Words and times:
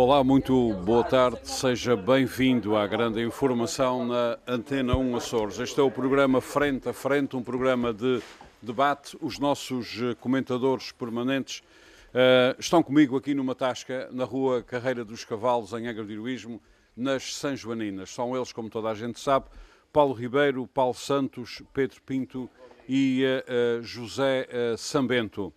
Olá, 0.00 0.22
muito 0.22 0.74
boa 0.74 1.02
tarde, 1.02 1.40
seja 1.42 1.96
bem-vindo 1.96 2.76
à 2.76 2.86
grande 2.86 3.20
informação 3.20 4.06
na 4.06 4.38
Antena 4.46 4.96
1 4.96 5.16
Açores. 5.16 5.58
Este 5.58 5.80
é 5.80 5.82
o 5.82 5.90
programa 5.90 6.40
Frente 6.40 6.88
a 6.88 6.92
Frente, 6.92 7.34
um 7.34 7.42
programa 7.42 7.92
de 7.92 8.22
debate. 8.62 9.18
Os 9.20 9.40
nossos 9.40 10.00
eh, 10.00 10.14
comentadores 10.14 10.92
permanentes 10.92 11.64
uh, 12.10 12.54
estão 12.60 12.80
comigo 12.80 13.16
aqui 13.16 13.34
numa 13.34 13.56
tasca 13.56 14.08
na 14.12 14.22
rua 14.22 14.62
Carreira 14.62 15.04
dos 15.04 15.24
Cavalos, 15.24 15.72
em 15.72 15.88
Angra 15.88 16.04
de 16.04 16.12
Heroísmo, 16.12 16.62
nas 16.96 17.34
São 17.34 17.56
Joaninas. 17.56 18.10
São 18.10 18.36
eles, 18.36 18.52
como 18.52 18.70
toda 18.70 18.90
a 18.90 18.94
gente 18.94 19.18
sabe, 19.18 19.46
Paulo 19.92 20.14
Ribeiro, 20.14 20.64
Paulo 20.68 20.94
Santos, 20.94 21.60
Pedro 21.74 22.00
Pinto 22.02 22.48
e 22.88 23.24
uh, 23.24 23.80
uh, 23.80 23.82
José 23.82 24.46
Sambento. 24.76 25.52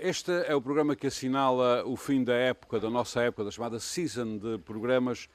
Este 0.00 0.32
é 0.46 0.54
o 0.54 0.62
programa 0.62 0.96
que 0.96 1.08
assinala 1.08 1.84
o 1.84 1.94
fim 1.94 2.24
da 2.24 2.32
época, 2.32 2.80
da 2.80 2.88
nossa 2.88 3.20
época, 3.20 3.44
da 3.44 3.50
chamada 3.50 3.78
season 3.78 4.38
de 4.38 4.56
programas. 4.58 5.28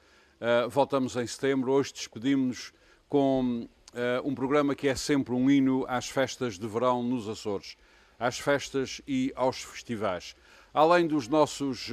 Voltamos 0.70 1.14
em 1.14 1.24
setembro. 1.24 1.70
Hoje 1.70 1.92
despedimos-nos 1.92 2.72
com 3.08 3.68
um 4.24 4.34
programa 4.34 4.74
que 4.74 4.88
é 4.88 4.96
sempre 4.96 5.32
um 5.32 5.48
hino 5.48 5.86
às 5.88 6.08
festas 6.08 6.58
de 6.58 6.66
verão 6.66 7.00
nos 7.00 7.28
Açores, 7.28 7.76
às 8.18 8.36
festas 8.36 9.00
e 9.06 9.32
aos 9.36 9.62
festivais. 9.62 10.34
Além 10.74 11.06
dos 11.06 11.28
nossos 11.28 11.88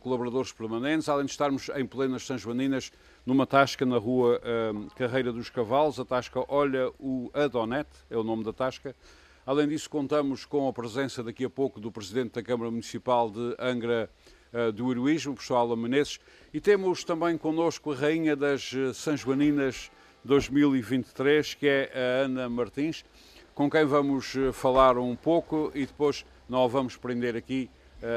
colaboradores 0.00 0.52
permanentes, 0.52 1.08
além 1.08 1.24
de 1.24 1.30
estarmos 1.30 1.70
em 1.70 1.86
plenas 1.86 2.26
São 2.26 2.36
Joaninas, 2.36 2.92
numa 3.24 3.46
tasca 3.46 3.86
na 3.86 3.96
rua 3.96 4.38
Carreira 4.94 5.32
dos 5.32 5.48
Cavalos, 5.48 5.98
a 5.98 6.04
tasca 6.04 6.44
Olha 6.48 6.92
o 6.98 7.30
Adonet, 7.32 7.88
é 8.10 8.16
o 8.16 8.22
nome 8.22 8.44
da 8.44 8.52
tasca, 8.52 8.94
Além 9.44 9.66
disso, 9.66 9.90
contamos 9.90 10.44
com 10.44 10.68
a 10.68 10.72
presença 10.72 11.20
daqui 11.20 11.44
a 11.44 11.50
pouco 11.50 11.80
do 11.80 11.90
Presidente 11.90 12.34
da 12.34 12.42
Câmara 12.44 12.70
Municipal 12.70 13.28
de 13.28 13.56
Angra 13.58 14.08
uh, 14.52 14.70
do 14.70 14.92
Heroísmo, 14.92 15.32
o 15.32 15.34
professor 15.34 15.56
Alan 15.56 15.74
Menezes, 15.74 16.20
e 16.54 16.60
temos 16.60 17.02
também 17.02 17.36
connosco 17.36 17.90
a 17.90 17.96
Rainha 17.96 18.36
das 18.36 18.70
São 18.94 19.16
Joaninas 19.16 19.90
2023, 20.24 21.54
que 21.54 21.66
é 21.66 21.90
a 21.92 22.24
Ana 22.24 22.48
Martins, 22.48 23.04
com 23.52 23.68
quem 23.68 23.84
vamos 23.84 24.32
uh, 24.36 24.52
falar 24.52 24.96
um 24.96 25.16
pouco 25.16 25.72
e 25.74 25.86
depois 25.86 26.24
não 26.48 26.62
a 26.62 26.68
vamos 26.68 26.96
prender 26.96 27.34
aqui, 27.34 27.68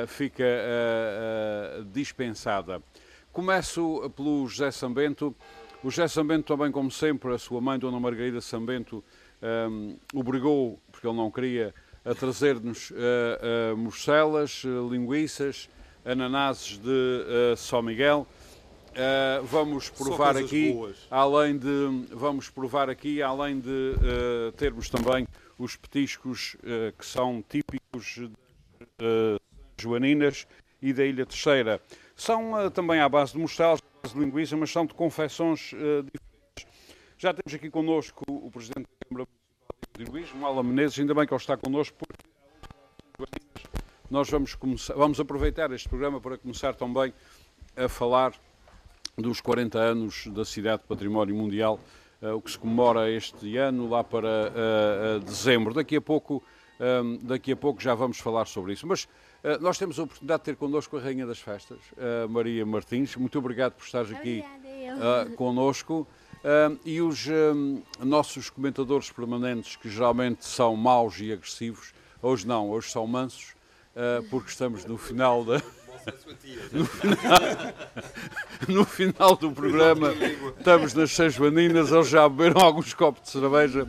fica 0.07 0.43
dispensada. 1.93 2.81
Começo 3.31 4.11
pelo 4.15 4.47
José 4.47 4.71
Sambento. 4.71 5.33
O 5.83 5.91
José 5.91 6.07
Sambento 6.07 6.47
também, 6.47 6.71
como 6.71 6.89
sempre, 6.89 7.33
a 7.33 7.37
sua 7.37 7.61
mãe, 7.61 7.77
Dona 7.77 7.99
Margarida 7.99 8.41
Sambento, 8.41 9.03
um, 9.45 9.97
obrigou, 10.13 10.79
porque 10.91 11.07
ele 11.07 11.15
não 11.15 11.29
queria, 11.29 11.73
a 12.03 12.13
trazer-nos 12.13 12.91
uh, 12.91 12.95
uh, 13.73 13.77
morcelas, 13.77 14.63
uh, 14.63 14.89
linguiças, 14.89 15.69
ananases 16.03 16.77
de 16.77 17.55
São 17.57 17.81
Miguel. 17.81 18.27
vamos 19.43 19.89
provar 19.89 20.37
aqui, 20.37 20.71
boas. 20.71 20.97
além 21.09 21.57
de 21.57 22.05
vamos 22.11 22.47
provar 22.47 22.91
aqui, 22.91 23.23
além 23.23 23.59
de 23.59 23.95
termos 24.55 24.87
também 24.87 25.27
os 25.57 25.75
petiscos 25.75 26.55
que 26.95 27.03
são 27.03 27.43
típicos 27.49 28.19
de 28.99 29.39
Joaninas 29.81 30.45
e 30.79 30.93
da 30.93 31.03
Ilha 31.03 31.25
Terceira. 31.25 31.81
São 32.15 32.69
também 32.69 32.99
à 32.99 33.09
base 33.09 33.31
de 33.31 33.39
morcelas, 33.39 33.81
de 34.07 34.19
linguiça, 34.19 34.55
mas 34.55 34.69
são 34.69 34.85
de 34.85 34.93
confecções 34.93 35.71
diferentes. 35.71 36.67
Já 37.17 37.33
temos 37.33 37.51
aqui 37.51 37.71
connosco 37.71 38.23
o 38.29 38.51
Presidente 38.51 38.85
Câmara 39.15 39.27
de 39.97 40.03
Luís, 40.03 40.33
Mala 40.33 40.61
Menezes, 40.61 40.99
ainda 40.99 41.13
bem 41.13 41.25
que 41.25 41.33
ele 41.33 41.39
está 41.39 41.55
connosco, 41.55 41.95
porque 41.97 43.39
nós 44.11 44.29
vamos, 44.29 44.53
começar, 44.55 44.93
vamos 44.93 45.19
aproveitar 45.19 45.71
este 45.71 45.87
programa 45.87 46.19
para 46.19 46.37
começar 46.37 46.73
também 46.75 47.13
a 47.77 47.87
falar 47.87 48.33
dos 49.17 49.39
40 49.39 49.79
anos 49.79 50.27
da 50.27 50.43
cidade 50.43 50.81
de 50.81 50.87
Património 50.89 51.33
Mundial, 51.33 51.79
uh, 52.21 52.33
o 52.35 52.41
que 52.41 52.51
se 52.51 52.59
comemora 52.59 53.09
este 53.09 53.55
ano, 53.55 53.87
lá 53.87 54.03
para 54.03 54.27
uh, 54.27 55.17
uh, 55.17 55.19
dezembro. 55.21 55.73
Daqui 55.73 55.95
a 55.95 56.01
pouco, 56.01 56.43
um, 56.77 57.17
daqui 57.19 57.53
a 57.53 57.55
pouco 57.55 57.81
já 57.81 57.95
vamos 57.95 58.19
falar 58.19 58.45
sobre 58.45 58.73
isso. 58.73 58.85
Mas 58.85 59.07
nós 59.61 59.77
temos 59.77 59.99
a 59.99 60.03
oportunidade 60.03 60.39
de 60.39 60.45
ter 60.45 60.55
connosco 60.55 60.97
a 60.97 60.99
Rainha 60.99 61.23
das 61.23 61.39
Festas, 61.39 61.77
Maria 62.27 62.65
Martins. 62.65 63.15
Muito 63.15 63.37
obrigado 63.37 63.73
por 63.73 63.85
estares 63.85 64.11
aqui 64.11 64.43
uh, 64.95 65.31
connosco. 65.35 66.07
Uh, 66.45 66.77
e 66.85 67.01
os 67.01 67.25
uh, 67.25 67.83
nossos 68.05 68.51
comentadores 68.51 69.09
permanentes, 69.09 69.75
que 69.77 69.89
geralmente 69.89 70.45
são 70.45 70.75
maus 70.75 71.19
e 71.19 71.33
agressivos, 71.33 71.91
hoje 72.21 72.45
não, 72.45 72.69
hoje 72.69 72.91
são 72.91 73.07
mansos, 73.07 73.55
uh, 73.95 74.21
porque 74.29 74.51
estamos 74.51 74.85
no 74.85 74.95
final 74.95 75.43
da. 75.43 75.59
no, 76.71 76.85
final, 76.85 77.39
no 78.69 78.85
final 78.85 79.35
do 79.35 79.51
programa, 79.51 80.13
estamos 80.55 80.93
nas 80.93 81.09
seis 81.09 81.33
joaninas, 81.33 81.91
eles 81.91 82.09
já 82.09 82.29
beberam 82.29 82.61
alguns 82.61 82.93
copos 82.93 83.23
de 83.23 83.29
cerveja 83.31 83.87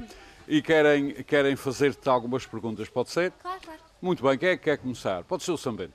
e 0.49 0.63
querem, 0.63 1.13
querem 1.25 1.57
fazer-te 1.57 2.09
algumas 2.09 2.47
perguntas. 2.47 2.89
Pode 2.89 3.11
ser? 3.11 3.33
Claro, 3.33 3.61
claro. 3.63 3.81
Muito 4.01 4.23
bem, 4.23 4.39
quem 4.39 4.49
é 4.49 4.57
que 4.57 4.65
quer 4.65 4.79
começar? 4.79 5.25
Pode 5.25 5.43
ser 5.43 5.53
o 5.53 5.59
Sambento. 5.59 5.93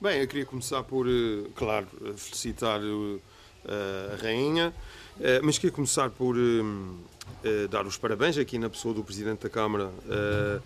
Bem, 0.00 0.20
eu 0.20 0.28
queria 0.28 0.46
começar 0.46 0.84
por, 0.84 1.08
eh, 1.08 1.48
claro, 1.56 1.88
felicitar 2.16 2.80
eh, 2.80 4.14
a 4.14 4.22
Rainha 4.22 4.72
mas 5.42 5.58
queria 5.58 5.74
começar 5.74 6.10
por 6.10 6.36
eh, 7.44 7.68
dar 7.68 7.86
os 7.86 7.96
parabéns 7.96 8.36
aqui 8.38 8.58
na 8.58 8.68
pessoa 8.68 8.94
do 8.94 9.04
Presidente 9.04 9.42
da 9.42 9.48
Câmara 9.48 9.90
eh, 10.08 10.60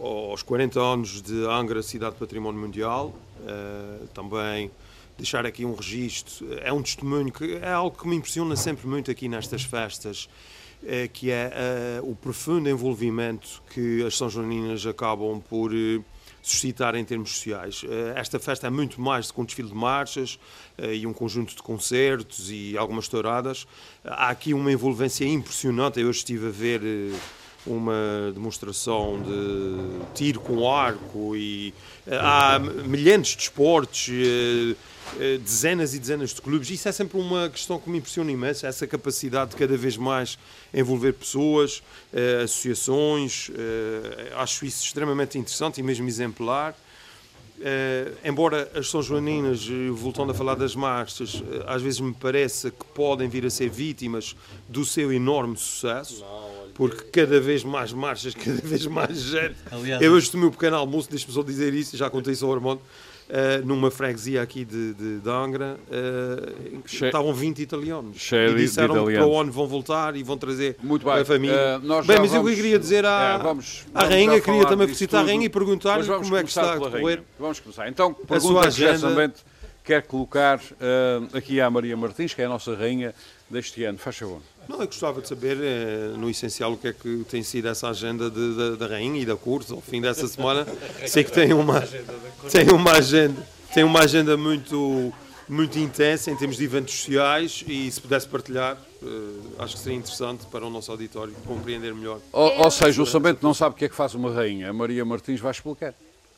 aos 0.00 0.42
40 0.42 0.80
anos 0.80 1.22
de 1.22 1.44
Angra, 1.46 1.82
cidade 1.82 2.14
de 2.14 2.18
património 2.18 2.60
mundial. 2.60 3.14
também 4.14 4.70
deixar 5.18 5.44
aqui 5.44 5.64
um 5.64 5.74
registro, 5.74 6.46
é 6.62 6.72
um 6.72 6.82
testemunho 6.82 7.30
que 7.30 7.56
é 7.56 7.72
algo 7.72 7.96
que 7.96 8.08
me 8.08 8.16
impressiona 8.16 8.56
sempre 8.56 8.86
muito 8.86 9.10
aqui 9.10 9.28
nestas 9.28 9.62
festas, 9.62 10.28
que 11.12 11.30
é 11.30 12.00
o 12.02 12.14
profundo 12.14 12.68
envolvimento 12.68 13.62
que 13.70 14.02
as 14.04 14.16
São 14.16 14.30
Joaninas 14.30 14.86
acabam 14.86 15.40
por 15.40 15.70
suscitar 16.42 16.94
em 16.96 17.04
termos 17.04 17.30
sociais. 17.30 17.82
Eh, 17.88 18.14
esta 18.16 18.38
festa 18.38 18.66
é 18.66 18.70
muito 18.70 19.00
mais 19.00 19.28
do 19.28 19.34
que 19.34 19.40
um 19.40 19.44
desfile 19.44 19.68
de 19.68 19.74
marchas 19.74 20.38
eh, 20.76 20.96
e 20.96 21.06
um 21.06 21.12
conjunto 21.12 21.54
de 21.54 21.62
concertos 21.62 22.50
e 22.50 22.76
algumas 22.76 23.06
touradas. 23.06 23.66
Há 24.04 24.28
aqui 24.28 24.52
uma 24.52 24.70
envolvência 24.70 25.24
impressionante. 25.24 26.00
Eu 26.00 26.10
estive 26.10 26.48
a 26.48 26.50
ver 26.50 26.82
eh, 26.82 27.16
uma 27.66 28.32
demonstração 28.34 29.22
de 29.22 30.14
tiro 30.14 30.40
com 30.40 30.68
arco 30.70 31.36
e 31.36 31.72
há 32.10 32.58
milhares 32.58 33.28
de 33.28 33.42
esportes 33.42 34.76
eh, 35.20 35.38
dezenas 35.38 35.94
e 35.94 35.98
dezenas 35.98 36.30
de 36.30 36.40
clubes. 36.40 36.70
Isso 36.70 36.88
é 36.88 36.92
sempre 36.92 37.18
uma 37.18 37.48
questão 37.50 37.78
que 37.78 37.90
me 37.90 37.98
impressiona 37.98 38.30
imenso, 38.30 38.66
essa 38.66 38.86
capacidade 38.86 39.50
de 39.50 39.56
cada 39.56 39.76
vez 39.76 39.96
mais 39.96 40.38
envolver 40.72 41.12
pessoas, 41.12 41.82
eh, 42.12 42.42
associações. 42.44 43.50
Eh, 43.54 44.32
acho 44.36 44.64
isso 44.64 44.84
extremamente 44.84 45.38
interessante 45.38 45.80
e 45.80 45.82
mesmo 45.82 46.08
exemplar. 46.08 46.74
Embora 48.24 48.70
as 48.74 48.88
São 48.88 49.02
Joaninas, 49.02 49.66
voltando 49.92 50.32
a 50.32 50.34
falar 50.34 50.54
das 50.54 50.74
marchas, 50.74 51.42
às 51.66 51.82
vezes 51.82 52.00
me 52.00 52.12
parece 52.12 52.70
que 52.70 52.84
podem 52.94 53.28
vir 53.28 53.46
a 53.46 53.50
ser 53.50 53.68
vítimas 53.68 54.36
do 54.68 54.84
seu 54.84 55.12
enorme 55.12 55.56
sucesso. 55.56 56.24
porque 56.74 57.02
cada 57.20 57.38
vez 57.38 57.62
mais 57.62 57.92
marchas, 57.92 58.32
cada 58.34 58.60
vez 58.62 58.86
mais 58.86 59.18
gente. 59.18 59.56
Aliás, 59.70 60.00
eu 60.00 60.12
hoje 60.12 60.30
tomei 60.30 60.48
um 60.48 60.50
pequeno 60.50 60.76
almoço, 60.76 61.08
deixe-me 61.10 61.32
só 61.32 61.42
dizer 61.42 61.74
isso, 61.74 61.96
já 61.96 62.08
contei 62.08 62.32
isso 62.32 62.46
ao 62.46 62.52
Armando 62.54 62.80
Uh, 63.30 63.64
numa 63.64 63.90
freguesia 63.90 64.42
aqui 64.42 64.62
de, 64.62 64.92
de, 64.92 65.20
de 65.20 65.30
Angra, 65.30 65.78
uh, 65.88 66.82
estavam 66.84 67.32
20 67.32 67.62
italianos. 67.62 68.18
Cheio 68.18 68.58
e 68.58 68.62
disseram 68.62 69.06
que 69.06 69.14
para 69.14 69.26
o 69.26 69.40
ano 69.40 69.50
vão 69.50 69.66
voltar 69.66 70.14
e 70.16 70.22
vão 70.22 70.36
trazer 70.36 70.76
Muito 70.82 71.06
bem. 71.06 71.14
a 71.14 71.24
família. 71.24 71.78
Uh, 71.78 72.02
bem, 72.02 72.18
mas 72.18 72.30
vamos, 72.30 72.50
eu 72.50 72.56
queria 72.56 72.78
dizer 72.78 73.06
à, 73.06 73.38
é, 73.38 73.42
vamos, 73.42 73.86
à 73.94 74.04
Rainha, 74.04 74.38
queria 74.38 74.66
também 74.66 74.86
felicitar 74.86 75.22
a 75.22 75.26
Rainha 75.26 75.46
e 75.46 75.48
perguntar-lhe 75.48 76.06
como 76.06 76.36
é 76.36 76.42
que 76.42 76.50
está 76.50 76.74
a 76.74 76.76
correr. 76.76 77.22
Vamos 77.38 77.58
começar. 77.60 77.88
Então, 77.88 78.12
pergunta 78.12 78.66
agenda... 78.66 79.32
quer 79.82 80.02
colocar 80.02 80.60
aqui 81.32 81.58
à 81.58 81.70
Maria 81.70 81.96
Martins, 81.96 82.34
que 82.34 82.42
é 82.42 82.44
a 82.44 82.48
nossa 82.50 82.74
Rainha 82.74 83.14
deste 83.48 83.82
ano. 83.84 83.96
Faz 83.96 84.16
favor. 84.16 84.42
Não, 84.72 84.80
eu 84.80 84.86
gostava 84.86 85.20
de 85.20 85.28
saber, 85.28 85.58
eh, 85.60 86.14
no 86.16 86.30
essencial, 86.30 86.72
o 86.72 86.76
que 86.78 86.88
é 86.88 86.92
que 86.94 87.24
tem 87.28 87.42
sido 87.42 87.68
essa 87.68 87.88
agenda 87.88 88.30
de, 88.30 88.54
de, 88.54 88.76
da 88.78 88.86
Rainha 88.86 89.20
e 89.20 89.26
da 89.26 89.36
Corte 89.36 89.70
ao 89.72 89.80
fim 89.82 90.00
dessa 90.00 90.26
semana. 90.26 90.66
Sei 91.06 91.22
que 91.22 91.30
tem 91.30 91.52
uma, 91.52 91.82
tem 92.50 92.70
uma 92.70 92.92
agenda, 92.92 93.46
tem 93.74 93.84
uma 93.84 94.00
agenda 94.00 94.36
muito 94.36 95.12
muito 95.48 95.78
intensa 95.78 96.30
em 96.30 96.36
termos 96.36 96.56
de 96.56 96.64
eventos 96.64 96.94
sociais 96.94 97.62
e 97.66 97.90
se 97.90 98.00
pudesse 98.00 98.26
partilhar, 98.26 98.78
eh, 99.02 99.06
acho 99.58 99.74
que 99.76 99.82
seria 99.82 99.98
interessante 99.98 100.46
para 100.46 100.64
o 100.64 100.70
nosso 100.70 100.90
auditório 100.90 101.34
compreender 101.46 101.92
melhor. 101.94 102.20
Ou, 102.32 102.58
ou 102.62 102.70
seja, 102.70 103.02
o 103.02 103.04
São 103.06 103.20
Bento 103.20 103.40
não 103.42 103.52
sabe 103.52 103.74
o 103.74 103.78
que 103.78 103.84
é 103.84 103.88
que 103.90 103.94
faz 103.94 104.14
uma 104.14 104.32
rainha. 104.32 104.70
A 104.70 104.72
Maria 104.72 105.04
Martins 105.04 105.40
vai 105.40 105.50
explicar. 105.50 105.88
É 105.88 105.92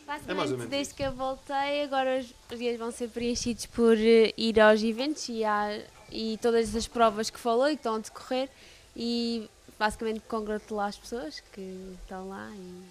mais 0.07 0.21
ou 0.23 0.35
Basicamente, 0.35 0.49
menos 0.57 0.69
desde 0.71 0.95
que 0.95 1.03
eu 1.05 1.13
voltei, 1.13 1.83
agora 1.85 2.19
os, 2.19 2.27
os 2.53 2.59
dias 2.59 2.77
vão 2.79 2.91
ser 2.91 3.09
preenchidos 3.09 3.67
por 3.67 3.97
eh, 3.97 4.33
ir 4.37 4.59
aos 4.59 4.83
eventos 4.83 5.29
e, 5.29 5.45
à- 5.45 5.79
e 6.15 6.39
todas 6.41 6.75
as 6.77 6.87
provas 6.87 7.29
que 7.29 7.39
falou 7.39 7.67
e 7.67 7.71
que 7.71 7.81
estão 7.81 7.97
a 7.97 7.99
decorrer 7.99 8.49
e 8.97 9.51
basicamente 9.77 10.21
congratular 10.21 10.87
as 10.89 10.97
pessoas 10.97 11.43
que 11.53 11.97
estão 12.01 12.29
lá. 12.29 12.49
E... 12.55 12.83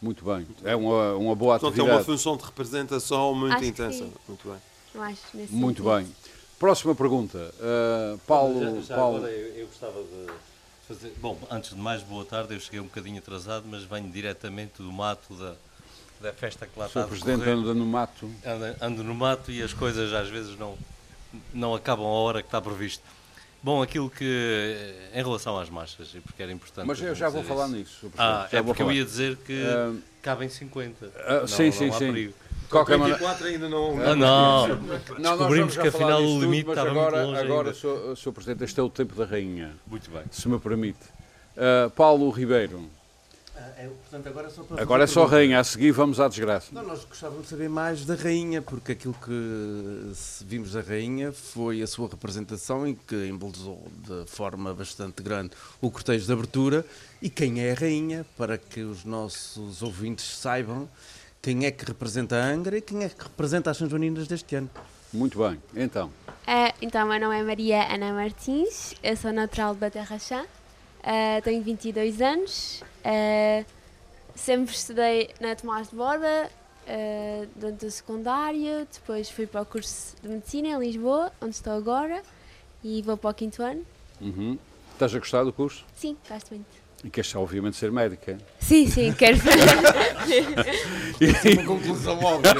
Muito 0.00 0.24
bem. 0.24 0.46
É 0.62 0.76
uma, 0.76 1.14
uma 1.16 1.34
boa 1.34 1.58
Portanto, 1.58 1.80
é 1.80 1.82
uma 1.82 1.94
atividade. 1.94 2.04
função 2.04 2.36
de 2.36 2.44
representação 2.44 3.34
muito 3.34 3.52
Acho 3.54 3.62
que 3.62 3.68
intensa. 3.68 4.04
sim. 4.04 4.12
Muito 4.28 4.48
bem. 4.48 5.02
Acho, 5.02 5.20
nesse 5.34 5.52
Muito 5.52 5.82
sentido. 5.82 5.96
bem. 5.96 6.16
Próxima 6.58 6.94
pergunta. 6.94 7.52
Uh, 7.58 8.18
Paulo. 8.18 8.60
Já, 8.76 8.80
já 8.82 8.94
Paulo 8.94 9.16
agora 9.16 9.32
eu, 9.32 9.54
eu 9.56 9.66
gostava 9.66 10.00
de 10.00 10.26
fazer. 10.86 11.12
Bom, 11.20 11.36
antes 11.50 11.70
de 11.70 11.76
mais, 11.76 12.02
boa 12.02 12.24
tarde. 12.24 12.54
Eu 12.54 12.60
cheguei 12.60 12.78
um 12.78 12.84
bocadinho 12.84 13.18
atrasado, 13.18 13.66
mas 13.68 13.82
venho 13.82 14.08
diretamente 14.08 14.74
do 14.80 14.92
mato 14.92 15.34
da, 15.34 15.54
da 16.20 16.32
festa 16.32 16.66
que 16.66 16.78
lá 16.78 16.84
o 16.84 16.88
está 16.88 17.02
a 17.02 17.06
Presidente 17.08 17.48
anda 17.48 17.74
no 17.74 17.84
mato. 17.84 18.30
Ando, 18.46 18.76
ando 18.80 19.02
no 19.02 19.14
mato 19.14 19.50
e 19.50 19.60
as 19.62 19.72
coisas 19.72 20.12
às 20.12 20.28
vezes 20.28 20.56
não, 20.56 20.78
não 21.52 21.74
acabam 21.74 22.06
a 22.06 22.10
hora 22.10 22.42
que 22.42 22.48
está 22.48 22.60
previsto. 22.60 23.02
Bom, 23.62 23.80
aquilo 23.82 24.10
que. 24.10 24.76
Em 25.14 25.22
relação 25.22 25.58
às 25.58 25.70
marchas, 25.70 26.14
e 26.14 26.20
porque 26.20 26.42
era 26.42 26.52
importante. 26.52 26.86
Mas 26.86 27.00
eu 27.00 27.14
já 27.14 27.28
vou 27.30 27.42
falar 27.42 27.66
isso. 27.68 27.76
nisso. 27.76 27.90
Sr. 27.92 28.10
Presidente. 28.10 28.20
Ah, 28.20 28.48
Já 28.52 28.58
é 28.58 28.62
porque 28.62 28.82
eu 28.82 28.86
falar. 28.86 28.98
ia 28.98 29.04
dizer 29.04 29.36
que 29.38 29.64
Ah, 29.66 29.94
cabem 30.22 30.48
50. 30.50 31.10
ah, 31.26 31.40
Não- 31.40 31.46
sim, 31.48 31.70
sim, 31.70 31.86
não 31.86 31.94
há 31.94 31.98
sim. 31.98 32.12
perigo. 32.12 32.34
De 32.62 32.68
qualquer 32.68 32.98
maneira. 32.98 33.18
24 33.18 33.46
ainda 33.46 33.68
não. 33.68 34.00
Ah, 34.02 34.14
não! 34.16 34.68
Não, 34.68 35.30
Descobrimos 35.36 35.76
que 35.78 35.88
afinal 35.88 36.20
o 36.22 36.26
tudo, 36.26 36.40
limite 36.42 36.66
mas 36.66 36.76
estava 36.78 36.90
agora, 36.90 37.16
muito 37.16 37.30
longe 37.36 37.44
Agora, 37.52 37.68
ainda. 37.70 38.16
Sr. 38.16 38.32
Presidente, 38.32 38.64
este 38.64 38.80
é 38.80 38.82
o 38.82 38.90
tempo 38.90 39.14
da 39.14 39.24
rainha, 39.24 39.72
Muito 39.86 40.10
bem. 40.10 40.22
se 40.30 40.46
me 40.48 40.58
permite. 40.58 40.98
Uh, 41.56 41.88
Paulo 41.90 42.28
Ribeiro. 42.30 42.88
É, 43.56 43.86
portanto, 43.88 44.28
agora 44.28 44.46
é 44.46 44.50
só 44.50 44.62
para 44.64 44.82
Agora 44.82 45.04
é 45.04 45.06
só 45.06 45.20
pergunta. 45.20 45.36
rainha, 45.36 45.60
a 45.60 45.64
seguir 45.64 45.92
vamos 45.92 46.18
à 46.20 46.28
desgraça. 46.28 46.68
Não, 46.72 46.82
nós 46.82 47.04
gostávamos 47.04 47.44
de 47.44 47.48
saber 47.50 47.68
mais 47.68 48.04
da 48.04 48.14
rainha, 48.14 48.60
porque 48.62 48.92
aquilo 48.92 49.14
que 49.14 50.12
vimos 50.44 50.72
da 50.72 50.80
rainha 50.80 51.32
foi 51.32 51.82
a 51.82 51.86
sua 51.86 52.08
representação 52.08 52.86
em 52.86 52.94
que 52.94 53.14
embelezou 53.28 53.82
de 53.96 54.24
forma 54.30 54.72
bastante 54.74 55.22
grande 55.22 55.52
o 55.80 55.90
cortejo 55.90 56.26
de 56.26 56.32
abertura 56.32 56.84
e 57.22 57.30
quem 57.30 57.60
é 57.60 57.72
a 57.72 57.74
rainha, 57.74 58.26
para 58.36 58.58
que 58.58 58.80
os 58.80 59.04
nossos 59.04 59.82
ouvintes 59.82 60.24
saibam 60.38 60.88
quem 61.40 61.64
é 61.66 61.70
que 61.70 61.84
representa 61.84 62.36
a 62.36 62.44
Angra 62.46 62.78
e 62.78 62.80
quem 62.80 63.04
é 63.04 63.08
que 63.08 63.22
representa 63.22 63.70
as 63.70 63.76
São 63.76 63.88
Joaninas 63.88 64.26
deste 64.26 64.56
ano. 64.56 64.70
Muito 65.12 65.38
bem. 65.38 65.60
Então, 65.76 66.10
Ah, 66.46 66.72
então, 66.82 67.06
meu 67.06 67.20
nome 67.20 67.38
é 67.38 67.42
Maria 67.42 67.92
Ana 67.94 68.12
Martins, 68.12 68.94
eu 69.02 69.16
sou 69.16 69.32
natural 69.32 69.74
de 69.74 69.80
Baterrachã, 69.80 70.44
ah, 71.04 71.40
tenho 71.42 71.62
22 71.62 72.20
anos, 72.20 72.82
ah, 73.04 73.64
sempre 74.34 74.74
estudei 74.74 75.30
na 75.40 75.54
Tomás 75.54 75.90
de 75.90 75.96
Borba 75.96 76.50
ah, 76.88 77.46
durante 77.54 77.86
o 77.86 77.90
secundário, 77.90 78.88
depois 78.92 79.30
fui 79.30 79.46
para 79.46 79.62
o 79.62 79.66
curso 79.66 80.16
de 80.22 80.28
Medicina 80.28 80.68
em 80.68 80.78
Lisboa, 80.78 81.30
onde 81.40 81.54
estou 81.54 81.74
agora, 81.74 82.22
e 82.82 83.02
vou 83.02 83.16
para 83.16 83.30
o 83.30 83.34
quinto 83.34 83.62
ano. 83.62 83.84
uhum. 84.20 84.58
estás 84.92 85.14
a 85.14 85.18
gostar 85.18 85.44
do 85.44 85.52
curso? 85.52 85.84
Sim, 85.94 86.16
gosto 86.28 86.54
muito. 86.54 86.83
E 87.04 87.10
queres 87.10 87.34
obviamente 87.36 87.76
ser 87.76 87.92
médica. 87.92 88.38
Sim, 88.58 88.86
sim, 88.88 89.12
quero 89.12 89.36
Uma 91.52 91.64
conclusão 91.64 92.18
óbvia. 92.18 92.52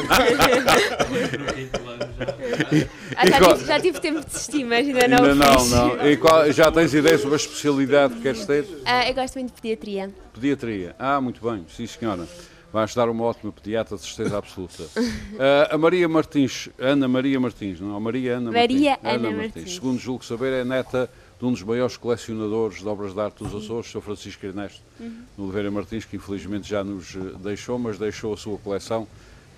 Ah, 3.17 3.27
já, 3.27 3.37
E 3.37 3.41
qual- 3.41 3.55
tive, 3.57 3.67
já 3.67 3.81
tive 3.81 4.01
tempo 4.01 4.21
de 4.21 4.27
desistir, 4.27 4.65
mas 4.65 4.87
ainda 4.87 5.09
não 5.09 5.25
Ainda 5.25 5.35
não, 5.35 5.59
fiz. 5.61 5.71
não. 5.71 6.11
E 6.11 6.17
qual- 6.17 6.53
já 6.53 6.71
tens 6.71 6.93
ideia 6.93 7.17
sobre 7.19 7.35
a 7.35 7.37
especialidade 7.37 8.15
que 8.15 8.21
queres 8.21 8.45
ter? 8.45 8.67
Ah, 8.85 9.09
eu 9.09 9.15
gosto 9.15 9.35
muito 9.37 9.55
de 9.55 9.61
pediatria. 9.63 10.11
Pediatria. 10.35 10.95
Ah, 10.99 11.21
muito 11.21 11.41
bem, 11.49 11.65
sim 11.75 11.87
senhora. 11.87 12.27
Vais 12.73 12.93
dar 12.95 13.09
uma 13.09 13.25
ótima 13.25 13.53
pediatra, 13.53 13.97
de 13.97 14.03
certeza 14.03 14.37
absoluta. 14.37 14.85
Ah, 15.39 15.75
a 15.75 15.79
Maria 15.79 16.09
Martins, 16.09 16.69
Ana 16.79 17.07
Maria 17.09 17.39
Martins, 17.41 17.81
não 17.81 17.97
é? 17.97 18.01
Maria 18.01 18.37
Ana 18.37 18.51
Maria 18.53 18.99
Martins. 19.03 19.15
Ana 19.27 19.31
Martins. 19.31 19.75
Segundo 19.75 19.99
julgo 19.99 20.25
saber, 20.25 20.53
é 20.53 20.65
neta 20.65 21.09
de 21.45 21.49
um 21.49 21.53
dos 21.53 21.63
maiores 21.63 21.97
colecionadores 21.99 22.79
de 22.79 22.89
obras 22.89 23.13
de 23.13 23.21
arte 23.21 23.45
dos 23.45 23.55
Açores, 23.55 23.91
Sr. 23.91 24.01
Francisco 24.01 24.47
Ernesto 24.47 24.81
Uhum. 24.99 25.23
no 25.37 25.45
Oliveira 25.45 25.71
Martins, 25.71 26.05
que 26.07 26.17
infelizmente 26.17 26.67
já 26.69 26.83
nos 26.83 27.15
eh, 27.17 27.19
deixou, 27.41 27.79
mas 27.79 27.99
deixou 27.99 28.33
a 28.33 28.37
sua 28.37 28.57
coleção, 28.57 29.07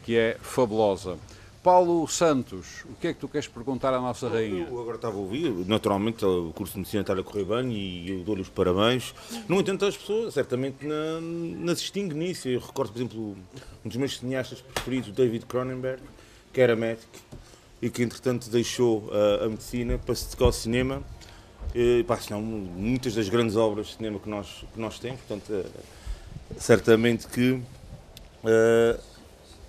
que 0.03 0.17
é 0.17 0.37
fabulosa. 0.43 1.17
Paulo 1.63 2.07
Santos, 2.09 2.85
o 2.87 2.95
que 3.01 3.09
é 3.09 3.13
que 3.13 3.21
tu 3.21 3.29
queres 3.29 3.47
perguntar 3.47 3.93
à 3.95 4.01
nossa 4.01 4.29
rainha? 4.29 4.67
Eu 4.71 4.81
agora 4.81 4.97
estava 4.97 5.15
a 5.17 5.19
ouvir, 5.19 5.51
naturalmente 5.67 6.25
o 6.25 6.53
curso 6.53 6.73
de 6.75 6.79
medicina 6.81 7.03
está 7.03 7.13
a 7.13 7.23
correr 7.23 7.45
bem 7.45 7.73
e 7.73 8.11
eu 8.11 8.25
dou-lhe 8.25 8.41
os 8.43 8.49
parabéns. 8.49 9.15
No 9.49 9.61
entanto, 9.61 9.85
as 9.85 9.97
pessoas 9.97 10.35
certamente 10.35 10.85
não, 10.87 11.21
não 11.21 11.75
se 11.75 11.83
distinguem 11.83 12.19
nisso. 12.19 12.49
Eu 12.49 12.59
recordo, 12.61 12.93
por 12.93 12.99
exemplo, 12.99 13.37
um 13.85 13.89
dos 13.89 13.97
meus 13.97 14.17
cineastas 14.19 14.61
preferidos, 14.61 15.11
David 15.13 15.45
Cronenberg, 15.47 16.03
que 16.53 16.61
era 16.61 16.75
médico 16.75 17.07
e 17.83 17.91
que 17.91 18.03
entretanto 18.03 18.49
deixou 18.51 19.09
ah, 19.13 19.45
a 19.45 19.49
medicina 19.49 19.99
para 19.99 20.15
se 20.17 20.25
dedicar 20.27 20.47
ao 20.47 20.53
cinema. 20.53 21.03
Senão, 22.21 22.41
muitas 22.41 23.15
das 23.15 23.29
grandes 23.29 23.57
obras 23.57 23.89
de 23.89 23.97
cinema 23.97 24.19
que 24.19 24.29
nós, 24.29 24.65
que 24.73 24.81
nós 24.81 24.99
temos, 24.99 25.21
portanto, 25.21 25.53
ah, 25.53 26.55
certamente 26.59 27.27
que 27.27 27.61
ah, 28.45 28.99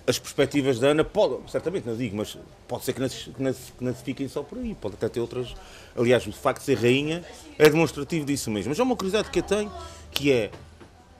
as 0.06 0.18
perspectivas 0.18 0.78
da 0.78 0.88
Ana 0.88 1.04
podem, 1.04 1.40
certamente 1.48 1.86
não 1.86 1.94
digo, 1.96 2.16
mas 2.16 2.38
pode 2.66 2.84
ser 2.84 2.94
que 2.94 3.00
não, 3.00 3.08
se- 3.08 3.30
que 3.30 3.42
não 3.42 3.52
se- 3.52 3.72
que 3.72 3.84
não 3.84 3.94
se 3.94 4.02
fiquem 4.02 4.26
só 4.26 4.42
por 4.42 4.56
aí, 4.58 4.74
pode 4.74 4.94
até 4.94 5.06
ter 5.08 5.20
outras. 5.20 5.54
Aliás, 5.94 6.26
o 6.26 6.32
facto 6.32 6.60
de 6.60 6.64
ser 6.66 6.78
rainha 6.78 7.22
é 7.58 7.68
demonstrativo 7.68 8.24
disso 8.24 8.50
mesmo. 8.50 8.70
Mas 8.70 8.80
há 8.80 8.84
uma 8.84 8.96
curiosidade 8.96 9.30
que 9.30 9.40
eu 9.40 9.42
tenho, 9.42 9.70
que 10.10 10.32
é 10.32 10.50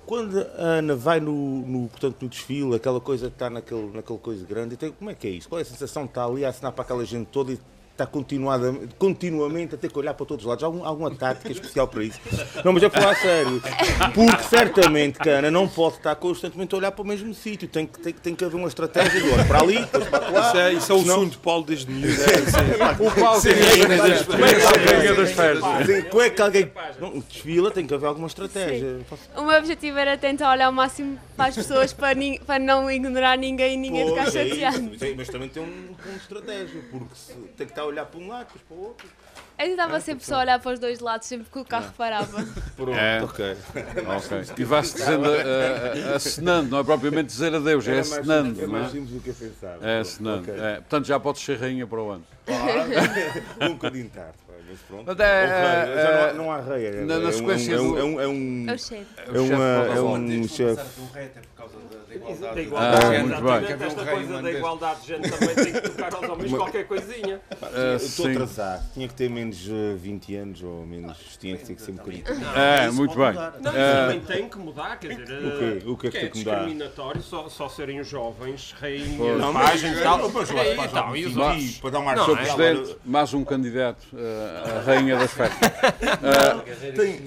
quando 0.06 0.38
a 0.40 0.62
Ana 0.78 0.96
vai 0.96 1.20
no, 1.20 1.32
no, 1.66 1.88
portanto, 1.88 2.16
no 2.22 2.28
desfile, 2.30 2.74
aquela 2.74 2.98
coisa 2.98 3.26
que 3.28 3.34
está 3.34 3.50
naquele, 3.50 3.90
naquele 3.94 4.18
coisa 4.20 4.46
grande, 4.46 4.72
então, 4.74 4.90
como 4.92 5.10
é 5.10 5.14
que 5.14 5.26
é 5.26 5.30
isso? 5.32 5.46
Qual 5.50 5.58
é 5.58 5.62
a 5.62 5.66
sensação 5.66 6.04
de 6.04 6.08
estar 6.08 6.24
ali 6.24 6.46
a 6.46 6.48
assinar 6.48 6.72
para 6.72 6.82
aquela 6.82 7.04
gente 7.04 7.26
toda 7.26 7.52
e 7.52 7.58
está 7.98 8.06
continuada, 8.06 8.72
continuamente 8.96 9.74
a 9.74 9.78
ter 9.78 9.90
que 9.90 9.98
olhar 9.98 10.14
para 10.14 10.24
todos 10.24 10.44
os 10.44 10.48
lados? 10.48 10.62
Há 10.62 10.66
algum- 10.68 10.84
alguma 10.84 11.10
tática 11.10 11.50
especial 11.50 11.88
para 11.88 12.04
isso? 12.04 12.20
Não, 12.64 12.72
mas 12.72 12.82
é 12.84 12.88
falar 12.88 13.10
a 13.10 13.14
sério. 13.16 13.60
Porque 14.14 14.42
certamente 14.44 15.18
que 15.18 15.28
a 15.28 15.38
Ana 15.38 15.50
não 15.50 15.66
pode 15.66 15.96
estar 15.96 16.14
constantemente 16.14 16.72
a 16.74 16.78
olhar 16.78 16.92
para 16.92 17.02
o 17.02 17.06
mesmo 17.06 17.34
sítio. 17.34 17.66
Tem 17.66 17.86
que, 17.86 17.98
tem, 17.98 18.12
que- 18.12 18.20
tem 18.20 18.34
que 18.36 18.44
haver 18.44 18.56
uma 18.56 18.68
estratégia 18.68 19.20
de 19.20 19.28
olhar 19.28 19.46
para 19.48 19.60
ali, 19.60 19.78
depois 19.80 20.06
para 20.06 20.30
lá. 20.30 20.46
Isso 20.48 20.56
é, 20.58 20.72
isso 20.74 20.92
é 20.92 20.94
o 20.94 21.00
Senão- 21.00 21.14
sonho 21.16 21.30
de 21.30 21.38
Paulo 21.38 21.64
desde 21.64 21.90
miúdo. 21.90 22.22
É, 22.22 23.02
O 23.08 23.10
Paulo 23.20 23.40
Sim, 23.40 23.48
é 23.50 23.80
é 23.80 23.96
das? 23.96 24.18
Sim, 25.86 26.02
Como 26.10 26.22
é 26.22 26.30
que 26.30 26.42
alguém. 26.42 26.70
Não, 27.00 27.18
desfila, 27.20 27.70
tem 27.70 27.86
que 27.86 27.94
haver 27.94 28.06
alguma 28.06 28.26
estratégia. 28.28 29.00
O 29.36 29.42
meu 29.42 29.58
objetivo 29.58 29.98
era 29.98 30.16
tentar 30.16 30.52
olhar 30.52 30.68
o 30.68 30.72
máximo 30.72 31.18
para 31.36 31.46
as 31.46 31.54
pessoas 31.56 31.92
para, 31.92 32.14
nin- 32.14 32.38
para 32.46 32.58
não 32.58 32.90
ignorar 32.90 33.36
ninguém 33.36 33.74
e 33.74 33.76
ninguém 33.76 34.06
ficar 34.08 34.22
Pois, 34.24 34.36
é 34.36 34.48
chateado. 34.48 34.88
Tem- 34.98 35.16
Mas 35.16 35.28
também 35.28 35.48
tem 35.48 35.62
um 35.62 35.94
ponto 35.94 36.10
de 36.12 36.16
estratégia, 36.16 36.80
porque 36.90 37.14
se 37.14 37.32
tem 37.32 37.66
que 37.66 37.72
estar 37.72 37.84
olhar 37.88 38.06
para 38.06 38.20
um 38.20 38.28
lado, 38.28 38.46
depois 38.46 38.62
para 38.68 38.76
o 38.76 38.80
outro. 38.88 39.08
Eu 39.58 39.66
tentava 39.66 39.98
sempre 40.00 40.24
só 40.24 40.38
olhar 40.38 40.60
para 40.60 40.72
os 40.72 40.78
dois 40.78 41.00
lados, 41.00 41.26
sempre 41.26 41.50
que 41.50 41.58
o 41.58 41.64
carro 41.64 41.92
parava. 41.98 42.46
Pronto, 42.76 42.94
É. 42.96 43.20
ok. 43.22 43.56
Ok. 44.16 44.44
E 44.56 44.64
vai-se 44.64 44.94
dizendo, 44.94 45.24
a- 45.26 46.12
a- 46.12 46.16
acenando, 46.16 46.70
não 46.70 46.78
é 46.78 46.84
propriamente 46.84 47.26
dizer 47.26 47.52
adeus, 47.54 47.86
é 47.88 47.98
acenando, 47.98 48.60
é 48.60 48.66
não 48.66 48.72
mais 48.72 48.86
é? 48.86 48.90
simples 48.90 49.10
do 49.10 49.20
que 49.20 49.30
eu 49.30 49.34
pensava. 49.34 49.84
É 49.88 49.98
acenando. 50.00 50.42
ok. 50.50 50.54
É. 50.62 50.74
Portanto, 50.76 51.06
já 51.06 51.18
podes 51.18 51.42
ser 51.42 51.58
rainha 51.58 51.86
para 51.88 52.00
o 52.00 52.10
ano. 52.10 52.24
um 53.60 53.72
bocadinho 53.74 54.08
tarde, 54.10 54.38
mas 54.68 54.78
pronto. 54.82 55.04
Mas 55.06 55.18
é, 55.20 55.44
é, 55.44 55.48
já 55.48 56.12
não 56.12 56.22
há- 56.22 56.28
é, 56.28 56.32
não 56.34 56.52
há 56.52 56.60
rei. 56.60 56.86
É, 56.86 56.90
na- 57.04 57.18
na 57.18 57.24
é 57.24 57.26
um- 57.28 57.32
sequência 57.32 57.74
é 57.74 57.80
um, 57.80 57.98
é 57.98 58.04
um, 58.04 58.20
é 58.20 58.28
um, 58.28 58.66
É 58.68 58.72
o 58.72 58.78
cheiro. 58.78 59.06
é 59.34 59.40
uma- 59.40 59.96
é 59.96 60.00
um 60.00 60.42
que 60.42 60.48
chefe. 60.48 60.86
Da, 62.08 62.14
da 62.14 62.16
igualdade. 62.16 62.54
Da 62.54 62.62
igualdade 62.62 62.96
Ah, 62.96 63.10
de 63.10 63.18
muito 63.18 63.36
género, 63.36 63.78
bem. 63.78 63.86
Esta 63.88 64.04
coisa 64.06 64.42
da 64.42 64.50
igualdade 64.52 65.00
de 65.02 65.06
género 65.08 65.38
também 65.38 65.54
tem 65.54 65.72
que 65.72 65.80
tocar 65.88 66.14
aos 66.14 66.28
homens 66.28 66.52
qualquer 66.52 66.86
coisinha. 66.86 67.40
É, 67.50 67.92
Eu 67.92 67.96
Estou 67.96 68.26
sim. 68.26 68.32
atrasado. 68.32 68.92
Tinha 68.94 69.08
que 69.08 69.14
ter 69.14 69.28
menos 69.30 69.68
eh, 69.68 69.94
20 69.96 70.36
anos 70.36 70.62
ou 70.62 70.86
menos. 70.86 71.18
Tinha 71.38 71.56
que 71.56 71.64
ter 71.64 71.74
que 71.74 71.82
ser 71.82 71.90
um 71.92 71.96
bocadinho. 71.96 72.24
É, 72.56 72.90
muito 72.90 73.14
bem. 73.16 73.32
Não, 73.60 73.72
É. 73.76 74.02
também 74.06 74.20
tem 74.20 74.48
que 74.48 74.58
mudar, 74.58 74.98
quer 74.98 75.14
dizer, 75.16 75.38
O 75.44 75.58
quê? 75.58 75.82
O 75.90 75.96
que 75.96 76.06
é 76.06 76.10
que 76.10 76.16
é 76.16 76.20
tem 76.22 76.30
que 76.30 76.38
mudar? 76.38 76.54
discriminatório 76.56 77.22
só, 77.22 77.48
só 77.48 77.68
serem 77.68 78.00
os 78.00 78.08
jovens, 78.08 78.74
rainhas, 78.80 79.38
mas- 79.40 79.52
pajens 79.52 79.98
e 79.98 80.02
tal. 80.02 80.18
mas 80.30 80.48
que 80.48 80.54
tal, 80.54 81.16
e 81.16 81.24
faz 81.24 81.36
outros? 81.36 81.78
Para 81.78 81.90
dar 81.90 81.98
um 82.00 82.08
ar 82.08 82.18
Sr. 82.18 82.30
é? 82.30 82.36
Presidente, 82.36 82.96
mais 83.04 83.34
um 83.34 83.44
candidato 83.44 84.02
uh, 84.12 84.78
a 84.78 84.80
rainha 84.82 85.16
das 85.16 85.32
festas. 85.32 85.70
Tem... 86.96 87.20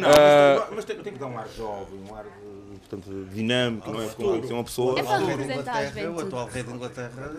Não, 0.00 0.08
Ah. 0.10 0.54
mas, 0.54 0.66
tem, 0.66 0.74
mas 0.76 0.84
tem, 0.84 0.96
tem 0.98 1.12
que 1.12 1.18
dar 1.18 1.26
um 1.26 1.38
ar 1.38 1.48
jovem, 1.56 2.00
um 2.10 2.14
ar 2.14 2.24
de, 2.24 2.83
portanto, 2.88 3.28
dinâmico, 3.32 3.90
não 3.90 4.02
é? 4.02 4.08
Como 4.08 4.46
ser 4.46 4.52
uma 4.52 4.64
pessoa. 4.64 5.00
É 5.00 5.02
para 5.02 5.18
representar 5.18 5.76
a 5.76 5.84
Inglaterra, 5.84 6.10
o 6.10 6.20
atual 6.20 6.46
rei 6.46 6.62
de 6.62 6.70
Inglaterra. 6.70 7.32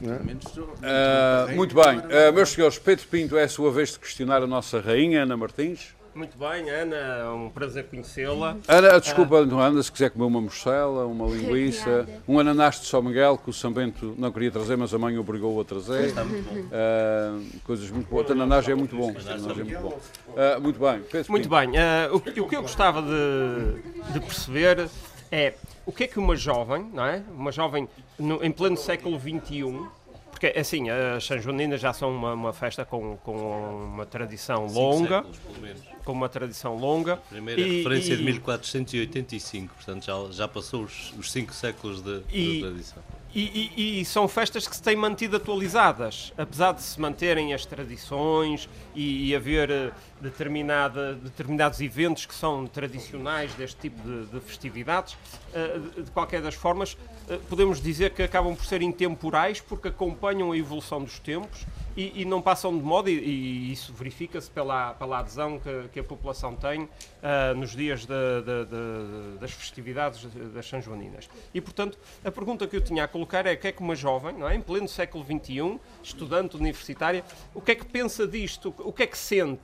menos 0.00 0.44
Uh, 0.46 1.56
muito 1.56 1.74
bem. 1.74 1.98
Uh, 1.98 2.32
meus 2.32 2.50
senhores, 2.50 2.78
Pedro 2.78 3.06
Pinto 3.08 3.36
é 3.36 3.44
a 3.44 3.48
sua 3.48 3.72
vez 3.72 3.92
de 3.92 3.98
questionar 3.98 4.42
a 4.42 4.46
nossa 4.46 4.80
rainha, 4.80 5.22
Ana 5.22 5.36
Martins. 5.36 5.97
Muito 6.18 6.36
bem, 6.36 6.68
Ana, 6.68 6.96
é 6.96 7.28
um 7.28 7.48
prazer 7.48 7.84
conhecê-la. 7.86 8.56
Ana, 8.66 8.98
desculpa, 9.00 9.36
Ana, 9.36 9.80
se 9.80 9.92
quiser 9.92 10.10
comer 10.10 10.24
uma 10.24 10.40
morcela, 10.40 11.06
uma 11.06 11.24
linguiça, 11.28 12.08
um 12.26 12.40
ananás 12.40 12.80
de 12.80 12.86
São 12.86 13.00
Miguel, 13.00 13.38
que 13.38 13.48
o 13.48 13.52
São 13.52 13.72
Bento 13.72 14.16
não 14.18 14.32
queria 14.32 14.50
trazer, 14.50 14.76
mas 14.76 14.92
a 14.92 14.98
mãe 14.98 15.16
obrigou 15.16 15.60
a 15.60 15.64
trazer. 15.64 16.06
Está 16.06 16.24
muito 16.24 16.42
bom. 16.52 16.68
Ah, 16.72 17.38
coisas 17.62 17.88
muito 17.88 18.08
boas. 18.10 18.28
O 18.28 18.32
ananás 18.32 18.68
é 18.68 18.74
muito 18.74 18.96
bom. 18.96 19.10
Ananás 19.10 19.44
é 19.58 19.62
muito 19.62 19.78
bom. 19.80 20.00
Ah, 20.36 20.58
muito 20.58 20.80
bem. 20.80 21.00
Pedro 21.08 21.30
Muito 21.30 21.48
bem, 21.48 21.70
o, 22.10 22.18
que- 22.20 22.40
o 22.40 22.48
que 22.48 22.56
eu 22.56 22.62
gostava 22.62 23.00
de, 23.00 24.12
de 24.12 24.18
perceber 24.18 24.88
é 25.30 25.54
o 25.86 25.92
que 25.92 26.02
é 26.02 26.06
que 26.08 26.18
uma 26.18 26.34
jovem, 26.34 26.90
não 26.92 27.06
é? 27.06 27.22
Uma 27.32 27.52
jovem 27.52 27.88
no- 28.18 28.42
em 28.44 28.50
pleno 28.50 28.76
século 28.76 29.20
XXI, 29.20 29.86
porque 30.38 30.56
assim, 30.56 30.88
as 30.88 31.24
São 31.24 31.40
Joaninas 31.40 31.80
já 31.80 31.92
são 31.92 32.14
uma, 32.14 32.32
uma 32.32 32.52
festa 32.52 32.84
com, 32.84 33.16
com 33.18 33.88
uma 33.92 34.06
tradição 34.06 34.66
longa, 34.66 35.24
séculos, 35.24 35.38
com 36.04 36.12
uma 36.12 36.28
tradição 36.28 36.76
longa. 36.76 37.16
Primeira 37.16 37.60
E- 37.60 37.78
referência 37.78 38.16
de 38.16 38.22
e- 38.22 38.26
1485, 38.26 39.74
portanto 39.74 40.04
já, 40.06 40.14
já 40.30 40.46
passou 40.46 40.84
os, 40.84 41.12
os 41.18 41.32
cinco 41.32 41.52
séculos 41.52 42.00
de, 42.02 42.22
E- 42.32 42.52
de 42.52 42.60
tradição. 42.60 43.02
E, 43.34 44.00
e- 44.00 44.04
são 44.06 44.26
festas 44.26 44.66
que 44.66 44.74
se 44.74 44.82
têm 44.82 44.96
mantido 44.96 45.36
atualizadas, 45.36 46.32
apesar 46.38 46.72
de 46.72 46.82
se 46.82 46.98
manterem 47.00 47.52
as 47.52 47.66
tradições 47.66 48.68
e, 48.94 49.28
e 49.28 49.36
haver 49.36 49.70
eh, 49.70 49.90
determinada, 50.20 51.14
determinados 51.14 51.80
eventos 51.82 52.24
que 52.24 52.34
são 52.34 52.66
tradicionais 52.66 53.52
deste 53.54 53.80
tipo 53.82 54.00
de, 54.02 54.26
de 54.26 54.40
festividades. 54.40 55.14
Eh, 55.54 55.78
de, 55.96 56.02
de 56.04 56.10
qualquer 56.10 56.40
das 56.42 56.54
formas, 56.54 56.96
eh, 57.28 57.38
podemos 57.48 57.80
dizer 57.80 58.10
que 58.14 58.22
acabam 58.22 58.54
por 58.54 58.64
ser 58.66 58.82
intemporais 58.82 59.60
porque 59.60 59.88
acompanham 59.88 60.52
a 60.52 60.56
evolução 60.56 61.02
dos 61.02 61.18
tempos 61.18 61.64
e, 61.96 62.22
e 62.22 62.24
não 62.24 62.40
passam 62.40 62.76
de 62.76 62.82
moda, 62.84 63.10
e, 63.10 63.14
e 63.18 63.72
isso 63.72 63.92
verifica-se 63.92 64.48
pela, 64.50 64.94
pela 64.94 65.18
adesão 65.18 65.58
que, 65.58 65.88
que 65.92 65.98
a 66.00 66.04
população 66.04 66.54
tem 66.54 66.88
ah, 67.22 67.52
nos 67.54 67.72
dias 67.74 68.06
da- 68.06 68.40
da- 68.40 68.64
da- 68.64 69.36
das 69.40 69.50
festividades 69.50 70.24
das 70.54 70.64
São 70.68 70.80
Joaninas. 70.80 71.28
E, 71.52 71.60
portanto, 71.60 71.98
a 72.24 72.30
pergunta 72.30 72.68
que 72.68 72.76
eu 72.76 72.80
tinha 72.80 73.02
a 73.02 73.08
colocar 73.08 73.46
é 73.46 73.54
o 73.54 73.58
que 73.58 73.66
é 73.66 73.72
que 73.72 73.80
uma 73.80 73.96
jovem, 73.96 74.32
não 74.34 74.48
é, 74.48 74.54
em 74.54 74.60
pleno 74.60 74.86
século 74.88 75.24
XXI, 75.24 75.80
estudante 76.02 76.56
universitária, 76.56 77.24
o 77.52 77.60
que 77.60 77.72
é 77.72 77.74
que 77.74 77.84
pensa 77.84 78.28
disto? 78.28 78.72
O 78.78 78.92
que 78.92 79.02
é 79.02 79.06
que 79.06 79.18
sente? 79.18 79.60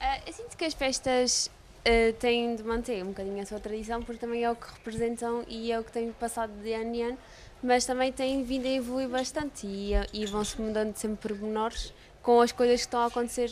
Ah, 0.00 0.18
eu 0.26 0.32
sinto 0.32 0.56
que 0.56 0.64
as 0.64 0.72
festas 0.72 1.50
ah, 1.84 2.12
têm 2.18 2.56
de 2.56 2.62
manter 2.62 3.02
um 3.04 3.08
bocadinho 3.08 3.42
a 3.42 3.46
sua 3.46 3.60
tradição, 3.60 4.02
porque 4.02 4.20
também 4.20 4.44
é 4.44 4.50
o 4.50 4.56
que 4.56 4.66
representam 4.72 5.44
e 5.48 5.72
é 5.72 5.78
o 5.78 5.84
que 5.84 5.92
tem 5.92 6.12
passado 6.12 6.52
de 6.62 6.72
ano 6.72 6.94
em 6.94 7.02
ano, 7.02 7.18
mas 7.62 7.84
também 7.84 8.10
têm 8.12 8.42
vindo 8.42 8.66
a 8.66 8.70
evoluir 8.70 9.08
bastante 9.08 9.66
e, 9.66 9.92
e 10.12 10.24
vão-se 10.26 10.60
mudando 10.60 10.94
sempre 10.96 11.34
pormenores 11.34 11.92
com 12.22 12.40
as 12.40 12.52
coisas 12.52 12.80
que 12.80 12.86
estão 12.86 13.00
a 13.00 13.06
acontecer 13.06 13.50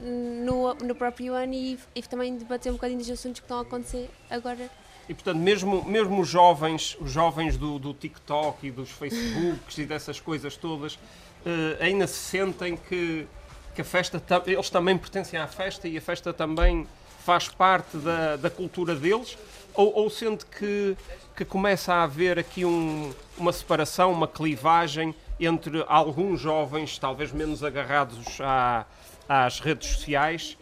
no, 0.00 0.74
no 0.74 0.94
próprio 0.94 1.34
ano 1.34 1.54
e, 1.54 1.78
e 1.94 2.02
também 2.02 2.36
debater 2.36 2.70
um 2.70 2.74
bocadinho 2.76 2.98
dos 3.00 3.10
assuntos 3.10 3.40
que 3.40 3.44
estão 3.44 3.58
a 3.58 3.62
acontecer 3.62 4.08
agora. 4.30 4.70
E, 5.08 5.14
portanto, 5.14 5.38
mesmo, 5.38 5.84
mesmo 5.84 6.20
os 6.20 6.28
jovens, 6.28 6.96
os 7.00 7.10
jovens 7.10 7.56
do, 7.56 7.78
do 7.78 7.94
TikTok 7.94 8.66
e 8.66 8.70
dos 8.72 8.90
Facebooks 8.90 9.78
e 9.78 9.84
dessas 9.86 10.18
coisas 10.18 10.56
todas, 10.56 10.98
eh, 11.44 11.76
ainda 11.84 12.06
se 12.08 12.14
sentem 12.16 12.76
que, 12.76 13.26
que 13.74 13.80
a 13.80 13.84
festa, 13.84 14.18
ta- 14.18 14.42
eles 14.46 14.68
também 14.68 14.98
pertencem 14.98 15.38
à 15.38 15.46
festa 15.46 15.86
e 15.86 15.96
a 15.96 16.00
festa 16.00 16.32
também 16.32 16.86
faz 17.26 17.48
parte 17.48 17.96
da, 17.96 18.36
da 18.36 18.48
cultura 18.48 18.94
deles? 18.94 19.36
Ou, 19.74 19.92
ou 19.98 20.08
sente 20.08 20.46
que, 20.46 20.96
que 21.36 21.44
começa 21.44 21.92
a 21.92 22.04
haver 22.04 22.38
aqui 22.38 22.64
um- 22.64 23.12
uma 23.36 23.52
separação, 23.52 24.12
uma 24.12 24.28
clivagem 24.28 25.12
entre 25.40 25.84
alguns 25.88 26.40
jovens, 26.40 26.98
talvez 26.98 27.32
menos 27.32 27.64
agarrados 27.64 28.40
à- 28.40 28.86
às 29.28 29.58
redes 29.58 29.88
sociais, 29.88 30.56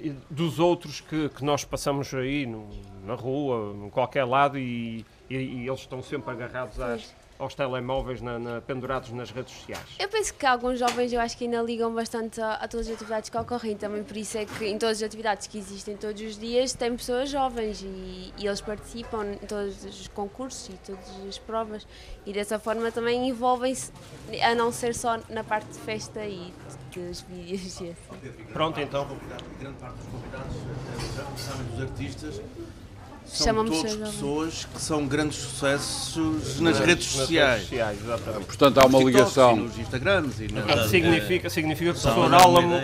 e 0.00 0.12
dos 0.28 0.58
outros 0.58 1.00
que, 1.00 1.28
que 1.28 1.44
nós 1.44 1.64
passamos 1.64 2.12
aí 2.12 2.44
no- 2.44 2.68
na 3.06 3.14
rua, 3.14 3.72
em 3.86 3.88
qualquer 3.88 4.24
lado, 4.24 4.58
e, 4.58 5.06
e- 5.30 5.36
e 5.36 5.68
eles 5.68 5.80
estão 5.80 6.02
sempre 6.02 6.30
agarrados 6.32 6.78
às- 6.80 7.14
aos 7.40 7.54
telemóveis, 7.54 8.20
na- 8.20 8.38
na- 8.38 8.60
pendurados 8.60 9.10
nas 9.10 9.30
redes 9.30 9.54
sociais. 9.54 9.82
Eu 9.98 10.08
penso 10.08 10.32
que 10.34 10.44
alguns 10.46 10.78
jovens 10.78 11.12
eu 11.12 11.20
acho 11.20 11.36
que 11.36 11.44
ainda 11.44 11.60
ligam 11.62 11.92
bastante 11.94 12.40
a, 12.40 12.52
a 12.54 12.68
todas 12.68 12.86
as 12.86 12.94
atividades 12.94 13.30
que 13.30 13.36
ocorrem, 13.38 13.76
também 13.76 14.04
por 14.04 14.16
isso 14.16 14.36
é 14.38 14.44
que 14.44 14.66
em 14.66 14.78
todas 14.78 14.98
as 14.98 15.02
atividades 15.02 15.46
que 15.46 15.58
existem 15.58 15.96
todos 15.96 16.20
os 16.20 16.38
dias 16.38 16.74
tem 16.74 16.94
pessoas 16.94 17.30
jovens 17.30 17.80
e, 17.82 18.32
e 18.36 18.46
eles 18.46 18.60
participam 18.60 19.24
em 19.32 19.46
todos 19.46 19.82
os 19.84 20.06
concursos 20.08 20.68
e 20.68 20.72
todas 20.86 21.26
as 21.28 21.38
provas 21.38 21.86
e 22.26 22.32
dessa 22.32 22.58
forma 22.58 22.92
também 22.92 23.26
envolvem-se, 23.28 23.90
a 24.42 24.54
não 24.54 24.70
ser 24.70 24.94
só 24.94 25.18
na 25.30 25.42
parte 25.42 25.66
de 25.72 25.78
festa 25.78 26.24
e 26.26 26.52
dos 26.94 27.22
vídeos 27.22 27.80
e 27.80 27.90
assim. 27.90 27.96
Pronto, 28.52 28.78
então. 28.80 29.06
Grande 29.58 29.78
parte 29.78 29.96
dos 29.96 30.06
convidados, 30.08 30.56
eh, 30.56 31.70
dos 31.72 31.82
artistas, 31.82 32.40
são 33.32 33.64
todos 33.64 33.94
pessoas 33.94 34.68
que 34.72 34.80
são 34.80 35.06
grandes 35.06 35.38
sucessos 35.38 36.60
nas 36.60 36.78
redes 36.78 37.06
sociais. 37.06 37.62
sociais. 37.62 37.98
Portanto, 38.46 38.78
há 38.78 38.86
uma 38.86 38.98
TikToks 38.98 39.06
ligação. 39.06 39.56
e 39.56 39.60
nos 39.60 39.78
Instagrams 39.78 40.40
e 40.40 40.52
na... 40.52 40.88
Significa, 40.88 41.50
significa 41.50 41.92
que 41.94 42.06
o 42.06 42.10
uma 42.10 42.36
Álamo, 42.36 42.76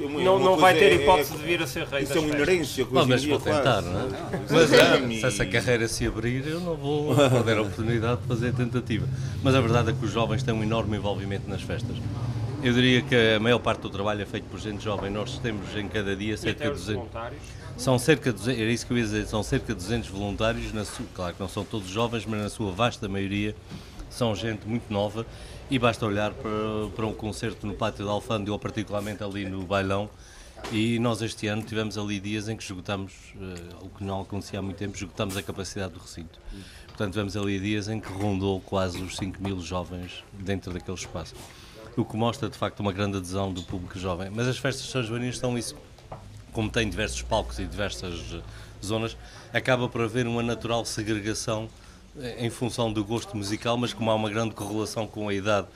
o 0.00 0.20
não, 0.22 0.38
não 0.38 0.56
vai 0.56 0.74
ter 0.74 0.92
é- 0.92 0.94
hipótese 0.96 1.34
é- 1.34 1.36
de 1.36 1.42
vir 1.42 1.62
a 1.62 1.66
ser 1.66 1.86
rei 1.86 2.02
Isso 2.02 2.16
é 2.16 2.20
uma 2.20 2.28
inerência 2.34 2.84
que 2.84 2.92
Bom, 2.92 3.06
mas 3.06 3.24
vou 3.24 3.38
tentar, 3.40 3.82
não 3.82 4.00
é? 4.00 4.04
Mas 4.50 4.72
é, 4.72 5.08
se 5.20 5.26
essa 5.26 5.46
carreira 5.46 5.88
se 5.88 6.06
abrir, 6.06 6.46
eu 6.46 6.60
não 6.60 6.76
vou 6.76 7.14
perder 7.14 7.58
a 7.58 7.62
oportunidade 7.62 8.20
de 8.22 8.26
fazer 8.26 8.48
a 8.48 8.52
tentativa. 8.52 9.06
Mas 9.42 9.54
a 9.54 9.60
verdade 9.60 9.90
é 9.90 9.92
que 9.92 10.04
os 10.04 10.12
jovens 10.12 10.42
têm 10.42 10.54
um 10.54 10.62
enorme 10.62 10.96
envolvimento 10.96 11.48
nas 11.48 11.62
festas. 11.62 11.96
Eu 12.62 12.72
diria 12.72 13.02
que 13.02 13.14
a 13.36 13.38
maior 13.38 13.58
parte 13.58 13.80
do 13.82 13.90
trabalho 13.90 14.22
é 14.22 14.24
feito 14.24 14.44
por 14.44 14.58
gente 14.58 14.82
jovem. 14.82 15.10
Nós 15.10 15.38
temos 15.38 15.76
em 15.76 15.86
cada 15.86 16.16
dia 16.16 16.34
cerca 16.36 16.64
de 16.64 16.70
os 16.70 16.78
200. 16.80 16.94
voluntários. 16.94 17.42
São 17.76 17.98
cerca 17.98 18.32
de, 18.32 18.38
200 18.38 18.60
era 18.60 18.70
isso 18.70 18.86
que 18.86 18.92
eu 18.92 18.98
ia 18.98 19.04
dizer, 19.04 19.26
são 19.26 19.42
cerca 19.42 19.66
de 19.66 19.74
200 19.74 20.08
voluntários, 20.08 20.72
na 20.72 20.84
sua, 20.84 21.04
claro 21.14 21.34
que 21.34 21.40
não 21.40 21.48
são 21.48 21.64
todos 21.64 21.88
jovens, 21.88 22.24
mas 22.24 22.40
na 22.40 22.48
sua 22.48 22.70
vasta 22.70 23.08
maioria 23.08 23.54
são 24.08 24.34
gente 24.34 24.66
muito 24.66 24.92
nova 24.92 25.26
e 25.68 25.78
basta 25.78 26.06
olhar 26.06 26.32
para, 26.32 26.50
para 26.94 27.04
um 27.04 27.12
concerto 27.12 27.66
no 27.66 27.74
Pátio 27.74 28.04
da 28.04 28.12
Alfândega 28.12 28.52
ou 28.52 28.58
particularmente 28.58 29.24
ali 29.24 29.44
no 29.44 29.62
Bailão 29.64 30.08
e 30.72 30.98
nós 30.98 31.20
este 31.20 31.46
ano 31.46 31.62
tivemos 31.62 31.98
ali 31.98 32.20
dias 32.20 32.48
em 32.48 32.56
que 32.56 32.62
esgotamos, 32.62 33.12
eh, 33.36 33.74
o 33.82 33.88
que 33.88 34.04
não 34.04 34.22
acontecia 34.22 34.60
há 34.60 34.62
muito 34.62 34.76
tempo, 34.76 34.96
esgotamos 34.96 35.36
a 35.36 35.42
capacidade 35.42 35.92
do 35.92 36.00
recinto. 36.00 36.38
Portanto, 36.86 37.12
tivemos 37.12 37.36
ali 37.36 37.58
dias 37.58 37.88
em 37.88 38.00
que 38.00 38.10
rondou 38.12 38.60
quase 38.60 39.02
os 39.02 39.16
5 39.16 39.42
mil 39.42 39.60
jovens 39.60 40.24
dentro 40.32 40.72
daquele 40.72 40.96
espaço. 40.96 41.34
O 41.96 42.04
que 42.04 42.16
mostra, 42.16 42.48
de 42.48 42.56
facto, 42.56 42.80
uma 42.80 42.92
grande 42.92 43.18
adesão 43.18 43.52
do 43.52 43.62
público 43.62 43.98
jovem. 43.98 44.30
Mas 44.30 44.48
as 44.48 44.58
festas 44.58 44.86
São 44.86 45.02
Joaninas 45.02 45.38
são 45.38 45.58
isso 45.58 45.76
como 46.54 46.70
tem 46.70 46.88
diversos 46.88 47.20
palcos 47.20 47.58
e 47.58 47.66
diversas 47.66 48.14
eh, 48.32 48.40
zonas, 48.82 49.16
acaba 49.52 49.88
por 49.88 50.00
haver 50.00 50.26
uma 50.26 50.42
natural 50.42 50.84
segregação 50.84 51.68
eh, 52.18 52.46
em 52.46 52.48
função 52.48 52.90
do 52.90 53.04
gosto 53.04 53.36
musical, 53.36 53.76
mas 53.76 53.92
como 53.92 54.10
há 54.10 54.14
uma 54.14 54.30
grande 54.30 54.54
correlação 54.54 55.06
com 55.06 55.28
a 55.28 55.34
idade 55.34 55.66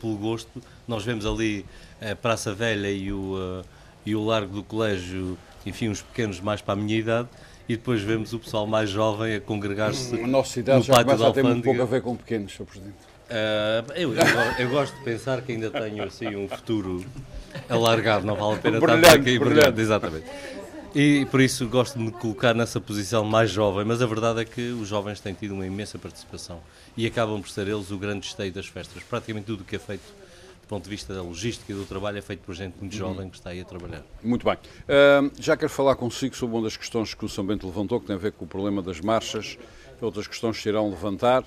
pelo 0.00 0.16
gosto, 0.16 0.50
nós 0.88 1.04
vemos 1.04 1.24
ali 1.24 1.64
a 2.00 2.16
Praça 2.16 2.52
Velha 2.52 2.90
e 2.90 3.12
o, 3.12 3.36
eh, 3.60 3.64
e 4.06 4.16
o 4.16 4.24
Largo 4.24 4.54
do 4.54 4.62
Colégio, 4.64 5.38
enfim, 5.64 5.88
os 5.88 6.00
pequenos 6.00 6.40
mais 6.40 6.62
para 6.62 6.72
a 6.72 6.76
minha 6.76 6.98
idade, 6.98 7.28
e 7.68 7.76
depois 7.76 8.02
vemos 8.02 8.32
o 8.32 8.38
pessoal 8.38 8.66
mais 8.66 8.88
jovem 8.88 9.36
a 9.36 9.40
congregar-se 9.40 10.18
A 10.20 10.26
nossa 10.26 10.58
idade 10.58 10.78
no 10.78 10.84
já 10.84 10.94
pátio 10.94 11.06
começa 11.06 11.28
a 11.28 11.32
ter 11.32 11.42
muito 11.44 11.62
pouco 11.62 11.82
a 11.82 11.84
ver 11.84 12.02
com 12.02 12.16
pequenos, 12.16 12.52
Sr. 12.52 12.64
Presidente. 12.64 13.11
Ah, 13.34 13.84
eu, 13.94 14.12
eu 14.14 14.22
eu 14.58 14.68
gosto 14.68 14.94
de 14.98 15.04
pensar 15.04 15.40
que 15.40 15.52
ainda 15.52 15.70
tenho 15.70 16.04
assim 16.04 16.36
um 16.36 16.46
futuro 16.46 17.04
alargado, 17.68 18.26
não 18.26 18.36
vale 18.36 18.56
a 18.56 18.58
pena 18.58 18.76
estar 18.78 18.86
Brilhante, 18.96 19.14
aqui 19.16 19.38
brilhante. 19.38 19.54
brilhante, 19.54 19.80
exatamente. 19.80 20.26
E 20.94 21.24
por 21.30 21.40
isso 21.40 21.66
gosto 21.68 21.98
de 21.98 22.04
me 22.04 22.10
colocar 22.12 22.52
nessa 22.54 22.78
posição 22.78 23.24
mais 23.24 23.50
jovem, 23.50 23.84
mas 23.84 24.02
a 24.02 24.06
verdade 24.06 24.42
é 24.42 24.44
que 24.44 24.60
os 24.72 24.86
jovens 24.88 25.20
têm 25.20 25.32
tido 25.32 25.54
uma 25.54 25.66
imensa 25.66 25.98
participação 25.98 26.60
e 26.94 27.06
acabam 27.06 27.40
por 27.40 27.48
ser 27.48 27.66
eles 27.66 27.90
o 27.90 27.96
grande 27.96 28.26
esteio 28.26 28.52
das 28.52 28.66
festas. 28.66 29.02
Praticamente 29.02 29.46
tudo 29.46 29.62
o 29.62 29.64
que 29.64 29.76
é 29.76 29.78
feito 29.78 30.02
do 30.60 30.66
ponto 30.68 30.84
de 30.84 30.90
vista 30.90 31.14
da 31.14 31.22
logística 31.22 31.72
e 31.72 31.74
do 31.74 31.86
trabalho 31.86 32.18
é 32.18 32.22
feito 32.22 32.40
por 32.40 32.54
gente 32.54 32.74
muito 32.78 32.94
jovem 32.94 33.30
que 33.30 33.36
está 33.36 33.50
aí 33.50 33.60
a 33.62 33.64
trabalhar. 33.64 34.02
Muito 34.22 34.44
bem. 34.44 34.56
Ahm, 34.86 35.30
já 35.40 35.56
quero 35.56 35.70
falar 35.70 35.96
consigo 35.96 36.36
sobre 36.36 36.56
uma 36.56 36.62
das 36.64 36.76
questões 36.76 37.14
que 37.14 37.24
o 37.24 37.28
São 37.28 37.44
Bento 37.44 37.66
levantou, 37.66 37.98
que 37.98 38.06
tem 38.06 38.16
a 38.16 38.18
ver 38.18 38.32
com 38.32 38.44
o 38.44 38.48
problema 38.48 38.82
das 38.82 39.00
marchas, 39.00 39.56
outras 40.00 40.26
questões 40.26 40.56
que 40.58 40.62
se 40.62 40.68
irão 40.68 40.90
levantar. 40.90 41.42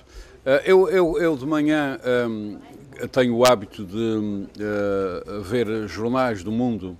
Ah, 0.48 0.62
eu, 0.64 0.88
eu, 0.88 1.18
eu 1.18 1.36
de 1.36 1.44
manhã 1.44 1.98
ahm, 2.04 2.58
tenho 3.10 3.34
o 3.34 3.44
hábito 3.44 3.84
de 3.84 4.46
ah, 4.60 5.40
ver 5.42 5.88
jornais 5.88 6.44
do 6.44 6.52
mundo 6.52 6.96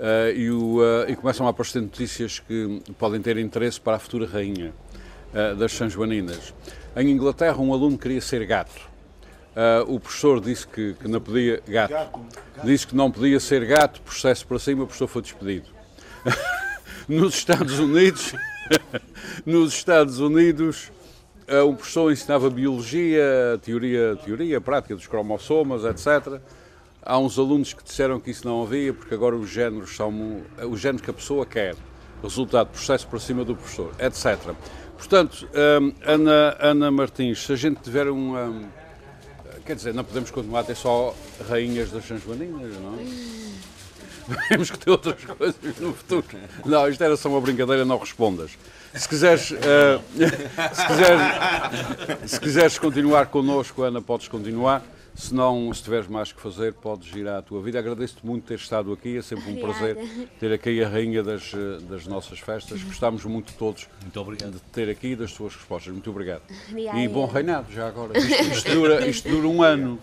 ah, 0.00 0.32
e, 0.32 0.50
o, 0.50 0.80
ah, 0.82 1.08
e 1.08 1.14
começam 1.14 1.46
a 1.46 1.50
aparecer 1.50 1.80
notícias 1.80 2.40
que 2.40 2.82
podem 2.98 3.22
ter 3.22 3.38
interesse 3.38 3.80
para 3.80 3.94
a 3.94 3.98
futura 4.00 4.26
rainha 4.26 4.74
das 5.58 5.72
São 5.72 5.90
Joaninas. 5.90 6.54
Em 6.96 7.10
Inglaterra, 7.10 7.58
um 7.58 7.74
aluno 7.74 7.98
queria 7.98 8.20
ser 8.20 8.46
gato. 8.46 8.88
O 9.86 10.00
professor 10.00 10.40
disse 10.40 10.66
que, 10.66 10.94
que 10.94 11.06
não 11.06 11.20
podia 11.20 11.62
gato. 11.68 12.20
Disse 12.64 12.86
que 12.86 12.96
não 12.96 13.10
podia 13.10 13.38
ser 13.38 13.66
gato, 13.66 14.00
processo 14.00 14.46
para 14.46 14.58
cima, 14.58 14.84
o 14.84 14.86
professor 14.86 15.06
foi 15.06 15.20
despedido. 15.20 15.66
nos 17.06 17.34
Estados 17.34 17.78
Unidos, 17.78 18.32
nos 19.44 19.74
Estados 19.74 20.18
Unidos, 20.18 20.90
um 21.66 21.74
professor 21.74 22.12
ensinava 22.12 22.50
biologia, 22.50 23.58
teoria, 23.62 24.16
teoria, 24.24 24.60
prática 24.60 24.94
dos 24.94 25.06
cromossomas, 25.06 25.84
etc. 25.84 26.40
há 27.02 27.18
uns 27.18 27.38
alunos 27.38 27.72
que 27.72 27.82
disseram 27.82 28.20
que 28.20 28.30
isso 28.30 28.46
não 28.46 28.62
havia, 28.62 28.92
porque 28.92 29.14
agora 29.14 29.34
os 29.34 29.48
géneros 29.48 29.96
são 29.96 30.42
os 30.70 30.80
géneros 30.80 31.02
que 31.02 31.10
a 31.10 31.14
pessoa 31.14 31.46
quer, 31.46 31.74
resultado, 32.22 32.68
processo 32.68 33.06
para 33.06 33.18
cima 33.18 33.44
do 33.44 33.56
professor, 33.56 33.92
etc. 33.98 34.54
Portanto, 34.98 35.48
hum, 35.80 35.92
Ana, 36.02 36.56
Ana 36.58 36.90
Martins, 36.90 37.46
se 37.46 37.52
a 37.52 37.56
gente 37.56 37.80
tiver 37.80 38.10
um. 38.10 38.36
hum, 38.36 38.68
quer 39.64 39.76
dizer, 39.76 39.94
não 39.94 40.02
podemos 40.02 40.30
continuar 40.30 40.60
a 40.60 40.64
ter 40.64 40.74
só 40.74 41.14
rainhas 41.48 41.90
das 41.90 42.04
Sanjoaninas, 42.04 42.74
não 42.80 42.94
é? 42.94 44.38
Temos 44.48 44.70
que 44.70 44.78
ter 44.78 44.90
outras 44.90 45.22
coisas 45.24 45.78
no 45.78 45.94
futuro. 45.94 46.24
Não, 46.66 46.88
isto 46.88 47.02
era 47.02 47.16
só 47.16 47.28
uma 47.28 47.40
brincadeira, 47.40 47.84
não 47.84 47.96
respondas. 47.96 48.58
Se 48.94 49.08
quiseres, 49.08 49.52
eh, 49.52 50.00
se 50.74 50.86
quiseres, 50.86 52.30
se 52.30 52.40
quiseres 52.40 52.78
continuar 52.78 53.26
connosco, 53.26 53.82
Ana, 53.82 54.00
podes 54.00 54.28
continuar. 54.28 54.82
Se 55.14 55.34
não, 55.34 55.74
se 55.74 55.82
tiveres 55.82 56.06
mais 56.06 56.30
que 56.30 56.40
fazer, 56.40 56.72
podes 56.74 57.12
ir 57.16 57.26
à 57.26 57.42
tua 57.42 57.60
vida. 57.60 57.76
Agradeço-te 57.76 58.24
muito 58.24 58.46
ter 58.46 58.54
estado 58.54 58.92
aqui, 58.92 59.16
é 59.18 59.22
sempre 59.22 59.50
um 59.50 59.58
Obrigada. 59.58 59.94
prazer 59.96 60.28
ter 60.38 60.52
aqui 60.52 60.82
a 60.82 60.88
rainha 60.88 61.24
das, 61.24 61.52
eh, 61.52 61.78
das 61.90 62.06
nossas 62.06 62.38
festas. 62.38 62.80
Gostámos 62.84 63.24
muito 63.24 63.52
todos 63.54 63.88
Muito 64.00 64.20
obrigado. 64.20 64.52
de 64.52 64.60
ter 64.72 64.88
aqui 64.88 65.08
e 65.08 65.16
das 65.16 65.32
tuas 65.32 65.56
respostas. 65.56 65.92
Muito 65.92 66.08
obrigado. 66.08 66.42
Obrigada. 66.70 66.98
E 67.00 67.08
bom 67.08 67.26
reinado, 67.26 67.66
já 67.72 67.88
agora. 67.88 68.16
Isto, 68.16 68.42
isto 68.44 68.70
dura, 68.70 69.06
isto 69.08 69.28
dura 69.28 69.48
um 69.48 69.60
ano. 69.60 69.98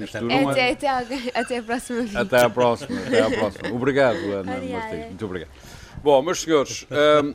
Isto 0.00 0.18
dura 0.18 0.34
um 0.34 0.38
ano. 0.40 0.50
Até, 0.50 0.70
até, 0.72 0.88
até 1.32 1.58
a 1.58 1.62
próxima 1.62 2.00
vez. 2.02 2.16
Até 2.16 2.42
à 2.42 2.50
próxima, 2.50 3.00
até 3.06 3.20
à 3.22 3.30
próxima. 3.30 3.68
Obrigado, 3.72 4.16
Ana 4.32 4.56
Obrigada. 4.56 4.82
Martins. 4.82 5.06
Muito 5.06 5.24
obrigado. 5.26 5.50
Bom, 6.02 6.22
meus 6.22 6.40
senhores, 6.40 6.86
hum, 6.90 7.28
hum, 7.28 7.34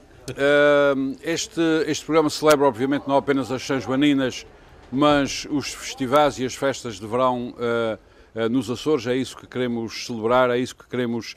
este, 1.23 1.61
este 1.87 2.05
programa 2.05 2.29
celebra, 2.29 2.67
obviamente, 2.67 3.07
não 3.07 3.17
apenas 3.17 3.51
as 3.51 3.61
São 3.63 3.79
Joaninas, 3.79 4.45
mas 4.91 5.47
os 5.49 5.73
festivais 5.73 6.37
e 6.37 6.45
as 6.45 6.53
festas 6.53 6.99
de 6.99 7.07
verão 7.07 7.53
uh, 7.55 8.39
uh, 8.39 8.49
nos 8.49 8.69
Açores. 8.69 9.07
É 9.07 9.15
isso 9.15 9.37
que 9.37 9.47
queremos 9.47 10.05
celebrar, 10.05 10.49
é 10.49 10.57
isso 10.59 10.75
que 10.75 10.87
queremos 10.87 11.35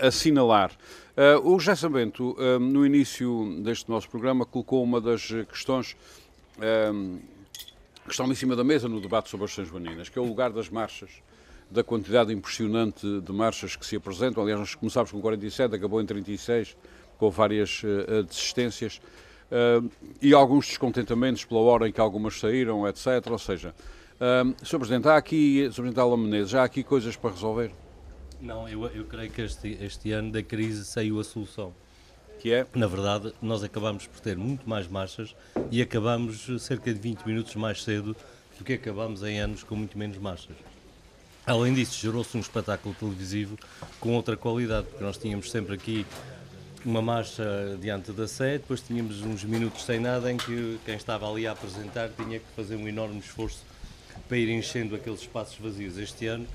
assinalar. 0.00 0.70
Uh, 1.14 1.52
o 1.52 1.58
José 1.58 1.74
Sambento, 1.74 2.34
no 2.58 2.86
início 2.86 3.60
deste 3.62 3.90
nosso 3.90 4.08
programa, 4.08 4.46
colocou 4.46 4.82
uma 4.82 5.00
das 5.00 5.26
questões 5.50 5.94
que 8.06 8.10
estão 8.10 8.30
em 8.30 8.34
cima 8.34 8.56
da 8.56 8.64
mesa 8.64 8.88
no 8.88 9.00
debate 9.00 9.28
sobre 9.28 9.44
as 9.44 9.52
São 9.52 9.64
Joaninas, 9.66 10.08
que 10.08 10.18
é 10.18 10.22
o 10.22 10.24
lugar 10.24 10.50
das 10.50 10.70
marchas, 10.70 11.10
da 11.70 11.84
quantidade 11.84 12.32
impressionante 12.32 13.20
de 13.20 13.32
marchas 13.32 13.76
que 13.76 13.84
se 13.84 13.96
apresentam. 13.96 14.42
Aliás, 14.42 14.60
nós 14.60 14.74
começámos 14.74 15.10
com 15.10 15.20
47, 15.20 15.74
acabou 15.74 16.00
em 16.00 16.06
36, 16.06 16.74
com 17.18 17.30
várias 17.30 17.82
eh, 17.84 18.22
desistências 18.22 19.00
eh, 19.50 19.80
e 20.22 20.32
alguns 20.32 20.66
descontentamentos 20.68 21.44
pela 21.44 21.60
hora 21.60 21.88
em 21.88 21.92
que 21.92 22.00
algumas 22.00 22.38
saíram, 22.38 22.86
etc. 22.88 23.06
Ou 23.28 23.38
seja, 23.38 23.74
eh, 24.20 24.44
Sr. 24.62 24.78
Presidente, 24.78 25.08
há 25.08 25.16
aqui, 25.16 25.68
Sr. 25.70 25.74
Presidente 25.74 26.00
Alan 26.00 26.16
Menezes, 26.16 26.54
há 26.54 26.64
aqui 26.64 26.82
coisas 26.82 27.16
para 27.16 27.30
resolver, 27.30 27.72
Não, 28.40 28.68
eu, 28.68 28.86
eu 28.86 29.04
creio 29.04 29.30
que 29.30 29.42
este, 29.42 29.76
este 29.80 30.12
ano 30.12 30.30
da 30.30 30.42
crise 30.42 30.84
saiu 30.84 31.18
a 31.18 31.24
solução. 31.24 31.74
que 32.38 32.52
é 32.52 32.64
Na 32.72 32.86
verdade, 32.86 33.34
nós 33.42 33.64
acabamos 33.64 34.06
por 34.06 34.20
ter 34.20 34.36
muito 34.36 34.68
mais 34.68 34.86
marchas 34.86 35.34
e 35.72 35.82
acabamos 35.82 36.46
cerca 36.62 36.94
de 36.94 37.00
20 37.00 37.24
minutos 37.24 37.56
mais 37.56 37.82
cedo 37.82 38.16
do 38.56 38.64
que 38.64 38.74
acabamos 38.74 39.22
em 39.24 39.40
anos 39.40 39.64
com 39.64 39.74
muito 39.74 39.98
menos 39.98 40.18
marchas. 40.18 40.56
Além 41.46 41.72
disso, 41.72 41.98
gerou-se 41.98 42.36
um 42.36 42.40
espetáculo 42.40 42.94
televisivo 42.94 43.56
com 43.98 44.14
outra 44.14 44.36
qualidade, 44.36 44.86
porque 44.88 45.02
nós 45.02 45.16
tínhamos 45.16 45.50
sempre 45.50 45.74
aqui 45.74 46.04
uma 46.84 47.02
marcha 47.02 47.76
diante 47.80 48.12
da 48.12 48.26
sede, 48.28 48.58
depois 48.58 48.80
tínhamos 48.80 49.20
uns 49.22 49.44
minutos 49.44 49.84
sem 49.84 49.98
nada 50.00 50.30
em 50.32 50.36
que 50.36 50.78
quem 50.84 50.94
estava 50.96 51.30
ali 51.30 51.46
a 51.46 51.52
apresentar 51.52 52.08
tinha 52.10 52.38
que 52.38 52.46
fazer 52.56 52.76
um 52.76 52.86
enorme 52.88 53.18
esforço 53.18 53.62
para 54.28 54.36
ir 54.36 54.48
enchendo 54.50 54.94
aqueles 54.94 55.20
espaços 55.20 55.56
vazios. 55.58 55.96
Este 55.98 56.26
ano 56.26 56.46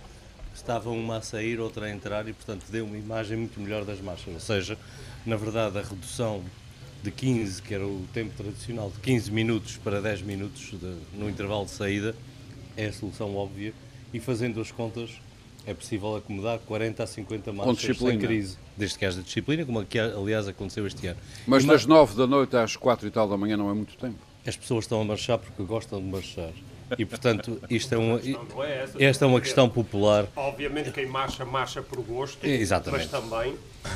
estava 0.53 0.89
uma 0.89 1.17
a 1.17 1.21
sair, 1.21 1.59
outra 1.59 1.85
a 1.87 1.91
entrar 1.91 2.27
e, 2.27 2.33
portanto, 2.33 2.65
deu 2.69 2.85
uma 2.85 2.97
imagem 2.97 3.37
muito 3.37 3.59
melhor 3.59 3.83
das 3.85 3.99
marchas. 3.99 4.33
Ou 4.33 4.39
seja, 4.39 4.77
na 5.25 5.35
verdade, 5.35 5.77
a 5.77 5.81
redução 5.81 6.43
de 7.01 7.11
15, 7.11 7.61
que 7.61 7.73
era 7.73 7.85
o 7.85 8.05
tempo 8.13 8.31
tradicional, 8.35 8.89
de 8.89 8.99
15 8.99 9.31
minutos 9.31 9.77
para 9.77 10.01
10 10.01 10.21
minutos 10.21 10.71
de- 10.71 10.97
no 11.17 11.29
intervalo 11.29 11.65
de 11.65 11.71
saída, 11.71 12.15
é 12.77 12.87
a 12.87 12.93
solução 12.93 13.35
óbvia 13.35 13.73
e 14.13 14.19
fazendo 14.19 14.61
as 14.61 14.71
contas 14.71 15.09
é 15.65 15.73
possível 15.73 16.15
acomodar 16.15 16.59
40 16.59 17.03
a 17.03 17.07
50 17.07 17.53
marchas 17.53 17.97
sem 17.97 18.19
crise, 18.19 18.57
desde 18.77 18.97
que 18.97 19.05
haja 19.05 19.21
disciplina, 19.21 19.65
como 19.65 19.79
aqui, 19.79 19.99
aliás 19.99 20.47
aconteceu 20.47 20.85
este 20.85 21.07
ano. 21.07 21.19
Mas 21.47 21.63
E 21.63 21.67
das 21.67 21.85
9 21.85 22.15
da 22.15 22.27
noite 22.27 22.55
às 22.55 22.75
4 22.75 23.07
e 23.07 23.11
tal 23.11 23.27
da 23.27 23.37
manhã 23.37 23.55
não 23.57 23.69
é 23.69 23.73
muito 23.73 23.95
tempo. 23.95 24.17
as 24.45 24.57
pessoas 24.57 24.85
estão 24.85 25.01
a 25.01 25.05
marchar 25.05 25.37
porque 25.37 25.63
gostam 25.63 26.01
de 26.01 26.07
marchar. 26.07 26.51
E, 26.97 27.05
portanto, 27.05 27.59
isto 27.69 27.93
é 27.93 27.97
uma, 27.97 28.19
Não 28.19 28.63
é 28.63 28.83
essa. 28.83 29.03
esta 29.03 29.25
é 29.25 29.27
uma 29.27 29.41
questão 29.41 29.67
popular 29.69 30.25
Obviamente 30.35 30.91
quem 30.91 31.05
marcha, 31.07 31.43
marcha 31.45 31.81
por 31.81 32.01
gosto, 32.01 32.45
Exatamente. 32.45 33.09
mas 33.11 33.21
também 33.23 33.55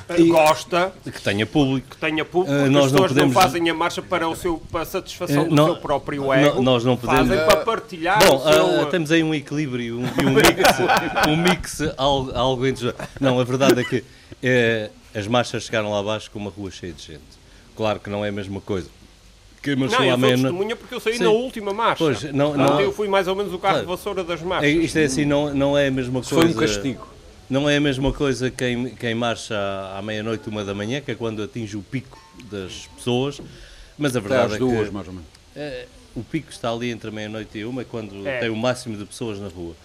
eh, 0.10 0.23
gosta 0.23 0.91
que 1.04 1.21
tenha 1.21 1.45
público. 1.45 1.89
que 1.91 1.97
tenha 1.97 2.26
público, 2.26 2.54
Eh, 2.54 2.58
porque 2.60 2.69
nós 2.73 2.86
as 2.86 2.91
não 2.91 3.02
pessoas 3.02 3.12
não, 3.12 3.28
podemos- 3.30 3.34
fazem 3.43 3.69
a 3.69 3.73
marcha 3.73 4.02
para, 4.02 4.28
o 4.28 4.36
seu, 4.36 4.58
para 4.71 4.82
a 4.82 4.86
satisfação 4.86 5.43
Eh, 5.43 5.50
do 5.50 5.56
não- 5.56 5.65
seu 5.65 5.76
próprio 5.78 6.23
não- 6.23 6.34
ego, 6.34 6.62
nós 6.62 6.84
não 6.84 6.97
podemos- 6.97 7.28
fazem 7.30 7.45
para 7.45 7.58
partilhar 7.63 8.19
Bom, 8.28 8.39
seu... 8.52 8.82
ah, 8.82 8.86
temos 8.88 9.12
aí 9.12 9.23
um 9.23 9.34
equilíbrio 9.34 10.00
um- 10.00 10.06
e 10.06 10.26
um 10.26 10.34
mix, 10.34 10.80
um 11.30 11.36
mix 11.38 11.82
algo, 11.97 12.32
algo 12.36 12.65
entre... 12.65 12.93
Não, 13.19 13.39
a 13.39 13.43
verdade 13.43 13.80
é 13.82 13.84
que 13.84 14.04
eh, 14.43 14.89
as 15.15 15.28
marchas 15.28 15.63
chegaram 15.63 15.91
lá 15.91 16.00
abaixo 16.00 16.30
com 16.32 16.39
uma 16.39 16.50
rua 16.52 16.69
cheia 16.71 16.93
de 16.93 17.02
gente. 17.04 17.21
Claro 17.76 18.00
que 18.00 18.10
não 18.10 18.26
é 18.26 18.30
a 18.30 18.32
mesma 18.32 18.60
coisa. 18.62 18.89
Que 19.76 19.82
Não, 19.82 20.04
eu 20.06 20.20
sou 20.20 20.30
testemunha 20.30 20.76
porque 20.76 20.96
eu 20.96 21.00
saí 21.00 21.18
Sim. 21.18 21.24
na 21.24 21.30
última 21.30 21.74
marcha. 21.74 21.98
Pois, 22.04 22.24
não- 22.34 22.56
não- 22.56 22.80
eu 22.80 22.92
fui 22.94 23.08
mais 23.08 23.28
ou 23.28 23.36
menos 23.36 23.54
o 23.54 23.60
carro 23.60 23.80
de 23.82 23.86
vassoura 23.86 24.24
das 24.24 24.42
É, 24.42 24.46
marchas. 24.46 24.70
Isto 24.72 24.98
é 25.00 25.04
assim, 25.06 25.26
não, 25.26 25.54
não 25.54 25.78
é 25.78 25.88
a 25.88 25.92
mesma 25.92 26.22
Foi 26.24 26.38
coisa. 26.44 26.58
um 26.58 26.60
castigo. 26.60 27.08
Não 27.50 27.70
é 27.70 27.78
a 27.78 27.82
mesma 27.82 28.12
coisa 28.12 28.52
quem, 28.52 28.90
quem 28.96 29.16
marcha 29.16 29.56
à 29.98 30.02
meia-noite, 30.02 30.50
uma 30.50 30.64
da 30.66 30.74
manhã, 30.74 31.00
que 31.02 31.12
é 31.12 31.16
quando 31.16 31.42
atinge 31.42 31.78
o 31.78 31.82
pico 31.82 32.18
das 32.52 32.88
pessoas. 32.98 33.40
Mas 33.98 34.16
a 34.16 34.20
Até 34.20 34.28
verdade 34.28 34.50
às 34.52 34.56
é 34.56 34.60
duas, 34.60 34.88
que 34.90 34.94
mais 34.94 35.08
ou 35.08 35.14
menos. 35.14 35.28
eh, 35.56 35.86
o 36.16 36.22
pico 36.24 36.52
está 36.52 36.70
ali 36.72 36.92
entre 36.92 37.10
a 37.10 37.12
meia-noite 37.12 37.58
e 37.58 37.66
uma, 37.66 37.82
é 37.82 37.86
quando 37.86 38.28
É. 38.28 38.40
tem 38.40 38.50
o 38.50 38.56
máximo 38.56 38.98
de 38.98 39.06
pessoas 39.06 39.40
na 39.40 39.48
rua. 39.48 39.76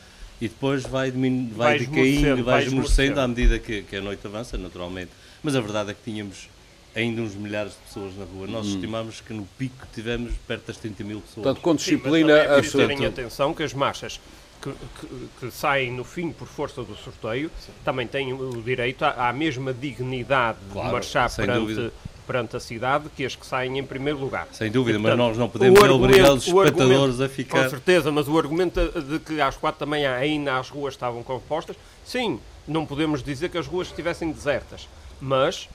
E 0.40 0.48
depois 0.48 0.82
vai, 0.82 1.10
diminu- 1.12 1.50
Vai 1.54 1.78
vai 1.78 1.86
decaindo, 1.86 2.42
vai 2.44 2.64
esmorecendo. 2.64 3.20
à 3.20 3.28
medida 3.28 3.58
que, 3.60 3.82
que 3.82 3.94
a 3.96 4.00
noite 4.00 4.26
avança, 4.26 4.58
naturalmente. 4.58 5.10
Mas 5.40 5.54
a 5.54 5.60
verdade 5.60 5.92
é 5.92 5.94
que 5.94 6.00
tínhamos 6.04 6.48
ainda 6.94 7.22
uns 7.22 7.34
milhares 7.34 7.72
de 7.72 7.78
pessoas 7.78 8.16
na 8.16 8.24
rua. 8.24 8.46
Nós 8.46 8.66
estimamos 8.66 9.20
que 9.20 9.32
no 9.32 9.44
pico 9.58 9.86
tivemos 9.94 10.32
perto 10.46 10.66
das 10.66 10.76
30 10.76 11.04
mil 11.04 11.20
pessoas. 11.20 11.44
Portanto, 11.44 11.62
com 11.62 11.70
Sim, 11.70 11.74
mas 11.74 11.84
disciplina 11.84 12.28
também 12.34 12.42
é 12.52 12.54
preciso 12.58 12.78
terem 12.78 13.06
atenção 13.06 13.54
que 13.54 13.62
as 13.62 13.72
marchas 13.74 14.20
que, 14.60 14.70
que- 15.00 15.28
que 15.40 15.50
saem 15.50 15.90
no 15.92 16.04
fim 16.04 16.30
por 16.30 16.46
força 16.46 16.82
do 16.84 16.94
sorteio 16.96 17.50
também 17.84 18.06
têm 18.06 18.32
o 18.32 18.62
direito 18.62 19.04
à, 19.04 19.28
à 19.28 19.32
mesma 19.32 19.72
dignidade 19.72 20.58
Claro, 20.72 20.86
de 20.88 20.92
marchar 20.94 21.34
perante, 21.34 21.58
dúvida. 21.60 21.92
perante 22.26 22.56
a 22.56 22.60
cidade 22.60 23.08
que 23.16 23.24
as 23.24 23.34
que 23.34 23.44
saem 23.44 23.78
em 23.78 23.84
primeiro 23.84 24.20
lugar. 24.20 24.46
Sem 24.52 24.70
dúvida, 24.70 24.98
E, 24.98 25.00
mas 25.00 25.10
portanto, 25.10 25.26
nós 25.28 25.38
não 25.38 25.48
podemos 25.48 25.82
obrigar 25.82 26.32
os 26.32 26.46
espectadores 26.46 27.20
a 27.20 27.28
ficar. 27.28 27.64
Com 27.64 27.70
certeza, 27.70 28.12
mas 28.12 28.28
o 28.28 28.38
argumento 28.38 28.80
de 29.02 29.18
que 29.18 29.40
às 29.40 29.56
quatro 29.56 29.80
da 29.80 29.86
manhã 29.86 30.14
ainda 30.14 30.56
as 30.58 30.68
ruas 30.68 30.94
estavam 30.94 31.22
compostas, 31.24 31.74
sim, 32.04 32.38
não 32.68 32.86
podemos 32.86 33.20
dizer 33.22 33.48
que 33.48 33.58
as 33.58 33.66
ruas 33.66 33.88
estivessem 33.88 34.30
desertas, 34.30 34.88
mas 35.20 35.68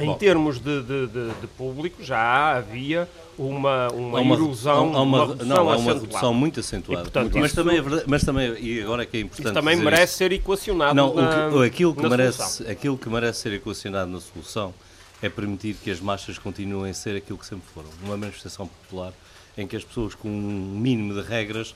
em 0.00 0.06
Bom. 0.06 0.14
termos 0.14 0.58
de, 0.58 0.82
de- 0.82 1.06
de- 1.06 1.34
de 1.40 1.46
público 1.56 2.02
já 2.02 2.56
havia 2.56 3.08
uma, 3.38 3.88
uma, 3.92 4.18
Há 4.18 4.20
uma, 4.22 4.34
erosão, 4.34 4.96
há 4.96 5.02
uma, 5.02 5.26
não, 5.44 5.56
há 5.56 5.62
uma 5.62 5.74
acentuada. 5.74 6.00
redução 6.00 6.34
muito 6.34 6.60
acentuada. 6.60 7.00
E, 7.02 7.04
portanto, 7.04 7.32
mas, 7.34 7.46
isso- 7.46 7.54
também 7.56 7.76
é 7.78 7.80
verdade- 7.82 8.04
mas 8.06 8.24
também, 8.24 8.54
e 8.60 8.82
agora 8.82 9.02
é 9.02 9.06
que 9.06 9.16
é 9.16 9.20
importante 9.20 9.44
Isso 9.46 9.54
também 9.54 9.76
merece 9.76 10.04
isto. 10.12 10.16
ser 10.18 10.32
equacionado 10.32 10.94
Não, 10.94 11.12
o 11.12 11.20
na, 11.20 11.50
que- 11.50 11.64
aquilo, 11.66 11.94
que 11.94 12.08
merece, 12.08 12.38
solução. 12.38 12.70
aquilo 12.70 12.98
que 12.98 13.08
merece 13.08 13.40
ser 13.40 13.52
equacionado 13.52 14.10
na 14.10 14.20
solução 14.20 14.74
é 15.22 15.28
permitir 15.28 15.74
que 15.74 15.90
as 15.90 16.00
marchas 16.00 16.38
continuem 16.38 16.90
a 16.90 16.94
ser 16.94 17.16
aquilo 17.16 17.38
que 17.38 17.46
sempre 17.46 17.66
foram. 17.72 17.88
Uma 18.04 18.16
manifestação 18.16 18.66
popular 18.68 19.12
em 19.56 19.66
que 19.66 19.76
as 19.76 19.84
pessoas 19.84 20.14
com 20.14 20.28
um 20.28 20.76
mínimo 20.78 21.14
de 21.14 21.22
regras 21.28 21.74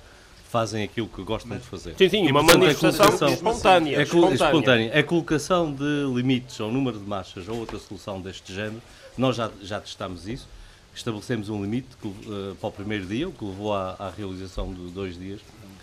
fazem 0.48 0.82
aquilo 0.82 1.08
que 1.08 1.22
gostam 1.22 1.56
de 1.58 1.64
fazer. 1.64 1.94
Sim, 1.98 2.08
sim, 2.08 2.24
E, 2.26 2.30
uma 2.30 2.40
portanto, 2.40 2.56
a 2.56 2.64
manifestação 2.66 3.28
espontânea, 3.28 4.00
É 4.00 4.06
colo- 4.06 4.32
espontânea. 4.32 4.98
A 4.98 5.02
colocação 5.02 5.72
de 5.72 5.84
limites 6.14 6.58
ao 6.60 6.70
número 6.72 6.98
de 6.98 7.04
marchas 7.04 7.48
ou 7.48 7.56
outra 7.58 7.78
solução 7.78 8.20
deste 8.20 8.52
género, 8.54 8.80
nós 9.16 9.36
já, 9.36 9.50
já 9.62 9.80
testámos 9.80 10.26
isso. 10.26 10.48
Estabelecemos 10.94 11.48
um 11.48 11.62
limite 11.62 11.88
que, 12.00 12.08
eh, 12.08 12.54
para 12.60 12.68
o 12.68 12.72
primeiro 12.72 13.06
dia, 13.06 13.28
o 13.28 13.32
que 13.32 13.44
levou 13.44 13.72
à, 13.74 13.94
à 13.98 14.10
realização 14.10 14.72
de 14.72 14.90
dois 14.90 15.16
dias, 15.18 15.40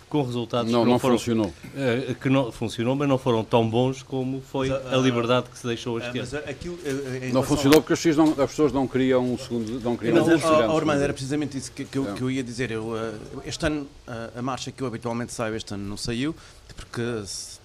com 0.08 0.22
resultados 0.22 0.70
Não, 0.70 0.80
que 0.80 0.84
não, 0.86 0.92
não 0.92 0.98
foram, 1.00 1.18
funcionou. 1.18 1.52
eh, 1.74 2.14
que 2.20 2.28
não 2.28 2.52
funcionou, 2.52 2.94
mas 2.94 3.08
não 3.08 3.18
foram 3.18 3.42
tão 3.42 3.68
bons 3.68 4.02
como 4.04 4.40
foi 4.40 4.68
Mas, 4.68 4.86
a 4.86 4.94
ah, 4.94 4.96
liberdade 4.98 5.50
que 5.50 5.58
se 5.58 5.66
deixou 5.66 5.98
Ah, 5.98 6.06
este 6.06 6.18
mas 6.18 6.32
ano. 6.32 6.44
aquilo, 6.48 6.78
eh, 6.84 7.26
em 7.28 7.32
Não 7.32 7.42
funcionou 7.42 7.80
porque 7.80 7.94
as 7.94 7.98
pessoas 8.00 8.16
não, 8.16 8.44
as 8.44 8.50
pessoas 8.50 8.72
não 8.72 8.86
queriam 8.86 9.32
um 9.32 9.36
segundo, 9.36 9.80
não 9.80 9.96
queriam 9.96 10.24
Mas, 10.24 10.28
um 10.34 10.38
segundo. 10.38 10.70
ó, 10.70 10.76
Armando, 10.76 11.02
era 11.02 11.12
precisamente 11.12 11.58
isso 11.58 11.72
que, 11.72 11.84
que, 11.84 11.98
eu, 11.98 12.14
que 12.14 12.22
eu 12.22 12.30
ia 12.30 12.42
dizer. 12.44 12.70
Eu, 12.70 12.96
eh, 12.96 13.14
este 13.46 13.66
ano, 13.66 13.86
eh, 14.06 14.30
a 14.36 14.42
marcha 14.42 14.70
que 14.70 14.80
eu 14.80 14.86
habitualmente 14.86 15.32
saio, 15.32 15.56
este 15.56 15.74
ano 15.74 15.84
não 15.84 15.96
saiu, 15.96 16.34
porque 16.76 17.02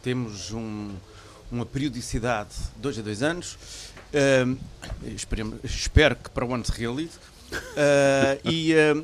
temos 0.02 0.52
um- 0.52 0.90
uma 1.52 1.66
periodicidade 1.66 2.50
de 2.76 2.82
dois 2.82 2.98
a 2.98 3.02
dois 3.04 3.22
anos. 3.22 3.58
eh, 4.14 4.46
esperemos- 5.16 5.60
espero 5.64 6.16
que 6.18 6.30
para 6.32 6.44
o 6.46 6.54
ano 6.54 6.66
se 6.66 6.72
realize. 6.74 7.14
Eh, 7.78 8.40
e, 8.44 8.74
eh, 8.74 9.02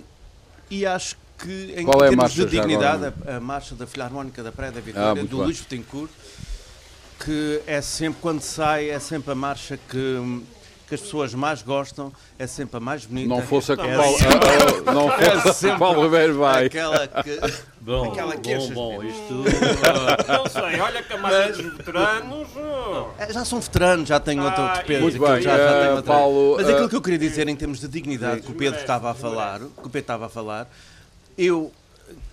e 0.69 0.86
acho 0.86 1.15
que, 1.38 1.73
em 1.78 1.86
Qual 1.86 2.02
é 2.02 2.08
a 2.08 2.10
termos 2.10 2.15
marcha 2.23 2.45
de 2.45 2.52
dignidade, 2.52 3.13
a, 3.28 3.36
a 3.38 3.39
marcha 3.39 3.76
da 3.76 3.86
Filarmónica 3.88 4.41
da 4.43 4.52
Praia 4.52 4.71
da 4.71 4.80
Ah, 4.80 4.82
Vitória, 4.82 5.15
muito 5.15 5.30
do 5.30 5.38
bem. 5.38 5.45
Luís 5.45 5.62
Betancourt, 5.62 6.10
que 7.23 7.62
é 7.67 7.82
sempre, 7.82 8.19
quando 8.21 8.41
sai, 8.41 8.89
é 8.89 9.00
sempre 9.00 9.32
a 9.32 9.36
marcha 9.36 9.78
que, 9.89 10.41
que 10.88 10.95
as 10.95 11.02
pessoas 11.02 11.34
mais 11.34 11.62
gostam, 11.62 12.12
é 12.39 12.45
sempre 12.47 12.78
a 12.78 12.80
mais 12.80 13.06
bonita. 13.06 13.28
Não 13.30 13.41
fosse 13.41 13.71
a 13.71 13.76
que 13.78 13.82
é 13.86 13.95
Paulo, 13.97 14.17
sempre- 14.17 14.36
ah, 14.47 14.84
ah, 14.88 14.93
não 14.93 15.10
fosse 15.10 15.26
a 15.30 15.41
que 15.41 15.54
sempre 15.54 15.78
Paulo 15.80 16.04
Ribeiro 16.04 16.38
vai. 16.38 16.65
Aquela 16.67 17.08
que... 17.08 17.39
Bom, 17.82 18.12
Aquela 18.12 18.36
bom, 18.36 18.41
queixas 18.41 18.69
bom, 18.71 19.00
mesmo. 19.02 19.10
isto... 19.10 19.34
Não 20.28 20.45
sei, 20.47 20.80
olha 20.80 21.02
que 21.04 21.13
a 21.13 21.17
marcha 21.17 21.52
dos 21.54 21.73
veteranos. 21.78 22.47
oh. 22.56 23.06
É, 23.17 23.32
Já 23.34 23.45
são 23.45 23.60
veteranos, 23.62 24.10
já 24.10 24.19
têm 24.19 24.39
outro, 24.41 24.62
Ah, 24.62 24.71
outro 24.71 24.86
peso. 24.86 25.02
muito 25.04 25.19
bem, 25.19 25.41
já, 25.41 25.58
já 25.58 25.63
eh, 25.63 25.89
outra- 25.93 26.13
Paulo, 26.13 26.56
Mas 26.58 26.67
eh, 26.69 26.73
aquilo 26.73 26.89
que 26.89 26.95
eu 26.95 27.02
queria 27.02 27.19
dizer 27.19 27.47
em 27.47 27.56
termos 27.56 27.80
de 27.80 27.88
dignidade 27.88 28.41
que 28.41 28.52
o 28.52 28.56
Pedro 28.56 28.80
estava 28.80 29.10
a 29.12 29.13
falar, 29.13 29.60
que 29.60 29.65
o 29.88 29.89
Pedro 29.89 30.00
estava 30.00 30.26
a 30.28 30.30
falar, 30.30 30.67
eu, 31.38 31.71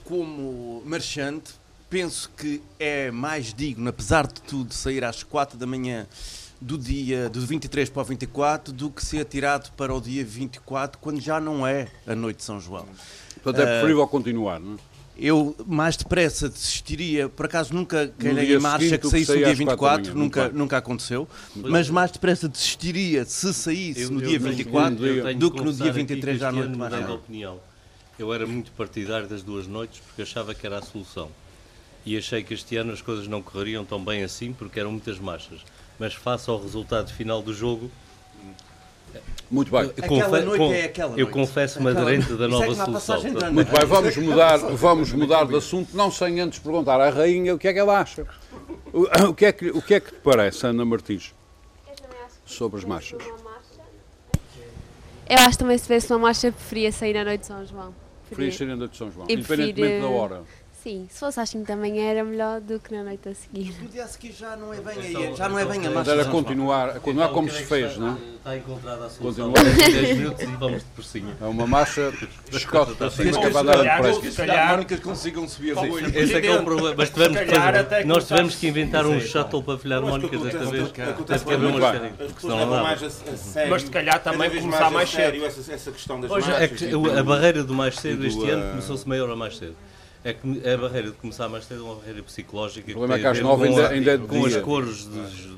como 0.05 0.83
marchante, 0.85 1.53
penso 1.91 2.31
que 2.37 2.61
é 2.79 3.11
mais 3.11 3.53
digno, 3.55 3.89
apesar 3.89 4.27
de 4.27 4.41
tudo, 4.43 4.73
sair 4.75 5.05
às 5.05 5.23
4 5.23 5.57
da 5.59 5.67
manhã 5.67 6.07
do 6.61 6.79
dia 6.79 7.29
do 7.29 7.41
23 7.45 7.91
para 7.91 8.03
o 8.03 8.05
24 8.05 8.73
do 8.73 8.91
que 8.91 9.05
ser 9.05 9.25
tirado 9.27 9.71
para 9.73 9.95
o 9.95 10.01
dia 10.01 10.25
24 10.25 10.99
quando 10.99 11.21
já 11.21 11.39
não 11.41 11.67
é 11.67 11.89
a 12.07 12.15
noite 12.15 12.39
de 12.39 12.45
São 12.45 12.59
João. 12.61 12.87
Portanto, 13.43 13.63
é 13.63 13.73
preferível 13.73 14.07
continuar, 14.09 14.59
não 14.61 14.75
é? 14.75 14.77
Eu 15.17 15.55
mais 15.65 15.97
depressa 15.97 16.49
desistiria, 16.49 17.29
por 17.29 17.47
acaso 17.47 17.73
nunca 17.73 18.13
calhei 18.19 18.57
em 18.57 18.59
marcha 18.59 18.99
que 18.99 19.09
saísse 19.09 19.31
no 19.31 19.37
dia 19.39 19.53
às 19.53 19.59
quatro 19.59 19.67
da 19.67 19.75
24, 19.75 20.13
manhã, 20.13 20.25
nunca, 20.25 20.49
nunca 20.49 20.77
aconteceu, 20.79 21.29
mas 21.55 21.89
mais 21.89 22.11
depressa 22.11 22.49
desistiria 22.49 23.25
se 23.25 23.55
saísse 23.55 24.03
Eu- 24.03 24.11
no 24.11 24.21
dia 24.21 24.41
tenho- 24.41 24.51
24 24.57 25.07
eu 25.07 25.25
tenho 25.25 25.39
do 25.39 25.51
de 25.51 25.57
que 25.57 25.63
no 25.65 25.73
dia 25.73 25.85
aqui 25.91 25.99
23 25.99 26.39
que 26.39 26.45
à 26.45 26.51
noite 26.51 26.67
ano 26.67 26.79
mais 26.79 26.93
Eu 28.19 28.33
era 28.33 28.47
muito 28.47 28.71
partidário 28.73 29.27
das 29.27 29.43
duas 29.43 29.67
noites 29.67 30.01
porque 30.01 30.23
achava 30.23 30.55
que 30.55 30.67
era 30.67 30.79
a 30.79 30.83
solução. 30.83 31.31
E 32.07 32.17
achei 32.17 32.43
que 32.45 32.55
este 32.55 32.77
ano 32.77 32.93
as 32.93 33.01
coisas 33.03 33.27
não 33.27 33.43
correriam 33.43 33.85
tão 33.85 34.03
bem 34.05 34.23
assim 34.23 34.53
porque 34.53 34.79
eram 34.79 34.93
muitas 34.93 35.19
marchas. 35.19 35.61
Mas 35.99 36.15
face 36.15 36.49
ao 36.51 36.61
resultado 36.61 37.13
final 37.13 37.43
do 37.43 37.53
jogo, 37.55 37.91
Muito 39.51 39.71
bem. 39.71 39.83
Aquela 39.83 40.09
confe- 40.09 40.41
noite 40.43 40.59
con- 40.59 40.73
é 40.73 40.85
aquela 40.87 41.13
eu 41.13 41.17
noite. 41.19 41.31
confesso-me 41.33 41.89
Aquela- 41.91 42.03
aderente 42.11 42.33
da 42.35 42.45
é 42.45 42.49
nova 42.49 42.73
a 42.73 42.85
solução. 42.85 43.23
Muito 43.53 43.71
bem, 43.73 43.85
vamos 43.87 44.17
mudar, 44.17 44.57
vamos 44.59 45.13
mudar 45.13 45.47
de 45.47 45.55
assunto, 45.57 45.97
não 45.97 46.11
sem 46.11 46.41
antes 46.41 46.59
perguntar 46.59 47.01
à 47.01 47.11
rainha 47.11 47.55
o 47.55 47.59
que 47.59 47.69
é 47.69 47.73
que 47.73 47.79
ela 47.79 48.01
acha. 48.01 48.27
O, 48.93 49.03
o 49.31 49.35
que, 49.35 49.45
é 49.47 49.53
que, 49.53 49.71
o 49.71 49.81
que 49.81 49.95
é 49.95 50.01
que 50.01 50.11
te 50.11 50.19
parece, 50.19 50.67
Ana 50.67 50.85
Martins, 50.85 51.33
sobre 52.45 52.79
as 52.81 52.85
marchas? 52.85 53.23
Eu 55.29 55.39
acho 55.39 55.59
também 55.59 55.79
se 55.79 55.85
tivesse 55.85 56.13
uma 56.13 56.19
marcha 56.19 56.51
preferia 56.53 56.91
sair 56.91 57.15
na 57.15 57.25
noite 57.25 57.43
de 57.43 57.47
São 57.47 57.65
João. 57.67 57.95
Preferias 58.29 58.55
ser 58.57 58.71
ainda 58.71 58.89
de 58.89 58.97
São 58.97 59.11
João, 59.11 59.27
independentemente 59.29 59.75
prefiro- 59.75 60.03
da 60.03 60.09
hora. 60.09 60.43
Sim, 60.85 61.07
se 61.11 61.19
fosse 61.19 61.41
às 61.41 61.49
5 61.49 61.67
da 61.67 61.77
manhã 61.77 62.11
era 62.11 62.23
melhor 62.23 62.61
do 62.61 62.79
que 62.79 62.93
na 62.95 63.03
noite 63.03 63.27
a 63.27 63.35
seguir. 63.35 63.75
No 63.81 63.89
dia 63.89 64.05
a 64.05 64.07
seguir 64.07 64.33
já 64.39 64.55
não 64.55 64.71
é 64.71 64.77
bem 64.83 64.93
Então, 65.09 65.23
aí, 65.23 65.35
já 65.35 65.49
não 65.49 65.59
é 65.59 65.65
bem 65.65 65.79
a 65.79 65.81
então, 65.81 65.95
marcha. 65.95 65.95
Mas 65.95 66.09
era 66.09 66.17
de 66.19 66.23
São 66.25 66.33
João. 66.33 66.45
continuar, 66.45 67.01
continuar 67.01 67.29
como 67.31 67.51
se 67.51 67.65
fez, 67.65 67.87
está, 67.93 68.01
não 68.03 68.09
é? 68.13 68.17
Está 68.37 68.57
encontrada 68.59 69.07
a 69.07 69.09
solução. 69.09 69.51
Continuar. 69.51 69.65
Daqui 69.79 69.83
a 69.83 70.01
10 70.03 70.19
minutos 70.19 70.43
e 70.43 70.47
vamos 70.47 70.79
de 70.81 70.89
porcinho. 70.91 71.37
É 71.41 71.45
uma 71.47 71.67
marcha 71.67 72.13
escote 72.53 72.93
para 72.97 73.09
cima 73.09 73.25
Desde 73.25 73.41
que 73.41 73.47
que 73.47 73.53
vai 73.55 73.65
dar 73.65 73.77
depressa. 73.97 74.21
se 74.21 74.29
As 74.29 74.37
calhar- 74.37 74.59
harmónicas 74.59 75.01
consigam 75.01 75.49
subir 75.49 75.73
a 75.73 75.77
folha. 75.77 76.19
Esse 76.19 76.35
é 76.35 76.41
que 76.43 76.47
é 76.49 76.55
o 76.61 76.63
problema. 76.65 76.95
Mas 76.99 77.09
tivemos 77.09 77.39
que 77.39 77.47
fazer- 77.47 78.05
nós 78.05 78.29
tivemos 78.29 78.55
que 78.57 78.67
inventar 78.69 79.07
um 79.07 79.19
shuttle 79.23 79.63
para 79.63 79.79
filharmónicas 79.79 80.39
desta 80.43 80.67
vez. 80.67 80.93
Que 80.93 81.01
haver 81.01 81.59
Muito 81.61 81.79
uma 81.79 81.93
bem. 81.93 82.13
série. 83.55 83.71
Mas 83.71 83.83
se 83.85 83.91
calhar 83.91 84.23
também 84.23 84.51
começar 84.51 84.91
mais 84.91 85.09
sério 85.09 85.51
cedo. 85.51 85.73
Essa, 85.73 85.91
questão 85.93 86.21
das 86.21 86.31
Hoje, 86.31 86.51
é 86.51 86.59
marchas. 86.61 86.79
que 86.79 87.19
a 87.19 87.23
barreira 87.25 87.65
do 87.65 87.73
mais 87.73 87.95
cedo 87.97 88.19
do, 88.19 88.27
este 88.27 88.51
ano 88.51 88.65
eh, 88.67 88.71
começou-se 88.73 89.09
maior 89.09 89.31
a 89.31 89.37
mais 89.37 89.57
cedo. 89.57 89.75
É 90.25 90.33
que 90.33 90.67
a 90.67 90.77
barreira 90.79 91.09
de 91.09 91.17
começar 91.17 91.49
mais 91.51 91.67
cedo 91.67 91.81
é 91.81 91.85
uma 91.85 91.97
barreira 91.97 92.23
psicológica. 92.23 92.91
O 92.91 92.95
problema 92.95 93.15
é 93.15 93.17
tem 93.17 93.23
que 93.23 93.27
a 93.27 93.31
às 93.33 93.37
ver 93.37 93.43
nove 93.45 93.69
com 93.69 93.75
ainda- 93.77 93.89
ainda 93.91 94.11
é 94.13 94.17
de 94.17 94.27
Com 94.27 94.45
as 94.47 94.53
dia. 94.53 94.61
cores 94.63 95.05
dos- 95.05 95.31
de- 95.33 95.55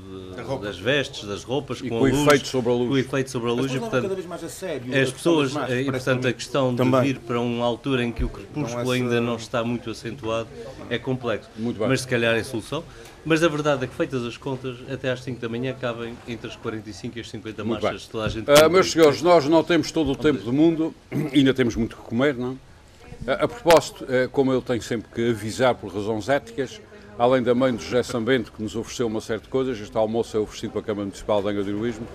das 0.61 0.77
vestes, 0.77 1.23
das 1.27 1.43
roupas, 1.43 1.79
E 1.79 1.83
com, 1.83 1.89
com 1.89 1.95
a 1.95 1.99
o 1.99 2.11
luz, 2.11 2.27
efeito 2.27 2.47
sobre 2.47 2.69
a 2.69 2.73
luz. 2.73 2.87
com 2.89 2.93
o 2.93 2.97
efeito 2.97 3.31
sobre 3.31 3.49
a 3.49 3.51
As 3.53 3.57
luz. 3.59 3.71
E, 3.71 3.73
pessoas 3.75 3.81
levam 3.81 3.89
cada 3.89 4.01
portanto, 4.01 4.15
vez 4.17 4.27
mais 4.27 4.43
a 4.43 4.49
sério. 4.49 4.81
as 4.81 4.87
a 4.87 4.91
questão 4.99 5.13
pessoas, 5.15 5.53
marchas, 5.53 5.79
e 5.79 5.83
portanto 5.85 6.07
a 6.07 6.15
também- 6.21 6.33
questão 6.33 6.71
de 6.71 6.77
Também. 6.77 7.01
vir 7.01 7.19
para 7.19 7.39
uma 7.39 7.65
altura 7.65 8.03
em 8.03 8.11
que 8.11 8.23
o 8.25 8.29
crepúsculo 8.29 8.81
essa- 8.81 8.91
ainda 8.93 9.21
não 9.21 9.35
está 9.37 9.63
muito 9.63 9.89
acentuado 9.89 10.49
é 10.89 10.97
complexo. 10.99 11.49
Muito 11.57 11.79
bem. 11.79 11.87
Mas 11.87 12.01
se 12.01 12.07
calhar 12.07 12.35
é 12.35 12.43
solução. 12.43 12.83
Mas 13.25 13.43
a 13.43 13.47
verdade 13.47 13.83
é 13.85 13.87
que 13.87 13.95
feitas 13.95 14.23
as 14.25 14.37
contas, 14.37 14.77
até 14.91 15.11
às 15.11 15.21
5 15.23 15.39
da 15.39 15.49
manhã 15.49 15.73
cabem 15.79 16.13
entre 16.27 16.47
as 16.49 16.55
45 16.57 17.17
e 17.17 17.21
as 17.21 17.29
50 17.29 17.63
Muito 17.63 17.81
marchas. 17.83 18.01
bem. 18.03 18.11
Toda 18.11 18.25
a 18.25 18.29
gente 18.29 18.51
Ah, 18.51 18.69
meus 18.69 18.91
senhores, 18.91 19.21
nós 19.21 19.45
não 19.47 19.63
temos 19.63 19.91
todo 19.91 20.11
o 20.11 20.15
tempo 20.15 20.43
do 20.43 20.53
mundo, 20.53 20.93
ainda 21.33 21.53
temos 21.53 21.75
muito 21.75 21.95
que 21.95 22.01
comer, 22.03 22.35
não? 22.35 22.57
A 23.25 23.47
propósito, 23.47 24.05
eh, 24.09 24.29
como 24.31 24.51
eu 24.53 24.61
tenho 24.61 24.81
sempre 24.81 25.09
que 25.13 25.29
avisar 25.31 25.75
por 25.75 25.93
razões 25.93 26.29
éticas, 26.29 26.79
além 27.17 27.41
da 27.43 27.53
mãe 27.55 27.73
do 27.73 27.81
José 27.81 28.03
Sambento, 28.03 28.51
que 28.53 28.61
nos 28.61 28.75
ofereceu 28.75 29.07
uma 29.07 29.19
série 29.19 29.41
de 29.41 29.47
coisas, 29.49 29.79
este 29.79 29.97
almoço 29.97 30.37
é 30.37 30.39
oferecido 30.39 30.71
pela 30.73 30.83
Câmara 30.83 31.05
Municipal 31.05 31.41
de 31.41 31.49
Angra 31.49 31.63
do 31.63 31.69
Heroísmo, 31.69 32.07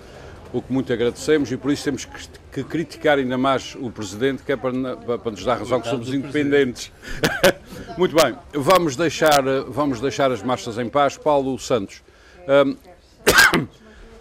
o 0.51 0.61
que 0.61 0.71
muito 0.71 0.91
agradecemos 0.93 1.51
e 1.51 1.57
por 1.57 1.71
isso 1.71 1.83
temos 1.83 2.05
que, 2.51 2.63
criticar 2.63 3.17
ainda 3.17 3.37
mais 3.37 3.75
o 3.79 3.91
Presidente, 3.91 4.43
que 4.43 4.51
é 4.51 4.55
para, 4.55 4.95
para- 4.97 5.17
para 5.19 5.31
nos 5.31 5.43
dar 5.43 5.57
razão 5.59 5.81
que 5.81 5.87
somos 5.89 6.11
independentes. 6.13 6.91
muito 7.97 8.15
bem, 8.15 8.35
vamos 8.53 8.95
deixar, 8.95 9.45
eh, 9.47 9.63
vamos 9.67 9.99
deixar 9.99 10.31
as 10.31 10.41
marchas 10.41 10.77
em 10.79 10.89
paz. 10.89 11.17
Paulo 11.17 11.57
Santos. 11.59 12.01
Ahm, 12.47 12.75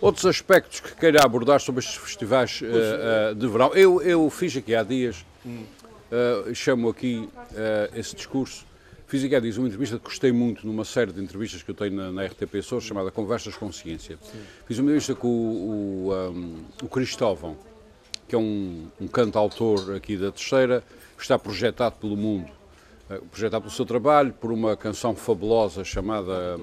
Outros 0.01 0.27
aspectos 0.27 0.81
que 0.81 0.97
queira 0.97 1.25
abordar 1.25 1.61
sobre 1.61 1.79
estes 1.81 1.95
festivais 1.97 2.61
eh, 2.63 3.31
eh, 3.31 3.35
de 3.35 3.47
verão. 3.47 3.73
Eu, 3.73 4.03
eu 4.03 4.29
fiz 4.31 4.57
aqui 4.57 4.75
há 4.75 4.83
dias, 4.83 5.25
eh, 6.13 6.53
chamo 6.53 6.91
aqui 6.91 7.27
eh, 7.55 7.91
esse 7.95 8.15
discurso, 8.15 8.67
fiz 9.07 9.25
aqui 9.25 9.41
dias 9.41 9.57
uma 9.57 9.67
entrevista 9.67 9.97
que 9.97 10.05
gostei 10.05 10.31
muito 10.31 10.67
numa 10.67 10.85
série 10.85 11.11
de 11.11 11.23
entrevistas 11.23 11.63
que 11.63 11.71
eu 11.71 11.75
tenho 11.75 11.97
na, 11.97 12.13
na 12.13 12.27
RTP 12.27 12.63
Sou, 12.63 12.83
chamada 12.83 13.11
Conversas 13.11 13.57
com 13.57 13.73
Ciência. 13.73 14.19
Fiz 14.67 14.79
uma 14.79 14.85
entrevista 14.91 15.15
com 15.15 15.27
o, 15.27 16.11
o, 16.11 16.31
um, 16.31 16.65
o 16.83 16.89
Cristóvão, 16.89 17.57
que 18.29 18.35
é 18.35 18.39
um, 18.39 18.89
um 19.01 19.09
cantautor 19.09 19.95
aqui 19.97 20.19
da 20.19 20.31
Terceira, 20.31 20.85
que 21.17 21.23
está 21.23 21.39
projetado 21.39 21.97
pelo 21.97 22.15
mundo, 22.15 22.51
eh, 23.09 23.19
projetado 23.31 23.63
pelo 23.63 23.75
seu 23.75 23.87
trabalho, 23.87 24.35
por 24.35 24.53
uma 24.53 24.77
canção 24.77 25.17
fabulosa 25.17 25.83
chamada 25.83 26.61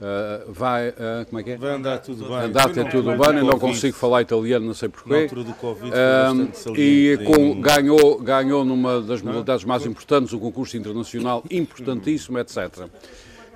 eh, 0.00 0.44
Vai, 0.48 0.88
eh, 0.88 1.26
como 1.28 1.40
é 1.40 1.42
que 1.42 1.50
é? 1.50 1.56
Vai 1.56 1.70
andar 1.74 1.98
tudo 1.98 2.20
bem. 2.28 2.52
Foi 2.52 2.82
é 2.82 2.84
tudo 2.90 3.16
bem, 3.16 3.36
eu 3.38 3.44
não 3.44 3.58
consigo 3.58 3.96
falar 3.96 4.22
italiano, 4.22 4.64
não 4.66 4.74
sei 4.74 4.88
Na 4.88 4.94
porquê. 4.94 5.22
altura 5.22 5.44
do 5.44 5.54
Covid 5.54 5.90
bastante 5.90 6.80
e 6.80 7.18
com- 7.24 7.60
ganhou, 7.60 8.18
ganhou 8.20 8.64
numa 8.64 9.00
das 9.00 9.22
modalidades 9.22 9.64
mais 9.64 9.84
importantes, 9.84 10.32
um 10.32 10.38
concurso 10.38 10.76
internacional 10.76 11.42
importantíssimo, 11.50 12.38
etc. 12.38 12.86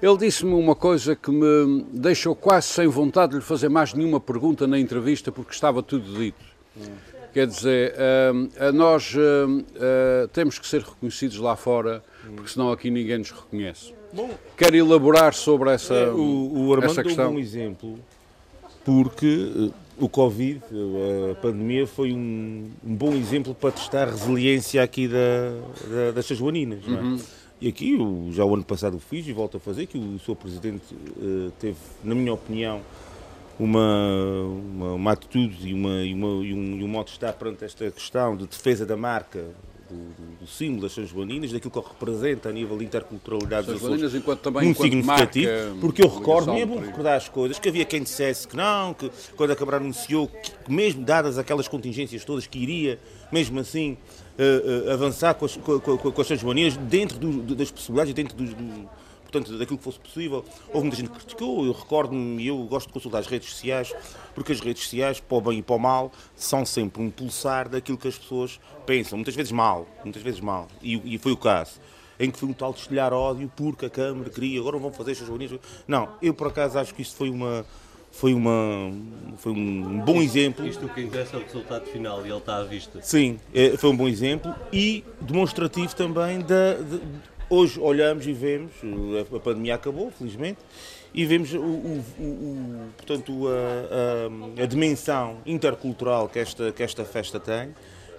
Ele 0.03 0.17
disse-me 0.17 0.53
uma 0.55 0.75
coisa 0.75 1.15
que 1.15 1.31
me 1.31 1.87
deixou 1.93 2.35
quase 2.35 2.67
sem 2.67 2.89
vontade 2.89 3.31
de 3.33 3.39
lhe 3.39 3.45
fazer 3.45 3.69
mais 3.69 3.95
nenhuma 3.95 4.19
pergunta 4.19 4.67
na 4.67 4.77
entrevista, 4.77 5.31
porque 5.31 5.53
estava 5.55 5.81
tudo 5.81 6.13
dito. 6.19 6.43
Quer 7.33 7.47
dizer, 7.47 7.95
nós 8.75 9.15
temos 10.33 10.59
que 10.59 10.67
ser 10.67 10.83
reconhecidos 10.83 11.39
lá 11.39 11.55
fora, 11.55 12.03
porque 12.37 12.51
senão 12.51 12.71
aqui 12.71 12.91
ninguém 12.91 13.19
nos 13.19 13.31
reconhece. 13.31 13.93
Quer 14.57 14.75
elaborar 14.75 15.35
sobre 15.35 15.71
essa, 15.71 15.95
É, 15.95 16.11
o, 16.11 16.67
o 16.69 16.73
Armando 16.73 16.91
essa 16.91 17.03
deu 17.03 17.05
um 17.05 17.09
questão? 17.09 17.33
bom 17.33 17.39
exemplo, 17.39 17.99
porque 18.85 19.51
eh, 19.57 19.71
o 19.99 20.09
Covid, 20.09 20.61
eh, 20.71 21.31
a 21.33 21.35
pandemia, 21.37 21.87
foi 21.87 22.13
um, 22.13 22.71
um 22.85 22.95
bom 22.95 23.13
exemplo 23.15 23.55
para 23.55 23.71
testar 23.73 24.09
a 24.09 24.11
resiliência 24.11 24.83
aqui 24.83 25.09
da, 25.09 25.17
da, 25.89 26.11
das 26.13 26.27
Joaninas. 26.27 26.85
É? 26.87 26.91
Uhum. 26.91 27.19
E 27.61 27.69
aqui, 27.69 27.93
eu, 27.93 28.29
já 28.33 28.45
o 28.45 28.55
ano 28.55 28.65
passado 28.65 28.97
o 28.97 29.01
fiz 29.01 29.27
e 29.27 29.33
volto 29.33 29.57
a 29.57 29.61
fazer, 29.61 29.87
que 29.87 29.97
o 29.97 30.19
Sr. 30.19 30.35
Presidente 30.35 30.83
teve, 31.61 31.77
na 32.03 32.13
minha 32.13 32.35
opinião, 32.35 32.81
uma, 33.59 34.45
uma, 34.45 34.93
uma 34.95 35.13
atitude 35.13 35.69
e, 35.69 35.73
uma, 35.73 36.03
e, 36.03 36.13
uma, 36.13 36.45
e, 36.45 36.53
um, 36.53 36.81
e 36.81 36.85
um 36.85 36.89
modo 36.89 37.07
de 37.07 37.13
estar 37.13 37.33
perante 37.35 37.65
esta 37.65 37.89
questão 37.91 38.37
de 38.37 38.47
defesa 38.47 38.85
da 38.85 38.97
marca, 38.97 39.45
do, 39.93 40.41
do, 40.41 40.47
símbolo 40.47 40.83
das 40.83 40.93
São 40.93 41.07
Joaninas, 41.07 41.53
daquilo 41.53 41.71
que 41.71 41.79
representa 41.79 42.49
a 42.49 42.53
nível 42.53 42.77
de 42.79 42.85
interculturalidade 42.85 43.71
As 43.71 43.81
dos 43.81 43.85
Açores 43.85 44.15
enquanto 44.15 44.41
também 44.41 44.65
muito 44.65 44.83
significativo, 44.83 45.51
porque 45.81 46.03
eu 46.03 46.09
recordo, 46.09 46.51
é 46.53 46.67
bom 46.67 46.79
recordar 46.81 47.17
as 47.17 47.29
coisas, 47.29 47.59
que 47.59 47.69
havia 47.69 47.85
quem 47.85 48.03
dissesse 48.03 48.49
que 48.49 48.57
não, 48.57 48.95
que 48.95 49.11
quando 49.37 49.51
a 49.51 49.57
Câmara 49.57 49.77
anunciou 49.79 50.27
que, 50.29 50.51
que 50.65 50.73
mesmo 50.73 51.05
dadas 51.05 51.39
aquelas 51.39 51.69
contingências 51.69 52.25
todas, 52.25 52.47
que 52.47 52.59
iria, 52.59 52.99
mesmo 53.31 53.61
assim, 53.61 53.97
eh, 54.39 54.85
eh, 54.89 54.93
avançar 54.93 55.35
com 55.35 55.45
as, 55.45 55.57
com, 55.57 55.79
com, 55.81 55.99
com 55.99 56.21
as 56.21 56.27
São 56.27 56.37
Joaninas, 56.37 56.77
dentro 56.77 57.19
do- 57.19 57.55
das 57.55 57.71
possibilidades, 57.71 58.15
dentro 58.15 58.37
dos, 58.37 58.55
do- 58.55 58.89
portanto, 59.33 59.57
daquilo 59.59 59.79
que 59.79 59.85
fosse 59.85 59.99
possível. 59.99 60.45
Houve 60.69 60.81
muita 60.81 60.97
gente 60.97 61.11
que 61.11 61.17
criticou, 61.17 61.65
eu 61.65 61.73
recordo-me, 61.73 62.43
e 62.43 62.47
eu 62.49 62.59
gosto 62.65 62.89
de 62.89 62.93
consultar 62.93 63.19
as 63.21 63.27
redes 63.27 63.51
sociais, 63.51 63.93
porque 64.35 64.53
as 64.53 64.61
redes 64.61 64.83
sociais, 64.85 65.19
para 65.21 65.39
o 65.39 65.41
bem 65.41 65.59
e 65.59 65.63
para 65.63 65.75
o 65.75 65.79
mal, 65.79 66.13
são 66.37 66.65
sempre 66.67 67.03
um 67.03 67.11
pulsar 67.11 67.69
daquilo 67.69 67.97
que 67.97 68.09
as 68.09 68.19
pessoas 68.19 68.61
pensam, 68.87 69.17
muitas 69.17 69.35
vezes 69.35 69.51
mal, 69.51 69.87
muitas 70.05 70.23
vezes 70.23 70.41
mal, 70.41 70.69
e, 70.83 71.15
e 71.15 71.19
foi 71.19 71.33
o 71.33 71.37
caso. 71.37 71.81
Em 72.21 72.31
que 72.31 72.39
foi 72.39 72.49
um 72.49 72.53
tal 72.53 72.73
destilhar 72.73 73.13
ódio 73.13 73.51
porque 73.57 73.87
a 73.87 73.91
Câmara 73.91 74.29
queria, 74.31 74.61
agora 74.61 74.79
vão 74.79 74.93
fazer 74.93 75.13
estas 75.13 75.27
reuniões. 75.27 75.59
Não, 75.89 76.09
eu 76.21 76.33
por 76.35 76.49
acaso 76.49 76.79
acho 76.79 76.95
que 76.95 77.03
isto 77.03 77.17
foi 77.17 77.31
uma, 77.31 77.65
foi, 78.13 78.33
uma, 78.35 78.93
foi 79.39 79.51
um 79.51 79.99
bom 80.05 80.23
exemplo. 80.23 80.65
Isto 80.65 80.87
o 80.87 80.89
que 80.91 81.01
interessa 81.01 81.37
é 81.37 81.41
o 81.41 81.43
resultado 81.43 81.87
final 81.87 82.25
e 82.25 82.29
ele 82.29 82.37
está 82.39 82.59
à 82.59 82.65
vista. 82.65 83.01
Sim, 83.03 83.41
é, 83.53 83.77
foi 83.77 83.91
um 83.91 83.97
bom 83.97 84.07
exemplo 84.07 84.55
e 84.73 85.03
demonstrativo 85.21 85.97
também 85.97 86.41
da. 86.41 86.75
de- 86.75 87.01
hoje 87.53 87.79
olhamos 87.79 88.27
e 88.27 88.33
vemos, 88.33 88.73
a, 89.37 89.39
pandemia 89.41 89.75
acabou, 89.75 90.11
felizmente, 90.11 90.59
e 91.13 91.27
vemos 91.27 91.53
o, 91.53 91.59
o- 91.61 92.05
o- 92.19 92.89
portanto, 92.97 93.47
a, 93.49 94.61
a- 94.61 94.63
a 94.63 94.67
dimensão 94.67 95.37
intercultural 95.45 96.29
que 96.29 96.39
esta, 96.39 96.73
que 96.73 96.83
esta 96.83 97.05
festa 97.05 97.39
tem, 97.39 97.75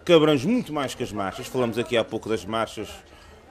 que 0.06 0.14
abrange 0.14 0.48
muito 0.48 0.72
mais 0.72 0.94
que 0.94 1.02
as 1.02 1.12
marchas. 1.12 1.48
Falamos 1.48 1.78
aqui 1.80 1.98
há 1.98 2.04
pouco 2.04 2.30
das 2.30 2.46
marchas 2.46 2.88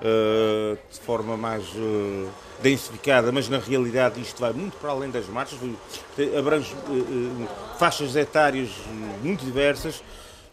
eh, 0.00 0.76
de 0.92 1.00
forma 1.00 1.36
mais 1.36 1.64
eh, 1.74 2.28
densificada, 2.62 3.32
mas 3.32 3.48
na 3.48 3.58
realidade 3.58 4.20
isto 4.20 4.40
vai 4.40 4.52
muito 4.52 4.76
para 4.76 4.90
além 4.90 5.10
das 5.10 5.26
marchas, 5.28 5.58
abrange 6.38 6.72
eh, 6.74 7.46
faixas 7.78 8.14
etárias 8.14 8.68
muito 9.24 9.44
diversas 9.44 10.00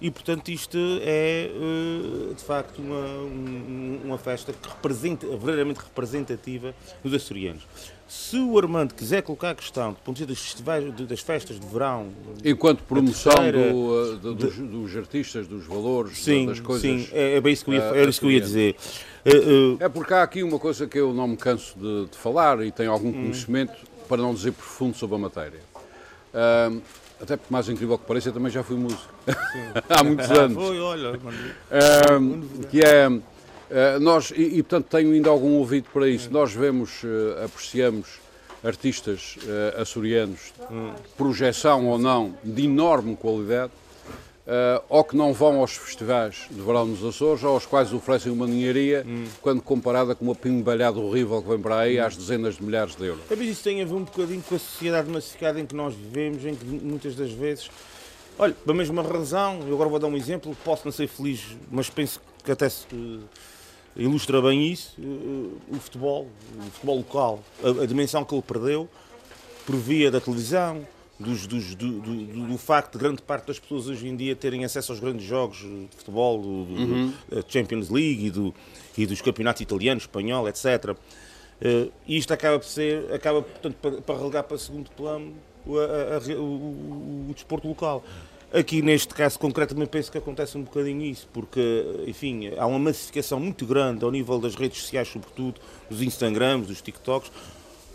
e 0.02 0.10
portanto 0.10 0.50
isto 0.50 0.78
é 1.02 1.50
eh, 1.52 2.34
de 2.34 2.44
facto 2.44 2.80
uma, 2.80 2.96
um- 3.24 4.00
uma 4.06 4.18
festa 4.18 4.54
que 4.54 4.70
representa, 4.70 5.28
verdadeiramente 5.28 5.80
representativa 5.80 6.74
dos 7.04 7.14
açorianos. 7.14 7.64
Se 8.08 8.38
o 8.40 8.58
Armando 8.58 8.96
quiser 8.96 9.22
colocar 9.22 9.52
a 9.52 9.56
questão 9.56 9.92
do 9.92 9.98
ponto 9.98 10.16
de 10.18 10.24
vista 10.24 10.34
dos 10.34 10.42
festivais, 10.44 10.96
de- 10.96 11.06
das 11.06 11.20
festas 11.20 11.60
de 11.60 11.68
verão, 11.68 12.10
Enquanto 12.44 12.82
promoção 12.84 13.32
terceira- 13.34 13.72
do, 13.72 13.78
uh, 13.78 14.18
do- 14.18 14.36
dos, 14.36 14.56
dos 14.56 14.98
artistas, 14.98 15.48
dos 15.48 15.66
valores, 15.66 16.18
sim, 16.18 16.48
das 16.48 16.60
coisas. 16.60 16.82
sim, 16.82 17.08
é, 17.12 17.36
é 17.36 17.42
bem 17.42 17.54
isso 17.54 17.64
que 17.66 17.70
eu 17.72 17.76
ia, 17.76 17.84
ah, 17.92 17.96
era 17.98 18.10
isso 18.10 18.20
que 18.20 18.26
eu 18.26 18.32
ia 18.32 18.42
dizer. 18.42 18.76
Eh, 19.26 19.32
eh, 19.32 19.78
É 19.86 19.90
porque 19.90 20.14
há 20.14 20.24
aqui 20.24 20.42
uma 20.42 20.58
coisa 20.58 20.88
que 20.88 20.98
eu 20.98 21.14
não 21.14 21.28
me 21.28 21.38
canso 21.38 21.78
de, 21.78 22.06
de 22.08 22.18
falar 22.18 22.66
e 22.66 22.72
tenho 22.72 22.92
algum 22.92 23.12
conhecimento, 23.12 23.74
para 24.08 24.18
não 24.22 24.34
dizer 24.34 24.54
profundo, 24.54 24.98
sobre 24.98 25.16
a 25.16 25.20
matéria. 25.20 25.60
Ahm, 26.34 26.80
até 27.22 27.36
porque, 27.36 27.52
mais 27.52 27.68
incrível 27.68 27.98
que 27.98 28.06
pareça, 28.06 28.30
eu 28.30 28.34
também 28.34 28.52
já 28.52 28.64
fui 28.64 28.78
músico. 28.78 29.14
há 29.90 30.04
muitos 30.04 30.30
anos. 30.32 30.56
Foi, 30.56 30.80
olha. 30.80 31.20
Ahm, 32.10 32.42
que 32.70 32.82
é. 32.82 33.06
ah, 33.06 34.00
nós, 34.00 34.32
e, 34.32 34.58
e, 34.58 34.64
portanto 34.64 34.88
tenho 34.90 35.12
ainda 35.12 35.30
algum 35.30 35.54
ouvido 35.56 35.88
para 35.94 36.08
isso. 36.08 36.32
Nós 36.32 36.54
vemos, 36.54 37.02
ah, 37.04 37.46
apreciamos 37.46 38.08
artistas 38.64 39.38
ah, 39.48 39.82
açorianos, 39.82 40.54
projeção 41.18 41.88
ou 41.88 41.98
não, 41.98 42.34
de 42.44 42.66
enorme 42.66 43.16
qualidade, 43.16 43.72
ah, 44.50 44.82
ou 44.90 45.04
que 45.04 45.16
não 45.16 45.32
vão 45.32 45.60
aos 45.60 45.78
festivais 45.78 46.48
de 46.50 46.60
verão 46.60 46.88
nos 46.88 47.06
Açores, 47.06 47.44
ou 47.44 47.52
aos 47.52 47.68
quais 47.68 47.94
oferecem 47.94 48.32
uma 48.32 48.48
ninharia, 48.48 49.06
quando 49.44 49.62
comparada 49.62 50.16
com 50.16 50.26
uma 50.26 50.34
pimbalhada 50.34 51.00
horrível 51.00 51.40
que 51.40 51.50
vem 51.50 51.60
para 51.60 51.78
aí 51.78 52.00
às 52.00 52.18
dezenas 52.18 52.56
de 52.56 52.64
milhares 52.64 52.96
de 52.96 53.06
euros. 53.06 53.22
Talvez 53.30 53.52
isso 53.52 53.64
tenha 53.64 53.84
a 53.84 53.86
ver 53.86 53.94
um 53.94 54.04
bocadinho 54.04 54.42
com 54.42 54.56
a 54.56 54.60
sociedade 54.60 55.08
massificada 55.08 55.60
em 55.60 55.68
que 55.68 55.76
nós 55.76 55.94
vivemos, 55.94 56.44
em 56.44 56.56
que 56.56 56.66
muitas 56.66 57.16
das 57.16 57.32
vezes, 57.32 57.70
olha, 58.40 58.54
pela 58.54 58.76
mesma 58.76 59.04
razão, 59.04 59.60
eu 59.68 59.76
agora 59.76 59.88
vou 59.88 60.00
dar 60.00 60.08
um 60.08 60.18
exemplo, 60.18 60.58
posso 60.66 60.82
não 60.84 60.92
ser 60.92 61.08
feliz, 61.08 61.56
mas 61.70 61.88
penso 61.88 62.20
que 62.44 62.52
até 62.52 62.68
se 62.68 62.88
eh, 62.92 64.02
ilustra 64.02 64.42
bem 64.42 64.72
isso, 64.72 64.96
eh, 65.00 65.76
o 65.76 65.80
futebol, 65.80 66.28
o 66.58 66.72
futebol 66.72 66.98
local, 66.98 67.40
a, 67.64 67.84
a 67.84 67.86
dimensão 67.86 68.26
que 68.26 68.34
ele 68.34 68.42
perdeu 68.42 68.90
por 69.64 69.76
via 69.76 70.10
da 70.10 70.20
televisão, 70.20 70.84
dos- 71.20 71.46
dos- 71.48 71.76
do, 71.76 72.00
do- 72.00 72.16
do- 72.26 72.48
do 72.48 72.58
facto 72.58 72.94
de 72.94 73.00
grande 73.00 73.22
parte 73.22 73.48
das 73.48 73.60
pessoas 73.60 73.88
hoje 73.88 74.08
em 74.08 74.16
dia 74.16 74.36
terem 74.36 74.64
acesso 74.64 74.92
aos 74.92 75.00
grandes 75.02 75.26
jogos 75.26 75.58
de 75.58 75.88
futebol, 75.98 76.42
do, 76.42 76.66
do- 76.66 77.14
da 77.36 77.44
Champions 77.48 77.90
League 77.90 78.28
e, 78.28 78.30
do- 78.32 78.54
e 78.98 79.06
dos 79.06 79.22
campeonatos 79.22 79.62
italiano, 79.62 80.00
espanhol, 80.00 80.48
etc. 80.48 80.96
Eh, 81.62 81.90
E 82.08 82.18
isto 82.18 82.32
acaba 82.34 82.58
por 82.58 82.66
ser, 82.68 83.12
acaba 83.14 83.42
portanto 83.42 83.76
para, 83.82 84.02
para 84.02 84.18
relegar 84.18 84.44
para 84.46 84.58
segundo 84.58 84.90
plano 84.92 85.34
o, 85.66 85.78
a- 85.78 85.84
a- 85.84 86.40
o- 86.40 87.28
o 87.30 87.34
desporto 87.34 87.68
local. 87.68 88.04
Aqui 88.52 88.82
neste 88.82 89.14
caso 89.14 89.38
concreto 89.38 89.76
também 89.76 89.88
penso 89.88 90.12
que 90.12 90.18
acontece 90.18 90.58
um 90.58 90.64
bocadinho 90.64 91.04
isso, 91.04 91.28
porque, 91.32 91.86
enfim, 92.08 92.50
há 92.58 92.66
uma 92.66 92.80
massificação 92.80 93.40
muito 93.40 93.64
grande 93.66 94.04
ao 94.04 94.10
nível 94.10 94.40
das 94.40 94.56
redes 94.56 94.82
sociais, 94.82 95.08
sobretudo 95.08 95.60
dos 95.88 96.02
Instagrams, 96.02 96.66
dos 96.66 96.82
TikToks, 96.82 97.32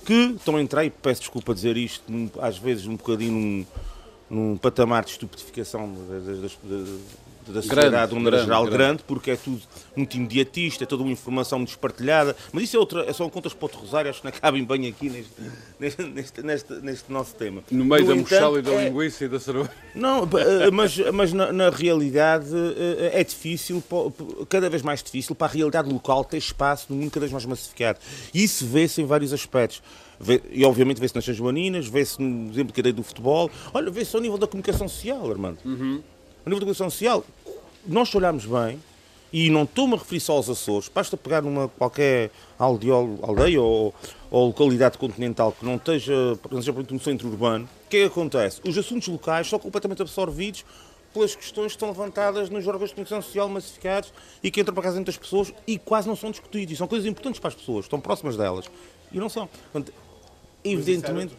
que 0.04 0.34
estão 0.36 0.56
a 0.56 0.62
entrar, 0.62 0.84
e 0.84 0.90
peço 0.90 1.22
desculpa 1.22 1.54
dizer 1.54 1.76
isto, 1.76 2.04
às 2.40 2.58
vezes 2.58 2.86
um 2.86 2.96
bocadinho 2.96 3.32
num, 3.32 3.66
num 4.30 4.56
patamar 4.56 5.04
de 5.04 5.12
estupetificação 5.12 5.92
da, 5.92 6.18
da, 6.18 6.32
da- 6.42 6.98
da 7.52 7.62
sociedade 7.62 8.08
de 8.08 8.14
uma 8.14 8.22
maneira 8.24 8.36
grande, 8.38 8.44
geral 8.46 8.62
grande. 8.64 8.76
grande, 8.78 9.02
porque 9.06 9.30
é 9.32 9.36
tudo 9.36 9.60
muito 9.96 10.16
imediatista, 10.16 10.84
é 10.84 10.86
toda 10.86 11.02
uma 11.02 11.12
informação 11.12 11.58
muito 11.58 11.70
espartilhada, 11.70 12.34
mas 12.52 12.64
isso 12.64 12.76
é 12.76 12.80
outra, 12.80 13.12
são 13.12 13.28
contas 13.30 13.52
para 13.52 13.64
outro 13.66 13.80
rosário, 13.80 14.10
acho 14.10 14.20
que 14.20 14.26
não 14.26 14.32
cabem 14.32 14.64
bem 14.64 14.86
aqui 14.88 15.08
neste, 15.10 15.32
neste, 15.78 16.42
neste, 16.42 16.72
neste, 16.82 17.12
nosso 17.12 17.34
tema. 17.34 17.62
No 17.70 17.84
meio 17.84 18.04
da 18.06 18.14
entanto, 18.14 18.30
mochila 18.30 18.58
e 18.58 18.62
da 18.62 18.72
é- 18.72 18.88
linguiça 18.88 19.24
e 19.24 19.28
da 19.28 19.38
cerveja. 19.40 19.70
não, 19.94 20.26
b- 20.26 20.40
eh, 20.40 20.70
mas, 20.70 20.96
mas 21.12 21.32
na, 21.32 21.52
na 21.52 21.70
realidade 21.70 22.46
eh, 22.54 23.20
é 23.20 23.24
difícil, 23.24 23.82
cada 24.48 24.68
vez 24.70 24.82
mais 24.82 25.02
difícil, 25.02 25.34
para 25.34 25.46
a 25.46 25.50
realidade 25.50 25.88
local 25.92 26.24
ter 26.24 26.38
espaço 26.38 26.86
no 26.90 26.96
mundo 26.96 27.10
cada 27.10 27.20
vez 27.20 27.32
mais 27.32 27.44
massificado. 27.44 27.98
E 28.32 28.42
isso 28.42 28.66
vê-se 28.66 29.00
em 29.02 29.04
vários 29.06 29.32
aspectos. 29.32 29.82
Vê- 30.18 30.40
e 30.52 30.64
obviamente 30.64 31.00
vê-se 31.00 31.14
nas 31.14 31.24
São 31.24 31.34
Joaninas, 31.34 31.86
vê-se 31.88 32.22
no 32.22 32.48
exemplo 32.50 32.72
que 32.72 32.80
dei 32.80 32.92
do 32.92 33.02
futebol, 33.02 33.50
olha, 33.74 33.90
vê-se 33.90 34.14
ao 34.14 34.22
nível 34.22 34.38
da 34.38 34.46
comunicação 34.46 34.88
social, 34.88 35.28
Armando. 35.30 35.58
Ao 36.44 36.50
nível 36.50 36.60
da 36.60 36.74
comunicação 36.74 36.90
social, 36.90 37.24
nós 37.86 38.10
se 38.10 38.16
olharmos 38.16 38.44
bem, 38.44 38.78
e 39.32 39.48
não 39.48 39.64
estou-me 39.64 39.94
a 39.94 39.96
referir 39.96 40.20
só 40.20 40.34
aos 40.34 40.48
Açores, 40.48 40.90
basta 40.94 41.16
pegar 41.16 41.40
numa 41.42 41.68
qualquer 41.68 42.30
aldeia 42.58 43.60
ou, 43.60 43.94
ou 44.30 44.46
localidade 44.48 44.98
continental 44.98 45.52
que 45.52 45.64
não 45.64 45.76
esteja, 45.76 46.38
não 46.50 46.60
esteja 46.60 46.84
no 46.90 47.00
centro 47.00 47.28
urbano, 47.28 47.68
o 47.86 47.88
que 47.88 47.96
é 47.96 48.00
que 48.00 48.06
acontece? 48.06 48.60
Os 48.62 48.76
assuntos 48.76 49.08
locais 49.08 49.48
são 49.48 49.58
completamente 49.58 50.02
absorvidos 50.02 50.64
pelas 51.14 51.34
questões 51.34 51.68
que 51.68 51.76
estão 51.76 51.88
levantadas 51.88 52.50
nos 52.50 52.66
órgãos 52.66 52.90
de 52.90 52.94
comunicação 52.94 53.22
social 53.22 53.48
massificados 53.48 54.12
e 54.42 54.50
que 54.50 54.60
entram 54.60 54.74
para 54.74 54.84
casa 54.84 55.00
entre 55.00 55.10
as 55.10 55.16
pessoas 55.16 55.52
e 55.66 55.78
quase 55.78 56.06
não 56.06 56.14
são 56.14 56.30
discutidos. 56.30 56.74
E 56.74 56.76
são 56.76 56.86
coisas 56.86 57.06
importantes 57.06 57.40
para 57.40 57.48
as 57.48 57.54
pessoas, 57.54 57.86
estão 57.86 58.00
próximas 58.00 58.36
delas. 58.36 58.70
E 59.10 59.18
não 59.18 59.28
são. 59.28 59.46
Portanto, 59.46 59.92
evidentemente, 60.64 61.34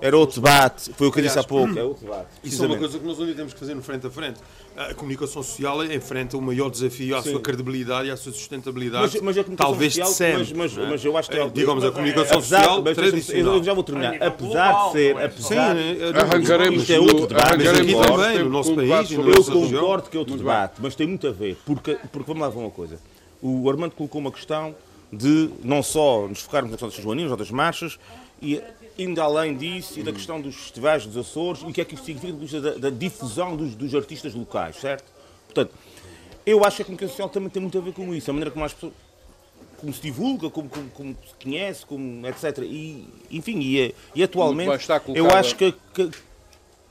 era 0.00 0.16
outro 0.16 0.36
debate. 0.40 0.90
Foi 0.94 1.08
o 1.08 1.12
que 1.12 1.18
eu 1.18 1.22
disse 1.24 1.38
há 1.38 1.44
pouco. 1.44 1.78
É 1.78 1.82
outro 1.84 2.04
debate. 2.04 2.28
Isso 2.42 2.64
é 2.64 2.66
uma 2.66 2.78
coisa 2.78 2.98
que 2.98 3.04
nós 3.06 3.20
ainda 3.20 3.34
temos 3.34 3.52
que 3.52 3.60
fazer 3.60 3.74
no 3.74 3.82
frente 3.82 4.06
a 4.06 4.10
frente. 4.10 4.40
A 4.76 4.94
comunicação 4.94 5.42
social 5.42 5.84
enfrenta 5.84 6.36
o 6.38 6.40
maior 6.40 6.70
desafio 6.70 7.16
à 7.16 7.22
Sim. 7.22 7.32
sua 7.32 7.40
credibilidade 7.40 8.08
e 8.08 8.10
à 8.10 8.16
sua 8.16 8.32
sustentabilidade. 8.32 9.02
Mas, 9.12 9.20
mas 9.22 9.38
a 9.38 9.44
comunicação 9.44 9.72
talvez 9.72 9.92
social, 9.94 10.08
de 10.10 10.14
sempre. 10.16 10.54
mas, 10.54 10.72
mas, 10.72 10.78
é? 10.86 10.90
mas 10.90 11.04
eu 11.04 11.16
acho 11.18 11.28
que 11.30 11.36
Eh, 11.36 11.50
digamos 11.52 11.84
a 11.84 11.90
comunicação 11.90 12.38
apesar- 12.38 12.58
social 12.60 12.82
mas 12.82 12.96
tradicional. 12.96 13.54
Eu 13.56 13.62
já 13.64 13.74
vou 13.74 13.84
terminar. 13.84 14.14
Apesar 14.22 14.36
global, 14.72 14.86
de 14.86 14.92
ser, 14.92 15.16
é? 15.16 15.24
apesar, 15.26 15.76
Sim, 15.76 16.18
Arranjaremos, 16.18 16.80
Isto 16.82 16.92
é 16.92 17.00
outro 17.00 17.26
debate, 17.26 17.56
mas 17.58 17.68
aqui 17.80 17.94
também, 17.94 18.38
no 18.44 18.48
nosso 18.50 18.74
país 18.74 19.10
eu 19.10 19.44
concordo 19.44 20.08
que 20.08 20.16
é 20.16 20.20
outro 20.20 20.36
debate, 20.36 20.74
mas 20.78 20.94
tem 20.94 21.06
muito 21.06 21.26
a 21.26 21.32
ver, 21.32 21.58
porque, 21.66 21.98
porque 22.10 22.26
vamos 22.26 22.40
lá 22.42 22.48
ver 22.48 22.58
uma 22.58 22.70
coisa. 22.70 22.98
O 23.42 23.68
Armando 23.68 23.92
colocou 23.92 24.20
uma 24.20 24.30
questão 24.32 24.74
de 25.12 25.50
não 25.64 25.82
só 25.82 26.26
nos 26.28 26.40
focarmos 26.42 26.70
na 26.70 26.76
questão 26.76 26.88
das 26.88 26.96
joaninas 26.98 27.30
ou 27.32 27.36
das 27.36 27.50
marchas, 27.50 27.98
e 28.42 28.62
indo 28.98 29.20
além 29.20 29.56
disso, 29.56 29.98
e 29.98 30.02
da 30.02 30.12
questão 30.12 30.40
dos 30.40 30.56
festivais 30.56 31.06
dos 31.06 31.16
Açores, 31.16 31.62
e 31.62 31.66
o 31.66 31.72
que 31.72 31.80
é 31.80 31.84
que 31.84 31.94
isso 31.94 32.04
significa 32.04 32.60
da, 32.60 32.70
da 32.74 32.90
difusão 32.90 33.56
dos, 33.56 33.74
dos 33.74 33.94
artistas 33.94 34.34
locais, 34.34 34.76
certo? 34.76 35.04
Portanto, 35.46 35.74
eu 36.44 36.64
acho 36.64 36.76
que 36.76 36.82
a 36.82 36.84
comunicação 36.84 37.12
social 37.12 37.28
também 37.28 37.48
tem 37.48 37.62
muito 37.62 37.76
a 37.78 37.80
ver 37.80 37.92
com 37.92 38.14
isso, 38.14 38.30
a 38.30 38.34
maneira 38.34 38.50
como 38.50 38.64
as 38.64 38.72
pessoas 38.72 38.92
como 39.80 39.94
se 39.94 40.02
divulga, 40.02 40.50
como, 40.50 40.68
como, 40.68 40.90
como 40.90 41.16
se 41.26 41.42
conhece, 41.42 41.86
como, 41.86 42.26
etc. 42.26 42.58
E, 42.58 43.08
enfim, 43.30 43.58
e, 43.60 43.94
e 44.14 44.22
atualmente 44.22 44.70
eu 45.14 45.30
acho 45.30 45.56
que, 45.56 45.72
que, 45.94 46.10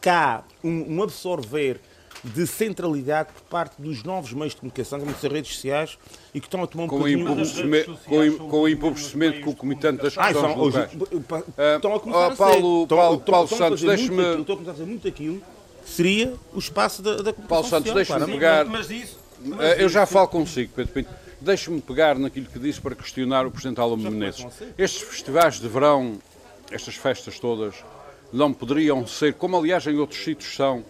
que 0.02 0.10
há 0.10 0.44
um, 0.64 0.96
um 0.96 1.04
absorver 1.04 1.80
de 2.24 2.46
centralidade 2.46 3.30
por 3.34 3.42
parte 3.44 3.82
dos 3.82 4.04
novos 4.04 4.34
meios 4.34 4.54
de 4.54 4.60
comunicação, 4.60 5.00
como 5.00 5.12
as 5.12 5.22
redes 5.22 5.54
sociais, 5.54 5.98
e 6.34 6.40
que 6.40 6.48
estão 6.48 6.62
a 6.64 6.68
tomar 6.68 6.84
um 6.84 6.88
Com 6.88 6.96
o 6.96 7.00
bocadinho... 7.00 7.22
empobrecimento, 7.24 7.98
com, 8.06 8.20
o- 8.28 8.38
com 8.50 8.60
o 8.62 8.68
empobrecimento 8.68 9.42
concomitante 9.42 10.04
das 10.04 10.18
Ah, 10.18 10.28
questões 10.28 10.52
são, 10.54 10.60
hoje, 10.62 10.78
locais. 10.78 11.44
Ah, 11.58 11.76
estão 11.76 11.96
a 11.96 12.00
começar. 12.00 12.36
Paulo- 12.36 12.88
Paulo- 12.88 13.14
estão- 13.18 13.34
Paulo 13.34 13.48
Santos, 13.48 13.82
deixe-me- 13.82 14.22
Estão 14.40 14.42
a 14.42 14.58
começar 14.58 14.72
a 14.72 14.74
fazer 14.74 14.86
muito 14.86 15.08
aquilo 15.08 15.42
que 15.84 15.90
seria 15.90 16.34
o 16.54 16.60
espaço 16.60 17.02
da, 17.02 17.12
da 17.12 17.18
comunicação 17.34 17.48
Paulo 17.48 17.68
Santos, 17.68 17.94
deixe-me 17.94 18.26
pegar. 18.26 18.66
Mas 18.66 18.90
isso. 18.92 19.18
Eh, 19.60 19.84
Eu 19.84 19.88
já 19.90 20.06
falo 20.06 20.28
consigo, 20.28 20.72
Pedro 20.76 20.94
Pinto. 20.94 21.10
Deixe-me 21.42 21.80
pegar 21.80 22.20
naquilo 22.20 22.48
que 22.48 22.60
disse 22.60 22.82
para 22.82 22.94
questionar 22.96 23.46
o 23.48 23.52
Presidente 23.52 23.80
Alamo 23.80 24.12
Menezes. 24.12 24.46
Estes 24.78 25.02
festivais 25.04 25.58
de 25.58 25.70
verão, 25.70 26.18
estas 26.70 26.96
festas 26.96 27.40
todas, 27.40 27.76
não 28.34 28.52
poderiam 28.52 29.08
ser, 29.08 29.34
como 29.36 29.56
aliás 29.58 29.88
em 29.88 29.98
outros 29.98 30.22
sítios 30.22 30.54
são, 30.54 30.84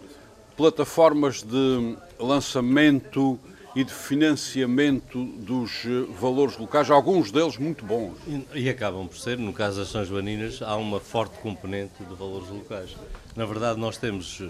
plataformas 0.60 1.42
de 1.42 1.96
lançamento 2.18 3.40
e 3.74 3.82
de 3.82 3.94
financiamento 3.94 5.24
dos 5.24 5.86
eh, 5.86 6.04
valores 6.20 6.58
locais, 6.58 6.90
alguns 6.90 7.30
deles 7.32 7.56
muito 7.56 7.82
bons. 7.82 8.12
E, 8.26 8.64
e 8.64 8.68
acabam 8.68 9.08
por 9.08 9.16
ser, 9.16 9.38
no 9.38 9.54
caso 9.54 9.80
das 9.80 9.88
São 9.88 10.04
Joaninas, 10.04 10.60
há 10.60 10.76
uma 10.76 11.00
forte 11.00 11.38
componente 11.38 12.04
de 12.04 12.14
valores 12.14 12.50
locais. 12.50 12.94
Na 13.34 13.46
verdade, 13.46 13.80
nós 13.80 13.96
temos, 13.96 14.42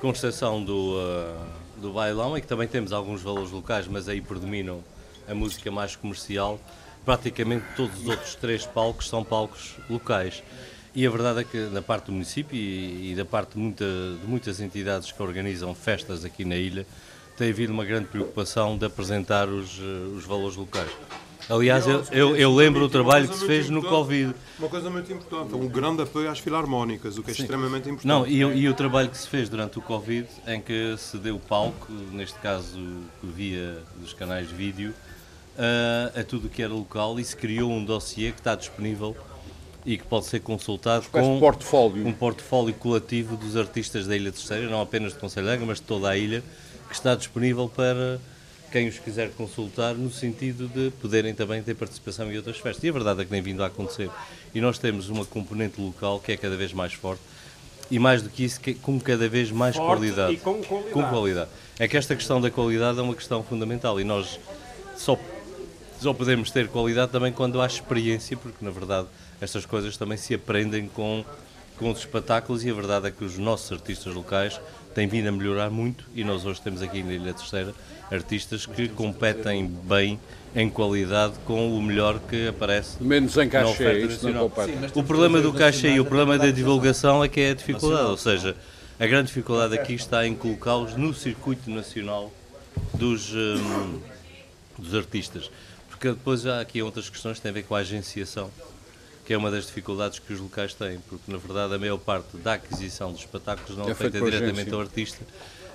com 0.00 0.12
exceção 0.12 0.62
do, 0.62 1.00
ah, 1.00 1.48
do 1.78 1.92
bailão, 1.92 2.38
em 2.38 2.40
que 2.40 2.46
também 2.46 2.68
temos 2.68 2.92
alguns 2.92 3.20
valores 3.20 3.50
locais, 3.50 3.88
mas 3.88 4.08
aí 4.08 4.20
predominam 4.20 4.84
a 5.28 5.34
música 5.34 5.68
mais 5.72 5.96
comercial, 5.96 6.60
praticamente 7.04 7.64
todos 7.74 8.02
os 8.02 8.06
outros 8.06 8.36
três 8.36 8.64
palcos 8.64 9.08
são 9.08 9.24
palcos 9.24 9.74
locais. 9.90 10.44
E 10.96 11.06
a 11.06 11.10
verdade 11.10 11.40
é 11.40 11.44
que 11.44 11.58
na 11.70 11.82
parte 11.82 12.06
do 12.06 12.12
município 12.12 12.56
e, 12.56 13.12
e 13.12 13.14
da 13.14 13.26
parte 13.26 13.52
de, 13.52 13.58
muita, 13.58 13.84
de 13.84 14.26
muitas 14.26 14.60
entidades 14.60 15.12
que 15.12 15.22
organizam 15.22 15.74
festas 15.74 16.24
aqui 16.24 16.42
na 16.42 16.56
ilha, 16.56 16.86
tem 17.36 17.50
havido 17.50 17.70
uma 17.70 17.84
grande 17.84 18.06
preocupação 18.06 18.78
de 18.78 18.86
apresentar 18.86 19.46
os, 19.46 19.78
eh, 19.78 20.16
os 20.16 20.24
valores 20.24 20.56
locais. 20.56 20.90
Aliás, 21.50 21.86
eu, 21.86 22.02
eu, 22.10 22.34
eu 22.34 22.54
lembro 22.54 22.82
o 22.82 22.88
trabalho 22.88 23.28
que 23.28 23.36
se 23.36 23.46
fez 23.46 23.68
no 23.68 23.82
Covid. 23.82 24.34
Uma 24.58 24.70
coisa 24.70 24.88
muito 24.88 25.12
importante, 25.12 25.54
um 25.54 25.68
grande 25.68 26.00
apoio 26.00 26.30
às 26.30 26.38
filarmónicas, 26.38 27.18
o 27.18 27.22
que 27.22 27.30
é 27.30 27.34
extremamente 27.34 27.90
importante. 27.90 28.06
Não, 28.06 28.26
e, 28.26 28.38
e 28.38 28.66
o 28.66 28.72
trabalho 28.72 29.10
que 29.10 29.18
se 29.18 29.28
fez 29.28 29.50
durante 29.50 29.78
o 29.78 29.82
Covid, 29.82 30.26
em 30.46 30.62
que 30.62 30.96
se 30.96 31.18
deu 31.18 31.38
palco, 31.38 31.92
neste 32.10 32.38
caso 32.38 32.80
via 33.22 33.82
dos 33.96 34.14
canais 34.14 34.48
de 34.48 34.54
vídeo, 34.54 34.94
a, 35.58 36.20
a 36.20 36.24
tudo 36.24 36.46
o 36.46 36.48
que 36.48 36.62
era 36.62 36.72
local 36.72 37.20
e 37.20 37.24
se 37.24 37.36
criou 37.36 37.70
um 37.70 37.84
dossiê 37.84 38.32
que 38.32 38.40
está 38.40 38.54
disponível 38.54 39.14
e 39.86 39.96
que 39.96 40.04
pode 40.04 40.26
ser 40.26 40.40
consultado 40.40 41.06
com 41.10 41.38
portfólio. 41.38 42.04
um 42.06 42.12
portfólio 42.12 42.74
coletivo 42.74 43.36
dos 43.36 43.56
artistas 43.56 44.06
da 44.06 44.16
Ilha 44.16 44.32
Terceira, 44.32 44.68
não 44.68 44.80
apenas 44.82 45.12
de 45.12 45.18
Conselho 45.20 45.46
de 45.46 45.52
Angra, 45.52 45.66
mas 45.66 45.76
de 45.78 45.84
toda 45.84 46.08
a 46.10 46.16
ilha, 46.18 46.42
que 46.88 46.94
está 46.94 47.14
disponível 47.14 47.68
para 47.74 48.18
quem 48.72 48.88
os 48.88 48.98
quiser 48.98 49.30
consultar, 49.30 49.94
no 49.94 50.10
sentido 50.10 50.66
de 50.66 50.90
poderem 51.00 51.32
também 51.32 51.62
ter 51.62 51.74
participação 51.74 52.30
em 52.30 52.36
outras 52.36 52.58
festas. 52.58 52.82
E 52.82 52.88
a 52.88 52.92
verdade 52.92 53.20
é 53.20 53.24
que 53.24 53.30
tem 53.30 53.40
vindo 53.40 53.62
a 53.62 53.66
acontecer. 53.68 54.10
E 54.52 54.60
nós 54.60 54.76
temos 54.76 55.08
uma 55.08 55.24
componente 55.24 55.80
local 55.80 56.18
que 56.18 56.32
é 56.32 56.36
cada 56.36 56.56
vez 56.56 56.72
mais 56.72 56.92
forte 56.92 57.22
e 57.88 58.00
mais 58.00 58.20
do 58.22 58.28
que 58.28 58.42
isso, 58.44 58.60
que- 58.60 58.74
com 58.74 58.98
cada 58.98 59.28
vez 59.28 59.52
mais 59.52 59.76
Forte 59.76 59.86
qualidade. 60.00 60.32
e 60.34 60.36
com 60.38 60.60
qualidade. 60.62 60.92
Com 60.92 61.02
qualidade. 61.04 61.50
É 61.78 61.86
que 61.86 61.96
esta 61.96 62.16
questão 62.16 62.40
da 62.40 62.50
qualidade 62.50 62.98
é 62.98 63.02
uma 63.02 63.14
questão 63.14 63.44
fundamental 63.44 64.00
e 64.00 64.04
nós 64.04 64.40
só, 64.96 65.16
só 66.00 66.12
podemos 66.12 66.50
ter 66.50 66.66
qualidade 66.66 67.12
também 67.12 67.32
quando 67.32 67.60
há 67.60 67.66
experiência, 67.66 68.36
porque 68.36 68.64
na 68.64 68.72
verdade 68.72 69.06
estas 69.40 69.66
coisas 69.66 69.96
também 69.96 70.16
se 70.16 70.34
aprendem 70.34 70.88
com, 70.88 71.24
com 71.78 71.90
os 71.90 71.98
espetáculos 71.98 72.64
e 72.64 72.70
a 72.70 72.74
verdade 72.74 73.08
é 73.08 73.10
que 73.10 73.24
os 73.24 73.36
nossos 73.38 73.70
artistas 73.72 74.14
locais 74.14 74.60
têm 74.94 75.06
vindo 75.06 75.28
a 75.28 75.32
melhorar 75.32 75.70
muito 75.70 76.04
e 76.14 76.24
nós 76.24 76.44
hoje 76.46 76.60
temos 76.60 76.80
aqui 76.82 77.02
na 77.02 77.12
Ilha 77.12 77.34
Terceira 77.34 77.74
artistas 78.10 78.64
que 78.66 78.88
competem 78.88 79.66
bem 79.66 80.18
em 80.54 80.70
qualidade 80.70 81.34
com 81.44 81.76
o 81.76 81.82
melhor 81.82 82.18
que 82.20 82.48
aparece 82.48 83.02
Menos 83.02 83.36
em 83.36 83.44
na 83.44 83.50
cachê, 83.50 83.70
oferta 83.70 84.06
isto 84.06 84.28
não 84.28 84.48
nacional. 84.48 84.50
compete. 84.50 84.98
O 84.98 85.02
problema 85.02 85.40
do 85.40 85.52
caixa 85.52 85.88
e 85.88 86.00
o 86.00 86.04
problema 86.04 86.38
da 86.38 86.50
divulgação 86.50 87.22
é 87.22 87.28
que 87.28 87.40
é 87.40 87.50
a 87.50 87.54
dificuldade, 87.54 88.08
ou 88.08 88.16
seja, 88.16 88.56
a 88.98 89.06
grande 89.06 89.26
dificuldade 89.26 89.74
aqui 89.78 89.92
está 89.92 90.26
em 90.26 90.34
colocá-los 90.34 90.96
no 90.96 91.12
circuito 91.12 91.68
nacional 91.68 92.32
dos, 92.94 93.34
hum, 93.34 94.00
dos 94.78 94.94
artistas. 94.94 95.50
Porque 95.90 96.08
depois 96.08 96.46
há 96.46 96.60
aqui 96.60 96.80
outras 96.80 97.10
questões 97.10 97.36
que 97.36 97.42
têm 97.42 97.50
a 97.50 97.54
ver 97.54 97.64
com 97.64 97.74
a 97.74 97.80
agenciação, 97.80 98.50
que 99.26 99.34
é 99.34 99.36
uma 99.36 99.50
das 99.50 99.66
dificuldades 99.66 100.18
que 100.20 100.32
os 100.32 100.38
locais 100.40 100.72
têm, 100.72 101.00
porque 101.08 101.30
na 101.30 101.36
verdade 101.36 101.74
a 101.74 101.78
maior 101.78 101.98
parte 101.98 102.36
da 102.36 102.54
aquisição 102.54 103.10
dos 103.10 103.20
espetáculos 103.20 103.76
não 103.76 103.88
é, 103.88 103.90
É 103.90 103.94
feito 103.94 104.12
feita 104.12 104.30
diretamente 104.30 104.72
ao 104.72 104.80
artista, 104.80 105.24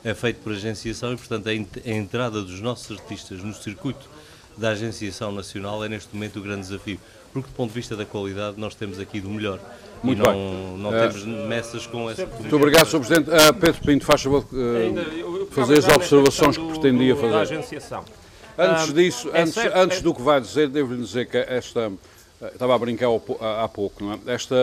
é 0.04 0.14
feito 0.14 0.38
por 0.42 0.54
agenciação 0.54 1.12
e 1.14 1.18
portanto 1.18 1.48
a, 1.48 1.54
ent- 1.54 1.86
a 1.86 1.90
entrada 1.90 2.42
dos 2.42 2.62
nossos 2.62 2.98
artistas 2.98 3.44
no 3.44 3.54
circuito 3.54 4.10
da 4.58 4.70
agenciação 4.70 5.32
nacional 5.34 5.84
é 5.84 5.90
neste 5.90 6.14
momento 6.16 6.40
o 6.40 6.42
grande 6.42 6.62
desafio, 6.62 6.98
porque 7.34 7.50
do 7.50 7.54
ponto 7.56 7.70
de 7.70 7.76
vista 7.76 7.96
da 7.96 8.06
qualidade 8.06 8.58
nós 8.60 8.74
temos 8.74 9.00
aqui 9.00 9.20
do 9.20 9.30
melhor 9.30 9.60
Muito 10.02 10.22
e 10.22 10.26
não, 10.26 10.78
não 10.78 10.96
Eh, 10.96 11.08
temos 11.10 11.26
messas 11.26 11.86
com 11.86 12.10
essa 12.10 12.26
Muito 12.26 12.56
obrigado, 12.56 12.88
Sr. 12.88 13.00
Presidente. 13.00 13.30
Ah, 13.32 13.52
Pedro 13.54 13.82
Pinto, 13.82 14.06
faz 14.06 14.22
favor 14.24 14.46
eu 14.52 15.48
fazer 15.52 15.78
as 15.80 15.88
observações 15.90 16.58
que 16.58 16.66
pretendia 16.68 17.14
do- 17.16 17.22
Da 17.22 17.28
fazer. 17.40 17.56
agenciação. 17.56 18.06
Antes 18.58 18.90
Ah, 18.90 18.94
disso, 18.94 19.30
é 19.34 19.42
antes, 19.42 19.54
certo- 19.54 19.76
antes 19.78 19.98
é- 20.00 20.02
do 20.02 20.14
que 20.14 20.22
vai 20.22 20.40
dizer, 20.42 20.70
devo-lhe 20.70 21.02
dizer 21.04 21.26
que 21.28 21.38
esta. 21.38 21.92
Eh, 22.42 22.48
Estava 22.54 22.76
a 22.76 22.78
brincar 22.80 23.08
há 23.64 23.68
pouco, 23.68 24.04
não 24.04 24.14
é? 24.14 24.20
Esta 24.28 24.56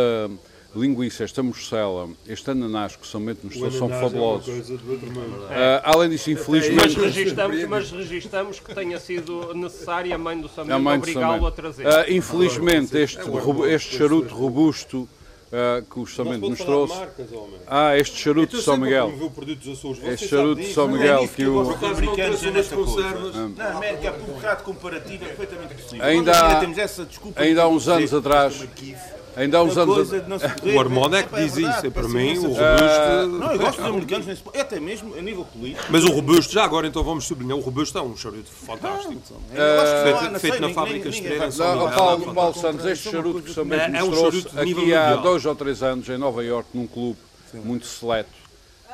linguiça, 0.76 1.24
esta 1.24 1.42
morcela, 1.42 2.08
este 2.26 2.50
ananás 2.50 2.94
que 2.94 3.06
somente 3.06 3.40
nos 3.44 3.56
O 3.56 3.70
são 3.70 3.88
é 3.88 3.90
uma 3.90 4.00
fabulosos. 4.00 4.44
coisa 4.54 4.76
do 4.76 4.92
outro 4.92 5.06
mundo. 5.10 5.46
Ah, 5.50 5.80
além 5.84 6.10
disso, 6.10 6.30
Mas 6.30 6.40
infelizmente. 6.40 7.00
registamos, 7.00 7.64
mas 7.64 7.90
registamos 7.90 8.60
que 8.60 8.74
tenha 8.74 9.00
sido 9.00 9.54
necessária 9.54 10.14
a 10.14 10.18
mãe 10.18 10.38
do 10.38 10.46
de 10.46 10.60
obrigá-lo 10.60 11.46
a 11.46 11.50
trazer. 11.50 11.86
Ah, 11.88 12.04
infelizmente, 12.10 12.96
este, 12.96 13.20
robu- 13.22 13.66
este 13.66 13.96
charuto 13.96 14.34
robusto 14.34 15.08
ah, 15.52 15.82
que 15.88 15.98
o 15.98 16.06
Samento 16.06 16.48
nos 16.48 16.58
trouxe. 16.60 16.94
Ah, 17.66 17.96
este 17.96 18.18
charuto 18.18 18.56
de 18.56 18.62
São 18.62 18.76
Miguel. 18.76 19.12
Este 20.04 20.28
charuto 20.28 20.60
de 20.60 20.72
São 20.72 20.88
Miguel 20.88 21.28
que 21.28 21.46
o. 21.46 21.72
é. 21.72 23.48
Na 23.56 23.70
América, 23.76 24.12
por 24.12 24.30
um 24.34 24.38
comparativo 24.64 25.24
é 25.24 25.28
perfeitamente 25.28 25.74
possível. 25.74 26.04
Ainda 26.04 26.32
há- 26.32 26.60
uns 27.68 27.88
anos 27.88 28.12
atrás-. 28.14 28.66
Ainda 29.38 29.58
há 29.58 29.62
uns 29.62 29.78
anos. 29.78 30.08
poder- 30.08 30.74
O 30.76 30.80
Armando 30.80 31.16
é 31.16 31.22
que 31.22 31.28
Epá, 31.28 31.38
diz 31.40 31.56
isso. 31.56 31.68
É 31.68 31.90
para 31.90 32.02
peço 32.02 32.08
mim, 32.08 32.38
o 32.38 32.42
robusto. 32.42 33.38
Não, 33.38 33.52
eu 33.52 33.58
gosto 33.58 33.76
dos 33.80 33.86
americanos, 33.90 34.26
nesse 34.26 34.42
ponto. 34.42 34.58
até 34.60 34.80
mesmo 34.80 35.14
a 35.16 35.22
nível 35.22 35.44
político. 35.44 35.84
Mas 35.88 36.04
o 36.04 36.10
robusto, 36.12 36.52
já 36.52 36.64
agora 36.64 36.86
então 36.88 37.04
vamos 37.04 37.24
sublinhar, 37.24 37.56
o 37.56 37.60
robusto 37.60 37.96
é 37.96 38.02
um 38.02 38.16
charuto 38.16 38.50
fantástico. 38.50 39.14
Eu 39.54 39.80
acho 39.80 39.94
que 39.94 40.02
feito- 40.02 40.12
não 40.12 40.18
há, 40.26 40.30
não 40.30 40.40
feito 40.40 40.56
sei, 40.56 40.60
na 40.68 40.74
fábrica 40.74 41.10
vai- 41.10 41.48
em 41.48 41.50
São 41.52 41.90
Paulo, 41.90 42.34
Paulo 42.34 42.54
Santos, 42.54 42.84
este 42.84 43.10
charuto 43.10 43.42
que 43.42 43.50
o 43.50 43.54
Samento 43.54 43.80
é- 43.80 43.84
é 43.84 43.88
nos 43.88 44.02
um 44.02 44.10
trouxe 44.10 44.40
charuto 44.42 44.56
de 44.56 44.64
nível 44.64 44.82
aqui 44.82 44.94
há 44.94 45.16
dois 45.16 45.46
ou 45.46 45.54
três 45.54 45.82
anos 45.82 46.08
em 46.08 46.18
Nova 46.18 46.44
Iorque, 46.44 46.70
num 46.74 46.86
clube 46.86 47.18
muito 47.54 47.86
seleto, 47.86 48.30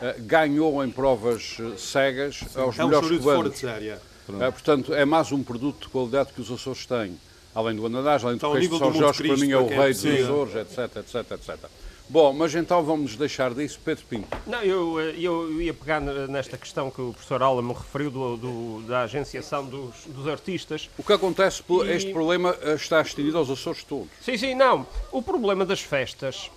eh, 0.02 0.16
ganhou 0.20 0.84
em 0.84 0.90
provas 0.90 1.56
eh, 1.58 1.72
cegas 1.78 2.40
aos 2.54 2.78
É 2.78 2.84
um 2.84 2.88
melhores 2.88 3.08
charuto 3.08 3.24
fora 3.24 3.36
cubanos. 3.36 3.54
de 3.54 3.60
série. 3.60 3.88
Eh, 3.88 4.50
portanto, 4.50 4.92
é 4.94 5.04
mais 5.04 5.32
um 5.32 5.42
produto 5.42 5.82
de 5.84 5.88
qualidade 5.88 6.30
que 6.34 6.40
os 6.40 6.50
Açores 6.50 6.84
têm. 6.86 7.16
Além 7.54 7.76
do 7.76 7.86
ananás, 7.86 8.24
além 8.24 8.36
do 8.36 8.50
peixe 8.50 8.68
de 8.68 8.78
São 8.78 8.92
Jorge, 8.92 9.22
que 9.22 9.28
para 9.28 9.36
Cristo, 9.36 9.46
mim 9.46 9.52
é 9.52 9.56
o 9.58 9.66
rei 9.68 9.92
dos 9.92 10.00
precisa. 10.02 10.24
Açores, 10.24 10.54
etc, 10.56 10.96
etc, 10.96 11.30
etc. 11.32 11.70
Bom, 12.06 12.32
mas 12.34 12.54
então 12.54 12.82
vamos 12.84 13.16
deixar 13.16 13.54
disso, 13.54 13.80
Pedro 13.82 14.04
Pinto. 14.10 14.28
Não, 14.46 14.60
eu, 14.62 15.00
eh, 15.00 15.14
eu 15.18 15.62
ia 15.62 15.72
pegar 15.72 16.00
nesta 16.00 16.58
questão 16.58 16.90
que 16.90 17.00
o 17.00 17.12
professor 17.12 17.42
Alan 17.42 17.62
me 17.62 17.72
referiu 17.72 18.10
do, 18.10 18.36
do- 18.36 18.82
da 18.86 19.02
agenciação 19.04 19.64
dos, 19.64 19.94
dos 20.08 20.28
artistas. 20.28 20.90
O 20.98 21.02
que 21.02 21.12
acontece, 21.14 21.62
E- 21.66 21.90
este 21.92 22.12
problema 22.12 22.54
eh, 22.60 22.74
está 22.74 23.00
estendido 23.00 23.38
aos 23.38 23.48
Açores 23.48 23.82
todos. 23.84 24.08
Sim, 24.20 24.36
sim, 24.36 24.54
não. 24.54 24.86
O 25.10 25.22
problema 25.22 25.64
das 25.64 25.80
festas 25.80 26.50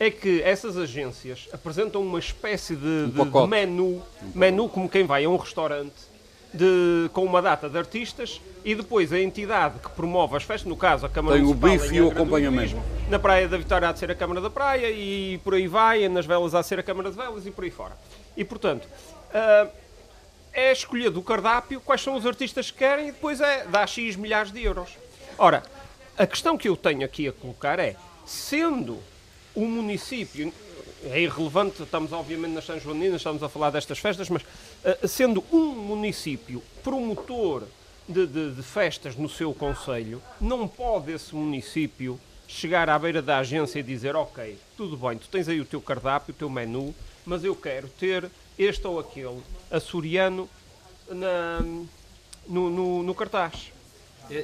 é 0.00 0.10
que 0.10 0.40
essas 0.42 0.78
agências 0.78 1.48
apresentam 1.52 2.00
uma 2.00 2.18
espécie 2.18 2.74
de, 2.74 3.04
de- 3.06 3.10
de 3.12 3.18
pacote. 3.18 3.50
menu, 3.50 4.02
menu 4.34 4.68
como 4.70 4.88
quem 4.88 5.04
vai 5.04 5.24
a 5.26 5.28
um 5.28 5.36
restaurante, 5.36 5.92
de- 6.54 7.10
com 7.12 7.24
uma 7.24 7.42
data 7.42 7.68
de 7.68 7.76
artistas 7.76 8.40
e 8.64 8.74
depois 8.74 9.12
a 9.12 9.18
entidade 9.20 9.78
que 9.80 9.90
promove 9.90 10.36
as 10.36 10.44
festas, 10.44 10.68
no 10.68 10.76
caso 10.76 11.04
a 11.04 11.08
Câmara 11.08 11.36
Tem 11.36 11.44
o 11.44 11.48
Municipal 11.48 11.70
bife 11.70 11.94
em 11.94 11.98
e 11.98 12.00
o 12.00 12.10
acompanhamento. 12.10 12.76
Na 13.10 13.18
Praia 13.18 13.48
da 13.48 13.58
Vitória 13.58 13.88
há 13.88 13.92
de 13.92 13.98
ser 13.98 14.10
a 14.10 14.14
Câmara 14.14 14.40
da 14.40 14.48
Praia 14.48 14.88
e 14.90 15.38
por 15.44 15.54
aí 15.54 15.66
vai, 15.66 16.08
nas 16.08 16.24
velas 16.24 16.54
há 16.54 16.60
de 16.60 16.66
ser 16.68 16.78
a 16.78 16.82
Câmara 16.82 17.10
de 17.10 17.16
Velas 17.16 17.44
e 17.46 17.50
por 17.50 17.64
aí 17.64 17.70
fora. 17.70 17.96
E 18.36 18.44
portanto, 18.44 18.88
ah, 19.34 19.66
é 20.52 20.68
a 20.70 20.72
escolha 20.72 21.10
do 21.10 21.20
cardápio, 21.20 21.80
quais 21.80 22.00
são 22.00 22.14
os 22.16 22.24
artistas 22.24 22.70
que 22.70 22.78
querem 22.78 23.08
e 23.08 23.12
depois 23.12 23.40
é 23.40 23.66
dá 23.66 23.84
X 23.86 24.14
milhares 24.16 24.52
de 24.52 24.62
euros. 24.62 24.90
Ora, 25.36 25.62
a 26.16 26.26
questão 26.26 26.56
que 26.56 26.68
eu 26.68 26.76
tenho 26.76 27.04
aqui 27.04 27.26
a 27.26 27.32
colocar 27.32 27.78
é, 27.80 27.96
sendo 28.24 28.98
o 29.54 29.66
município, 29.66 30.52
é 31.04 31.20
irrelevante, 31.20 31.82
estamos 31.82 32.12
obviamente 32.12 32.52
nas 32.52 32.64
São 32.64 32.78
Joaninas, 32.80 33.16
estamos 33.16 33.42
a 33.42 33.48
falar 33.48 33.70
destas 33.70 33.98
festas, 33.98 34.28
mas 34.30 34.42
ah, 34.84 35.06
sendo 35.06 35.44
um 35.52 35.66
município 35.74 36.62
promotor 36.82 37.64
de, 38.08 38.26
de- 38.26 38.50
de 38.52 38.62
festas 38.62 39.16
no 39.16 39.28
seu 39.28 39.52
conselho, 39.54 40.22
não 40.40 40.66
pode 40.68 41.12
esse 41.12 41.34
município 41.34 42.18
chegar 42.46 42.88
à 42.90 42.98
beira 42.98 43.22
da 43.22 43.38
agência 43.38 43.78
e 43.78 43.82
dizer, 43.82 44.14
ok, 44.16 44.58
tudo 44.76 44.96
bem, 44.96 45.16
tu 45.18 45.28
tens 45.28 45.48
aí 45.48 45.60
o 45.60 45.64
teu 45.64 45.80
cardápio, 45.80 46.34
o 46.34 46.36
teu 46.36 46.48
menu, 46.50 46.94
mas 47.24 47.42
eu 47.44 47.54
quero 47.56 47.88
ter 47.88 48.30
este 48.58 48.86
ou 48.86 48.98
aquele 49.00 49.40
açoriano 49.70 50.48
na- 51.08 51.60
no, 52.46 52.70
no- 52.70 53.02
no 53.02 53.14
cartaz. 53.14 53.72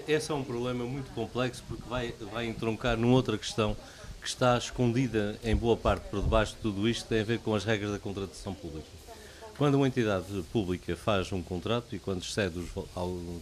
Esse 0.06 0.30
é 0.30 0.34
um 0.34 0.42
problema 0.44 0.84
muito 0.84 1.10
complexo 1.12 1.62
porque 1.66 1.82
vai, 1.88 2.12
vai 2.32 2.46
entroncar 2.46 2.96
numa 2.98 3.14
outra 3.14 3.38
questão 3.38 3.74
que 4.20 4.28
está 4.28 4.56
escondida 4.58 5.38
em 5.42 5.56
boa 5.56 5.76
parte 5.76 6.08
por 6.08 6.22
debaixo 6.22 6.54
de 6.54 6.60
tudo 6.60 6.88
isto, 6.88 7.08
tem 7.08 7.20
a 7.20 7.24
ver 7.24 7.38
com 7.38 7.54
as 7.54 7.64
regras 7.64 7.90
da 7.90 7.98
contratação 7.98 8.52
pública. 8.52 8.86
Quando 9.56 9.74
uma 9.74 9.86
entidade 9.86 10.24
pública 10.52 10.94
faz 10.96 11.32
um 11.32 11.42
contrato 11.42 11.94
e 11.94 11.98
quando 11.98 12.22
excede 12.22 12.58
os 12.58 12.68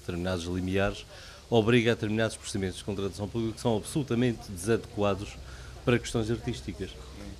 determinados 0.01 0.45
limiares, 0.45 1.05
obriga 1.51 1.93
a 1.93 1.95
determinados 1.95 2.37
procedimentos 2.37 2.79
de 2.79 2.85
contratação 2.85 3.29
pública 3.29 3.55
que 3.55 3.61
são 3.61 3.77
absolutamente 3.77 4.51
desadequados 4.51 5.37
para 5.85 5.99
questões 5.99 6.31
artísticas. 6.31 6.91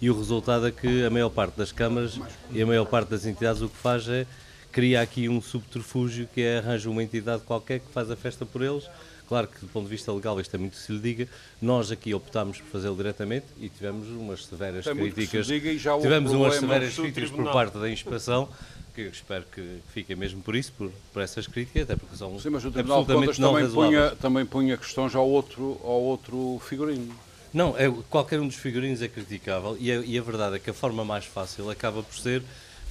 E 0.01 0.09
o 0.11 0.17
resultado 0.17 0.67
é 0.67 0.71
que 0.71 1.05
a 1.05 1.11
maior 1.11 1.29
parte 1.29 1.57
das 1.57 1.73
câmaras 1.73 2.21
e 2.53 2.63
a 2.63 2.67
maior 2.67 2.87
parte 2.87 3.09
das 3.09 3.27
entidades 3.27 3.63
o 3.63 3.69
que 3.69 3.77
faz 3.77 4.09
é 4.09 4.27
cria 4.71 5.01
aqui 5.01 5.29
um 5.29 5.43
subterfúgio 5.43 6.29
que 6.33 6.41
é 6.41 6.59
arranja 6.59 6.89
uma 6.89 7.03
entidade 7.03 7.43
qualquer 7.43 7.81
que 7.81 7.91
faz 7.93 8.11
a 8.11 8.17
festa 8.17 8.47
por 8.47 8.63
eles. 8.63 8.89
Claro 9.29 9.47
que 9.47 9.61
do 9.61 9.69
ponto 9.69 9.85
de 9.85 9.91
vista 9.91 10.11
legal 10.13 10.41
isto 10.41 10.55
é 10.55 10.59
muito 10.59 10.73
que 10.73 10.83
se 10.83 10.91
lhe 10.91 10.99
diga. 10.99 11.29
Nós 11.61 11.93
aqui 11.93 12.15
optámos 12.15 12.59
por 12.59 12.67
fazê-lo 12.69 12.97
diretamente 12.97 13.47
e 13.61 13.69
tivemos 13.69 14.09
umas 14.09 14.47
severas 14.47 14.85
Tem 14.85 14.95
muito 14.95 15.15
que 15.15 15.27
se 15.27 15.29
críticas. 15.29 15.47
diga 15.47 16.01
tivemos 16.01 16.33
umas 16.33 16.55
severas 16.57 16.95
críticas 16.95 17.31
por 17.31 17.53
parte 17.53 17.77
da 17.79 17.91
inspeção, 17.91 18.49
que 18.95 19.03
eu 19.03 19.11
espero 19.11 19.45
que 19.53 19.81
fiquem 19.93 20.17
mesmo 20.17 20.43
por 20.43 20.57
isso, 20.57 20.73
por, 20.73 20.91
por 21.13 21.23
essas 21.23 21.47
críticas, 21.47 21.83
até 21.83 21.95
porque 21.95 22.17
são 22.17 22.39
Sim, 22.41 22.51
mas 22.51 22.65
o 22.65 22.71
Tribunal 22.71 23.05
de 23.05 23.13
absolutamente 23.13 23.27
Contas 23.27 23.39
não 23.39 23.49
também 23.51 23.65
razoáveis. 23.65 24.01
punha, 24.01 24.17
também 24.17 24.47
punha 24.47 24.77
questões 24.77 25.15
ao 25.15 25.29
outro, 25.29 25.79
ao 25.85 26.01
outro 26.01 26.61
figurino. 26.67 27.15
Não, 27.53 27.77
é, 27.79 27.91
qualquer 28.11 28.41
um 28.41 28.47
dos 28.47 28.57
figurinos 28.57 29.01
é 29.03 29.09
criticável 29.09 29.77
e 29.79 29.91
a, 29.93 29.97
e 29.97 30.19
a 30.19 30.23
verdade 30.23 30.57
é 30.57 30.59
que 30.59 30.71
a 30.71 30.75
forma 30.75 31.05
mais 31.05 31.25
fácil 31.27 31.71
acaba 31.71 32.03
por 32.03 32.17
ser 32.17 32.43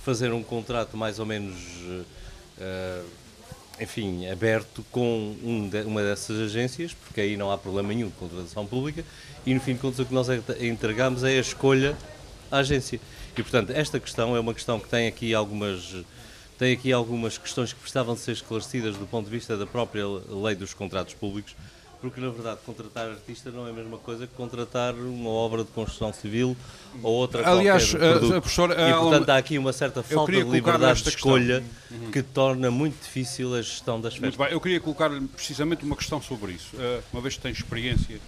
fazer 0.04 0.32
um 0.32 0.42
contrato 0.42 0.96
mais 0.96 1.20
ou 1.20 1.26
menos, 1.26 1.58
eh, 2.60 3.02
enfim, 3.80 4.28
aberto 4.30 4.84
com 4.92 5.36
um 5.44 5.70
de- 5.70 5.82
uma 5.84 6.02
dessas 6.02 6.40
agências, 6.40 6.94
porque 6.94 7.22
aí 7.22 7.38
não 7.38 7.52
há 7.52 7.58
problema 7.58 7.90
nenhum 7.94 8.08
de 8.08 8.16
contratação 8.16 8.66
pública 8.66 9.04
e 9.46 9.54
no 9.54 9.60
fim 9.60 9.74
de 9.74 9.80
contas 9.80 10.00
o 10.00 10.06
que 10.06 10.14
nós 10.14 10.28
ent- 10.30 10.62
entregamos 10.62 11.24
é 11.24 11.38
a 11.38 11.40
escolha 11.42 11.96
à 12.52 12.58
agência. 12.58 13.00
E 13.38 13.42
portanto 13.44 13.70
esta 13.72 14.00
questão 14.00 14.36
é 14.36 14.40
uma 14.40 14.54
questão 14.54 14.80
que 14.80 14.90
tem 14.90 15.08
aqui 15.08 15.34
algumas 15.34 15.96
tem 16.58 16.74
aqui 16.74 16.92
algumas 16.92 17.38
questões 17.38 17.72
que 17.72 17.80
precisavam 17.80 18.16
de 18.16 18.22
ser 18.22 18.32
esclarecidas 18.32 18.96
do 18.98 19.06
ponto 19.06 19.26
de 19.26 19.32
vista 19.32 19.56
da 19.56 19.68
própria 19.68 20.04
lei 20.08 20.56
dos 20.56 20.74
contratos 20.74 21.14
públicos, 21.14 21.56
porque 22.02 22.22
na 22.22 22.30
verdade 22.30 22.60
contratar 22.66 23.10
artista 23.10 23.50
não 23.52 23.66
é 23.68 23.72
a 23.72 23.74
mesma 23.74 23.98
coisa 23.98 24.28
que 24.28 24.34
contratar 24.36 24.94
uma 24.94 25.30
obra 25.30 25.64
de 25.64 25.72
construção 25.72 26.14
civil 26.14 26.56
ou 27.02 27.14
outra 27.14 27.48
Aliás, 27.50 27.90
qualquer 27.92 28.08
a- 28.08 28.12
produto. 28.12 28.36
a 28.36 28.42
professora, 28.42 28.74
e 28.76 28.92
ela- 28.92 29.02
portanto 29.02 29.30
há 29.30 29.38
aqui 29.38 29.58
uma 29.58 29.74
certa 29.74 30.04
falta 30.04 30.32
de 30.32 30.44
liberdade 30.44 31.00
de 31.04 31.12
questão. 31.12 31.38
escolha 31.38 31.64
que 32.12 32.22
torna 32.22 32.70
muito 32.70 33.02
difícil 33.02 33.56
a 33.56 33.62
gestão 33.62 34.00
das 34.00 34.14
festas. 34.14 34.38
Muito 34.38 34.38
bem, 34.38 34.54
eu 34.54 34.62
queria 34.62 34.80
colocar-lhe 34.80 35.22
precisamente 35.28 35.84
uma 35.84 35.96
questão 35.96 36.22
sobre 36.22 36.52
isso. 36.54 36.76
Eh, 36.78 37.02
uma 37.12 37.22
vez 37.22 37.36
que 37.36 37.42
tem 37.42 37.52
experiência, 37.52 38.20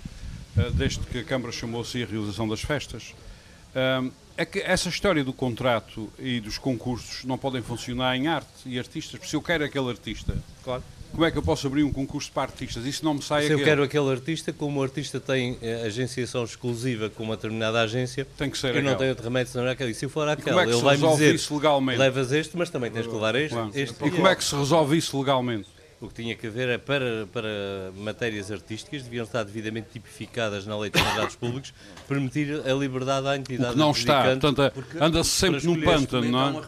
eh, 0.57 0.69
desde 0.73 0.99
que 1.01 1.19
a 1.19 1.23
Câmara 1.23 1.51
chamou-se 1.51 2.01
a 2.01 2.05
realização 2.05 2.47
das 2.47 2.61
festas, 2.61 3.13
eh, 3.75 4.09
é 4.37 4.45
que 4.45 4.59
essa 4.59 4.89
história 4.89 5.23
do 5.23 5.33
contrato 5.33 6.09
e 6.17 6.39
dos 6.39 6.57
concursos 6.57 7.23
não 7.25 7.37
podem 7.37 7.61
funcionar 7.61 8.15
em 8.15 8.27
arte 8.27 8.47
e 8.65 8.79
artistas. 8.79 9.11
porque 9.19 9.27
Se 9.29 9.35
eu 9.35 9.41
quero 9.41 9.63
aquele 9.63 9.89
artista, 9.89 10.35
Claro. 10.63 10.81
Como 11.11 11.25
é 11.25 11.31
que 11.31 11.37
eu 11.37 11.41
posso 11.43 11.67
abrir 11.67 11.83
um 11.83 11.91
concurso 11.91 12.31
para 12.31 12.43
artistas? 12.51 12.85
Isso 12.85 13.03
não 13.03 13.13
me 13.15 13.21
sai 13.21 13.43
Se 13.43 13.49
eu 13.51 13.55
aquele. 13.57 13.69
quero 13.69 13.83
aquele 13.83 14.09
artista, 14.11 14.53
como 14.53 14.79
o 14.79 14.83
artista 14.83 15.19
tem 15.19 15.57
eh, 15.61 15.83
agenciação 15.85 16.43
exclusiva 16.43 17.09
com 17.09 17.23
uma 17.23 17.35
determinada 17.35 17.81
agência, 17.81 18.27
Tem 18.37 18.49
que 18.49 18.57
ser 18.57 18.67
eu 18.69 18.73
não 18.75 18.79
aquela. 18.81 18.95
tenho 18.97 19.09
outro 19.11 19.23
remédio 19.23 19.51
senão 19.51 19.67
aquele. 19.67 19.91
E 19.91 19.93
se 19.95 20.05
eu 20.05 20.09
for 20.09 20.21
como 20.21 20.31
aquela, 20.31 20.61
é 20.61 20.65
que 20.65 20.69
ele 20.71 20.77
se 20.77 20.83
vai-me 20.83 21.01
resolve 21.01 21.23
dizer, 21.23 21.35
isso 21.35 21.55
legalmente? 21.55 21.99
levas 21.99 22.31
este, 22.31 22.57
mas 22.57 22.69
também 22.69 22.91
tens 22.91 23.07
que 23.07 23.13
levar 23.13 23.35
este, 23.35 23.53
Claro. 23.53 23.71
este 23.73 24.05
E 24.05 24.11
como 24.11 24.27
é 24.27 24.35
que 24.35 24.43
se 24.43 24.55
resolve 24.55 24.97
isso 24.97 25.17
legalmente? 25.19 25.67
O 26.01 26.07
que 26.07 26.13
tinha 26.13 26.33
que 26.33 26.47
haver 26.47 26.69
é 26.69 26.77
para, 26.77 27.27
para 27.33 27.91
matérias 27.97 28.49
artísticas, 28.49 29.03
deviam 29.03 29.25
estar 29.25 29.43
devidamente 29.43 29.89
tipificadas 29.91 30.65
na 30.65 30.77
lei 30.79 30.89
de 30.89 30.97
contratos 30.97 31.35
públicos, 31.35 31.73
permitir 32.07 32.61
a 32.65 32.73
liberdade 32.73 33.27
à 33.27 33.31
O 33.31 33.35
entidade 33.35 33.73
que 33.73 33.79
não 33.79 33.91
está. 33.91 34.23
Portanto, 34.23 34.71
anda-se 34.97 35.29
sempre 35.29 35.65
num 35.65 35.81
pântano, 35.81 36.29
não 36.31 36.59
é? 36.61 36.63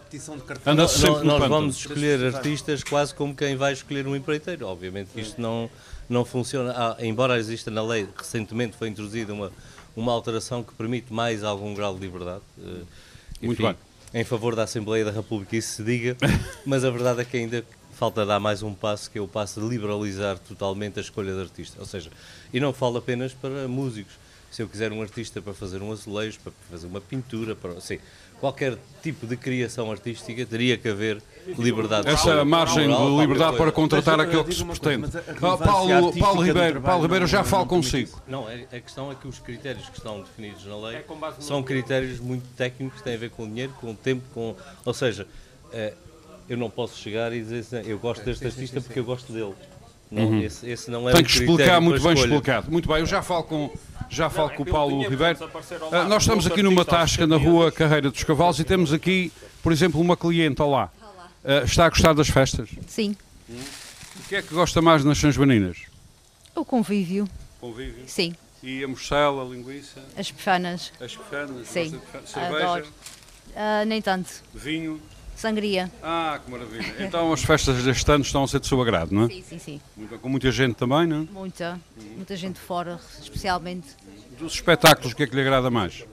Anda-se 0.66 1.00
sempre 1.00 1.24
nós 1.26 1.40
pântano. 1.40 1.50
vamos 1.50 1.78
escolher 1.78 2.36
artistas 2.36 2.84
quase 2.84 3.16
como 3.16 3.34
quem 3.34 3.56
vai 3.56 3.72
escolher 3.72 4.06
um 4.06 4.18
empreiteiro. 4.18 4.68
Obviamente 4.68 5.12
que 5.14 5.22
isto 5.22 5.40
não, 5.42 5.70
não 6.10 6.26
funciona. 6.26 6.74
Ah, 6.76 6.98
embora 7.00 7.38
exista 7.40 7.72
na 7.72 7.82
lei, 7.84 8.10
recentemente 8.18 8.76
foi 8.76 8.90
introduzida 8.90 9.34
uma, 9.34 9.50
uma 9.96 10.12
alteração 10.12 10.62
que 10.62 10.74
permite 10.74 11.14
mais 11.14 11.42
algum 11.42 11.74
grau 11.74 11.94
de 11.96 12.02
liberdade. 12.02 12.42
eh, 12.62 12.84
Muito 13.42 13.62
enfim, 13.62 13.64
bem. 14.12 14.22
Em 14.22 14.26
favor 14.26 14.58
da 14.58 14.64
Assembleia 14.64 15.06
da 15.06 15.12
República, 15.12 15.56
isso 15.56 15.76
se 15.78 15.84
diga, 15.84 16.18
mas 16.66 16.84
a 16.84 16.90
verdade 16.90 17.22
é 17.22 17.24
que 17.24 17.38
ainda 17.38 17.64
falta 18.02 18.26
dar 18.26 18.40
mais 18.40 18.64
um 18.64 18.74
passo, 18.74 19.12
que 19.12 19.20
é 19.20 19.22
o 19.22 19.28
passo 19.28 19.62
de 19.62 19.68
liberalizar 19.68 20.40
totalmente 20.40 20.98
a 20.98 21.04
escolha 21.04 21.36
de 21.36 21.40
artista. 21.42 21.80
Ou 21.80 21.86
seja, 21.86 22.10
e 22.52 22.60
não 22.60 22.74
falo 22.74 22.98
apenas 22.98 23.32
para 23.32 23.68
músicos. 23.68 24.16
Se 24.50 24.64
eu 24.64 24.68
quiser 24.68 24.92
um 24.92 25.04
artista 25.04 25.40
para 25.40 25.54
fazer 25.54 25.84
um 25.84 25.92
azulejo, 25.92 26.40
para 26.44 26.52
fazer 26.72 26.88
uma 26.88 27.00
pintura, 27.00 27.56
para, 27.56 27.74
assim, 27.74 28.00
qualquer 28.40 28.76
tipo 29.04 29.28
de 29.28 29.38
criação 29.38 29.92
artística, 29.92 30.44
teria 30.48 30.80
que 30.80 30.90
haver 30.90 31.22
liberdade. 31.60 32.08
de 32.08 32.12
Essa 32.14 32.44
margem 32.44 32.88
de 32.90 33.18
liberdade 33.22 33.56
para 33.56 33.72
contratar 33.72 34.20
aquele 34.20 34.46
que 34.46 34.56
se 34.56 34.66
pretende. 34.66 35.08
Ah, 35.40 35.56
Paulo, 35.58 36.18
Paulo 36.20 36.42
Ribeiro, 36.42 36.82
Paulo 36.82 37.04
Ribeiro, 37.04 37.28
já 37.28 37.38
não- 37.38 37.46
falo 37.46 37.68
consigo. 37.68 38.20
Não, 38.28 38.50
é- 38.50 38.64
a 38.64 38.80
questão 38.80 39.12
é 39.12 39.16
que 39.16 39.28
os 39.28 39.38
critérios 39.38 39.88
que 39.88 39.98
estão 40.00 40.22
definidos 40.22 40.66
na 40.66 40.76
lei 40.88 40.96
É 40.98 41.06
são 41.40 41.62
critérios 41.62 42.20
muito 42.20 42.48
técnicos, 42.58 42.98
que 42.98 43.04
têm 43.04 43.14
a 43.14 43.20
ver 43.20 43.30
com 43.30 43.44
o 43.44 43.48
dinheiro, 43.48 43.72
com 43.80 43.92
o 43.92 43.96
tempo, 43.96 44.24
com... 44.34 44.56
Ou 44.84 44.94
seja, 44.94 45.28
eh, 45.72 45.94
eu 46.52 46.58
não 46.58 46.70
posso 46.70 46.98
chegar 47.00 47.32
e 47.32 47.40
dizer 47.42 47.60
assim, 47.60 47.90
eu 47.90 47.98
gosto 47.98 48.26
deste 48.26 48.46
artista 48.46 48.82
porque 48.82 49.00
eu 49.00 49.06
gosto 49.06 49.32
dele. 49.32 49.54
Não, 50.12 50.44
esse, 50.44 50.70
esse 50.70 50.92
não 50.92 51.08
é 51.08 51.14
Uhum. 51.14 51.18
Tem 51.18 51.24
que 51.24 51.32
explicar 51.32 51.80
muito 51.80 52.02
bem 52.04 52.12
escolha. 52.14 52.28
explicado. 52.30 52.70
Muito 52.70 52.90
bem, 52.90 52.98
eu 53.00 53.06
já 53.06 53.22
falo 53.22 53.44
com, 53.44 53.72
já 54.10 54.30
falo 54.30 54.52
é 54.52 54.56
com 54.56 54.64
o 54.64 54.66
Paulo 54.66 55.08
Ribeiro. 55.08 55.40
Ah, 55.94 56.04
nós 56.04 56.24
estamos 56.24 56.46
aqui 56.46 56.62
numa 56.62 56.84
tasca 56.84 57.26
na 57.26 57.38
70 57.38 57.50
rua 57.52 57.72
Carreira 57.72 58.12
dos 58.12 58.22
Cavalos 58.26 58.60
e 58.60 58.66
temos 58.66 58.92
aqui, 58.92 59.32
por 59.64 59.72
exemplo, 59.72 60.02
uma 60.02 60.18
cliente. 60.18 60.62
Olá. 60.62 60.92
Ah, 61.46 61.62
está 61.64 61.86
a 61.86 61.90
gostar 61.90 62.12
das 62.14 62.28
festas? 62.28 62.68
Sim, 62.88 63.16
O 63.50 64.28
que 64.28 64.36
é 64.36 64.42
que 64.42 64.54
gosta 64.54 64.82
mais 64.82 65.06
nas 65.06 65.18
Sãs 65.18 65.38
Baninas? 65.38 65.78
o 66.54 66.66
convívio, 66.66 67.30
Convívio. 67.62 68.04
sim, 68.06 68.36
E 68.62 68.84
a 68.84 68.88
morcela, 68.90 69.42
a 69.42 69.46
linguiça, 69.46 70.02
as 70.18 70.30
pefanas, 70.30 70.92
as 71.00 71.16
pefanas, 71.16 71.68
Sim, 71.70 71.92
pefanas, 71.92 72.30
cerveja, 72.30 72.64
adoro. 72.66 72.88
Ah, 73.56 73.86
nem 73.86 74.02
tanto, 74.02 74.30
vinho. 74.54 75.02
Sangria, 75.42 75.92
Ah, 76.04 76.40
que 76.44 76.52
maravilha. 76.52 76.96
Então 77.00 77.34
as 77.34 77.44
festas 77.44 77.84
deste 77.84 78.10
ano 78.12 78.24
estão 78.24 78.44
a 78.44 78.48
ser 78.48 78.60
de 78.60 78.68
seu 78.68 78.82
agrado, 78.82 79.12
não 79.12 79.24
é? 79.26 79.28
sim, 79.28 79.44
sim, 79.48 79.60
sim, 79.60 79.82
Muito 79.98 80.18
Com 80.20 80.30
muita 80.30 80.52
gente 80.52 80.76
também, 80.76 81.08
não 81.08 81.24
é? 81.24 81.34
muita, 81.34 81.80
muita 82.16 82.36
gente 82.36 82.60
fora, 82.60 83.00
especialmente. 83.22 83.88
Dos 84.38 84.54
espetáculos, 84.54 85.14
o 85.14 85.16
que 85.16 85.24
é 85.24 85.28
que 85.28 85.36
lhe 85.36 85.42
agrada 85.42 85.70
mais? 85.70 86.04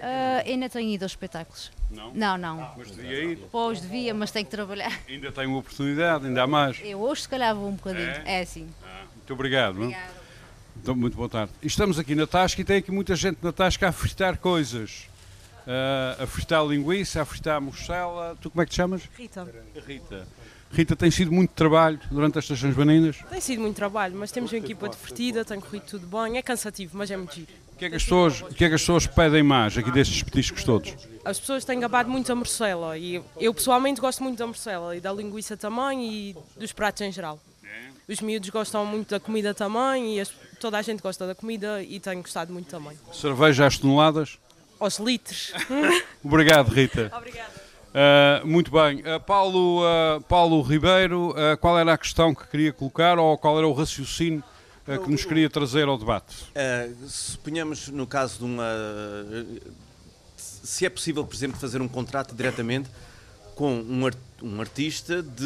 Ah, 0.00 0.42
ainda 0.44 0.68
tenho 0.68 0.90
ido 0.90 1.04
aos 1.04 1.12
espetáculos. 1.12 1.70
Não? 1.88 2.12
Não, 2.12 2.36
não. 2.36 2.70
Mas 2.76 2.90
devia 2.90 3.24
ir. 3.24 3.38
Pois 3.52 3.80
devia, 3.80 4.12
mas 4.12 4.32
tenho 4.32 4.44
que 4.44 4.50
trabalhar. 4.50 4.92
Ainda 5.08 5.32
uma 5.46 5.58
oportunidade, 5.58 6.26
ainda 6.26 6.42
há 6.42 6.46
mais. 6.46 6.80
Eu 6.82 7.00
hoje 7.00 7.22
se 7.22 7.28
calhar 7.28 7.54
vou 7.54 7.68
um 7.68 7.74
bocadinho. 7.74 8.10
É? 8.24 8.40
É, 8.40 8.44
sim. 8.44 8.68
Muito 9.16 9.32
obrigado. 9.32 9.78
não 9.78 9.90
é? 9.90 10.10
Então, 10.76 10.96
muito 10.96 11.16
boa 11.16 11.28
tarde. 11.28 11.52
Estamos 11.62 11.98
aqui 11.98 12.14
na 12.16 12.26
Tasca 12.26 12.60
e 12.60 12.64
tem 12.64 12.78
aqui 12.78 12.90
muita 12.90 13.14
gente 13.14 13.38
na 13.42 13.52
Tasca 13.52 13.88
a 13.88 13.92
fritar 13.92 14.36
coisas. 14.38 15.06
Ah, 15.66 16.16
a 16.22 16.26
fritar 16.26 16.64
linguiça, 16.66 17.22
a 17.22 17.24
fritar 17.24 17.60
morcela. 17.60 18.36
Tu 18.40 18.50
como 18.50 18.62
é 18.62 18.64
que 18.64 18.70
te 18.72 18.76
chamas? 18.76 19.02
Rita, 19.16 19.48
Rita. 19.86 20.26
Rita, 20.72 20.96
tem 20.96 21.10
sido 21.10 21.30
muito 21.30 21.50
trabalho 21.50 22.00
durante 22.10 22.38
estas 22.38 22.58
Sãs 22.58 22.74
Baninas. 22.74 23.18
tem 23.28 23.40
sido 23.42 23.60
muito 23.60 23.76
trabalho, 23.76 24.16
mas 24.16 24.32
temos 24.32 24.50
uma 24.50 24.58
equipa 24.58 24.88
divertida, 24.88 25.44
tem 25.44 25.60
corrido 25.60 25.82
tudo 25.84 26.06
bem, 26.06 26.38
é 26.38 26.42
cansativo, 26.42 26.96
mas 26.96 27.10
é 27.10 27.16
muito 27.16 27.34
giro. 27.34 27.52
O 27.74 27.76
que 27.76 27.84
é 27.84 27.90
que 27.90 27.96
as 27.96 28.02
pessoas, 28.04 28.40
o 28.40 28.46
que 28.46 28.64
é 28.64 28.68
que 28.68 28.74
as 28.74 28.80
pessoas 28.80 29.06
pedem 29.06 29.42
mais 29.42 29.76
aqui 29.76 29.90
destes 29.90 30.22
petiscos 30.22 30.64
todos? 30.64 30.94
As 31.24 31.38
pessoas 31.38 31.64
têm 31.64 31.78
gabado 31.78 32.08
muito 32.08 32.30
a 32.32 32.34
morcela 32.34 32.96
e 32.96 33.22
eu 33.38 33.52
pessoalmente 33.52 34.00
gosto 34.00 34.22
muito 34.22 34.38
da 34.38 34.46
morcela 34.46 34.96
e 34.96 35.00
da 35.00 35.12
linguiça 35.12 35.56
também 35.58 36.06
e 36.10 36.36
dos 36.56 36.72
pratos 36.72 37.02
em 37.02 37.12
geral. 37.12 37.38
Os 38.08 38.20
miúdos 38.20 38.48
gostam 38.50 38.84
muito 38.86 39.10
da 39.10 39.20
comida 39.20 39.54
também 39.54 40.16
e 40.16 40.20
as- 40.20 40.32
toda 40.60 40.76
a 40.78 40.82
gente 40.82 41.00
gosta 41.02 41.26
da 41.26 41.34
comida 41.34 41.82
e 41.82 42.00
tenho 42.00 42.20
gostado 42.22 42.52
muito 42.52 42.68
também. 42.68 42.96
Cerveja 43.12 43.66
às 43.66 43.78
toneladas? 43.78 44.38
Aos 44.82 44.98
litros. 44.98 45.52
Obrigado, 46.24 46.68
Rita. 46.68 47.10
Obrigada. 47.16 47.50
Ah, 47.94 48.40
muito 48.44 48.70
bem. 48.70 49.02
Ah, 49.06 49.20
Paulo, 49.20 49.82
ah, 49.84 50.20
Paulo 50.28 50.60
Ribeiro, 50.62 51.34
qual 51.60 51.78
era 51.78 51.92
a 51.92 51.98
questão 51.98 52.34
que 52.34 52.46
queria 52.48 52.72
colocar 52.72 53.18
ou 53.18 53.36
qual 53.38 53.58
era 53.58 53.68
o 53.68 53.72
raciocínio 53.72 54.42
que 54.84 55.10
nos 55.10 55.24
queria 55.24 55.48
trazer 55.48 55.86
ao 55.86 55.96
debate? 55.96 56.34
Uh, 56.56 57.08
suponhamos 57.08 57.88
no 57.88 58.06
caso 58.06 58.38
de 58.38 58.44
uma. 58.44 58.64
Se 60.36 60.84
é 60.86 60.90
possível, 60.90 61.24
por 61.24 61.34
exemplo, 61.34 61.58
fazer 61.60 61.80
um 61.80 61.86
contrato 61.88 62.34
diretamente 62.34 62.90
com 63.54 63.72
um, 63.72 64.06
ar- 64.06 64.14
um 64.42 64.60
artista 64.60 65.22
de 65.22 65.44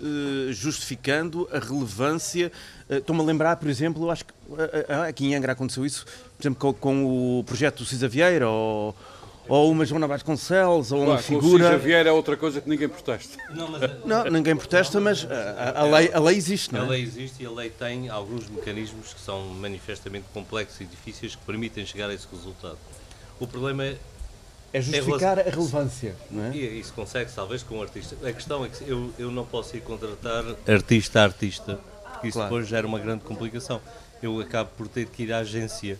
uh, 0.00 0.52
justificando 0.52 1.48
a 1.52 1.58
relevância. 1.58 2.52
Uh, 2.88 2.94
Estou-me 2.94 3.20
a 3.22 3.24
lembrar, 3.24 3.56
por 3.56 3.68
exemplo, 3.68 4.04
eu 4.04 4.10
acho 4.10 4.24
que 4.24 4.32
uh, 4.48 4.54
uh, 4.54 5.02
aqui 5.08 5.26
em 5.26 5.34
Angra 5.34 5.52
aconteceu 5.52 5.84
isso, 5.84 6.04
por 6.36 6.42
exemplo, 6.42 6.58
com, 6.60 6.72
com 6.74 7.38
o 7.40 7.44
projeto 7.44 7.78
do 7.78 7.84
Cisa 7.84 8.06
Vieira 8.08 8.48
ou, 8.48 8.94
ou 9.48 9.70
uma 9.70 9.84
Joana 9.84 10.06
Vasconcelos 10.06 10.92
ou 10.92 10.98
uma 11.00 11.06
Claro, 11.18 11.22
com 11.26 11.34
o 11.36 11.40
figura. 11.42 11.64
Cisa 11.66 11.78
Vieira 11.78 12.08
é 12.08 12.12
outra 12.12 12.36
coisa 12.36 12.60
que 12.60 12.68
ninguém 12.68 12.88
protesta. 12.88 13.36
Não, 13.54 13.68
mas 13.68 13.82
a- 13.82 13.96
Não, 14.04 14.24
ninguém 14.30 14.54
protesta, 14.56 15.00
mas 15.00 15.26
a, 15.30 15.80
a 15.80 15.84
lei, 15.84 16.10
a 16.12 16.20
lei 16.20 16.36
existe, 16.36 16.72
não 16.72 16.82
A 16.82 16.84
é? 16.86 16.88
lei 16.90 17.02
existe 17.02 17.42
e 17.42 17.46
a 17.46 17.50
lei 17.50 17.70
tem 17.70 18.08
alguns 18.08 18.48
mecanismos 18.48 19.12
que 19.12 19.20
são 19.20 19.42
manifestamente 19.48 20.26
complexos 20.32 20.80
e 20.80 20.84
difíceis 20.84 21.34
que 21.34 21.44
permitem 21.44 21.84
chegar 21.84 22.08
a 22.10 22.14
esse 22.14 22.26
resultado. 22.30 22.78
O 23.40 23.46
problema 23.46 23.84
é 24.76 24.78
É 24.78 24.82
justificar 24.82 25.38
a 25.38 25.42
relevância, 25.42 26.14
não 26.30 26.44
é? 26.46 26.50
E 26.54 26.80
isso 26.80 26.92
consegue 26.92 27.30
talvez 27.34 27.62
com 27.62 27.78
o 27.78 27.82
artista. 27.82 28.16
A 28.26 28.32
questão 28.32 28.64
é 28.64 28.68
que 28.68 28.88
eu, 28.88 29.12
eu 29.18 29.30
não 29.30 29.44
posso 29.44 29.76
ir 29.76 29.80
contratar 29.80 30.44
artista 30.68 31.20
a 31.20 31.24
artista, 31.24 31.78
porque 32.12 32.28
isso 32.28 32.38
Claro. 32.38 32.50
depois 32.50 32.68
gera 32.68 32.86
uma 32.86 32.98
grande 32.98 33.24
complicação. 33.24 33.80
Eu 34.22 34.40
acabo 34.40 34.70
por 34.76 34.88
ter 34.88 35.06
que 35.06 35.24
ir 35.24 35.32
à 35.32 35.38
agência. 35.38 35.98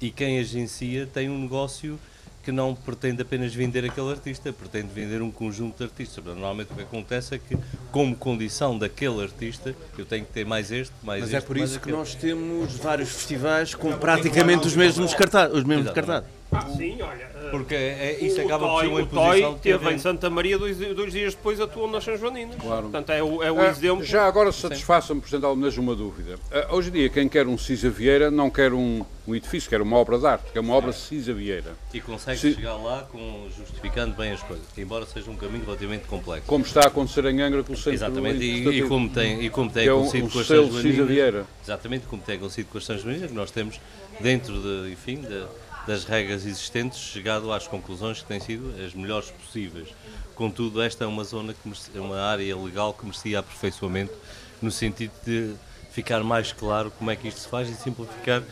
E 0.00 0.10
quem 0.10 0.38
agencia 0.40 1.06
tem 1.06 1.28
um 1.30 1.38
negócio 1.38 1.98
que 2.42 2.50
não 2.50 2.74
pretende 2.74 3.22
apenas 3.22 3.54
vender 3.54 3.84
aquele 3.84 4.10
artista, 4.10 4.52
pretende 4.52 4.88
vender 4.92 5.22
um 5.22 5.30
conjunto 5.30 5.78
de 5.78 5.84
artistas. 5.84 6.24
Normalmente 6.24 6.72
o 6.72 6.74
que 6.74 6.82
acontece 6.82 7.36
é 7.36 7.38
que, 7.38 7.56
como 7.92 8.16
condição 8.16 8.76
daquele 8.76 9.22
artista, 9.22 9.72
eu 9.96 10.04
tenho 10.04 10.24
que 10.24 10.32
ter 10.32 10.44
mais 10.44 10.72
este, 10.72 10.92
mais 11.04 11.20
Mas 11.20 11.28
este. 11.32 11.36
é 11.36 11.40
por 11.46 11.56
isso 11.56 11.74
que 11.74 11.84
aquele. 11.84 11.96
nós 11.96 12.14
temos 12.16 12.74
vários 12.78 13.10
festivais 13.10 13.76
com 13.76 13.92
praticamente 13.96 14.66
os 14.66 14.74
mesmos 14.74 15.14
cartazes. 15.14 15.56
Os 15.56 15.62
mesmos 15.62 15.86
Exatamente. 15.86 16.06
cartazes. 16.06 16.41
Ah, 16.52 16.68
sim, 16.76 17.00
olha. 17.00 17.30
eh, 17.34 17.48
Porque 17.50 17.74
é- 17.74 18.16
é- 18.20 18.24
isso 18.24 18.40
o 18.40 18.44
acaba 18.44 18.68
por 18.68 18.80
ser 18.80 18.86
uma 18.88 18.96
O 18.96 19.00
imposição 19.00 19.50
Toy 19.52 19.54
que 19.54 19.60
teve 19.62 19.90
em 19.90 19.98
Santa 19.98 20.28
Maria, 20.28 20.58
dois, 20.58 20.76
dois 20.76 21.12
dias 21.12 21.34
depois 21.34 21.58
atuou 21.60 21.90
nas 21.90 22.04
São 22.04 22.16
Joaninas. 22.16 22.56
Claro. 22.60 22.82
Portanto, 22.82 23.10
é 23.10 23.22
o, 23.22 23.42
é 23.42 23.50
o 23.50 23.58
Ah, 23.60 23.68
exemplo. 23.68 24.04
Já 24.04 24.26
agora 24.26 24.52
satisfaça-me, 24.52 25.20
Presidente 25.20 25.46
Almenas, 25.46 25.76
uma 25.78 25.94
dúvida. 25.96 26.38
Ah, 26.50 26.68
hoje 26.74 26.90
em 26.90 26.92
dia, 26.92 27.08
quem 27.08 27.26
quer 27.28 27.46
um 27.46 27.56
Cisa 27.56 27.88
Vieira 27.88 28.30
não 28.30 28.50
quer 28.50 28.72
um, 28.74 29.02
um 29.26 29.34
edifício, 29.34 29.70
quer 29.70 29.80
uma 29.80 29.96
obra 29.96 30.18
de 30.18 30.26
arte, 30.26 30.52
quer 30.52 30.60
uma 30.60 30.74
obra 30.74 30.92
Cisa 30.92 31.32
Vieira. 31.32 31.74
E 31.94 32.00
consegue 32.00 32.38
Se- 32.38 32.52
chegar 32.54 32.74
lá 32.76 33.06
com, 33.10 33.48
justificando 33.56 34.14
bem 34.14 34.32
as 34.32 34.42
coisas, 34.42 34.66
embora 34.76 35.06
seja 35.06 35.30
um 35.30 35.36
caminho 35.36 35.64
relativamente 35.64 36.04
complexo. 36.06 36.46
Como 36.46 36.64
está 36.64 36.82
a 36.82 36.86
acontecer 36.88 37.24
em 37.26 37.40
Angra 37.40 37.62
com 37.62 37.72
o 37.72 37.76
Centro 37.76 37.92
Exatamente, 37.94 38.44
e, 38.44 38.68
e 38.80 38.82
como 38.88 39.08
tem, 39.08 39.42
e 39.42 39.48
como 39.48 39.70
tem 39.70 39.86
é 39.86 39.94
um, 39.94 40.00
acontecido 40.00 40.26
um 40.26 40.28
com 40.30 40.38
as 40.38 40.46
selo 40.46 40.62
São 40.64 40.72
Cisa 40.72 40.82
Joaninas, 40.88 41.08
Vieira. 41.08 41.46
exatamente 41.64 42.06
como 42.06 42.20
tem 42.22 42.36
acontecido 42.36 42.66
com 42.70 42.76
as 42.78 42.84
São 42.84 42.98
Joaninas, 42.98 43.30
que 43.30 43.36
nós 43.36 43.50
temos, 43.50 43.80
dentro 44.20 44.52
de, 44.60 44.92
enfim, 44.92 45.16
de- 45.16 45.44
das 45.86 46.04
regras 46.04 46.46
existentes, 46.46 46.98
chegado 46.98 47.52
às 47.52 47.66
conclusões 47.66 48.20
que 48.20 48.26
têm 48.26 48.40
sido 48.40 48.74
as 48.84 48.94
melhores 48.94 49.30
possíveis. 49.30 49.88
Contudo, 50.34 50.80
esta 50.80 51.04
é 51.04 51.06
uma 51.06 51.24
zona, 51.24 51.54
é 51.94 52.00
uma 52.00 52.20
área 52.20 52.56
legal 52.56 52.94
que 52.94 53.04
merecia 53.04 53.40
aperfeiçoamento, 53.40 54.14
no 54.60 54.70
sentido 54.70 55.12
de 55.24 55.54
ficar 55.90 56.22
mais 56.22 56.52
claro 56.52 56.90
como 56.90 57.10
é 57.10 57.16
que 57.16 57.28
isto 57.28 57.40
se 57.40 57.48
faz 57.48 57.68
e 57.68 57.74
simplificar 57.74 58.42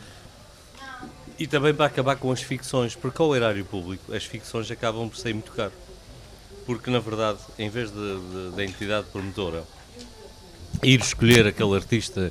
e 1.39 1.47
também 1.47 1.73
para 1.73 1.87
acabar 1.87 2.17
com 2.17 2.31
as 2.31 2.43
ficções, 2.43 2.95
porque 2.95 3.23
ao 3.23 3.35
erário 3.35 3.65
público 3.65 4.15
as 4.15 4.25
ficções 4.25 4.71
acabam 4.71 5.09
por 5.09 5.17
sair 5.17 5.33
muito 5.33 5.51
caro. 5.53 5.73
Porque 6.67 6.91
na 6.91 6.99
verdade, 6.99 7.39
em 7.59 7.71
vez 7.71 7.91
da 8.55 8.63
entidade 8.63 9.07
promotora 9.11 9.65
ir 10.83 11.01
escolher 11.01 11.47
aquele 11.47 11.75
artista 11.75 12.31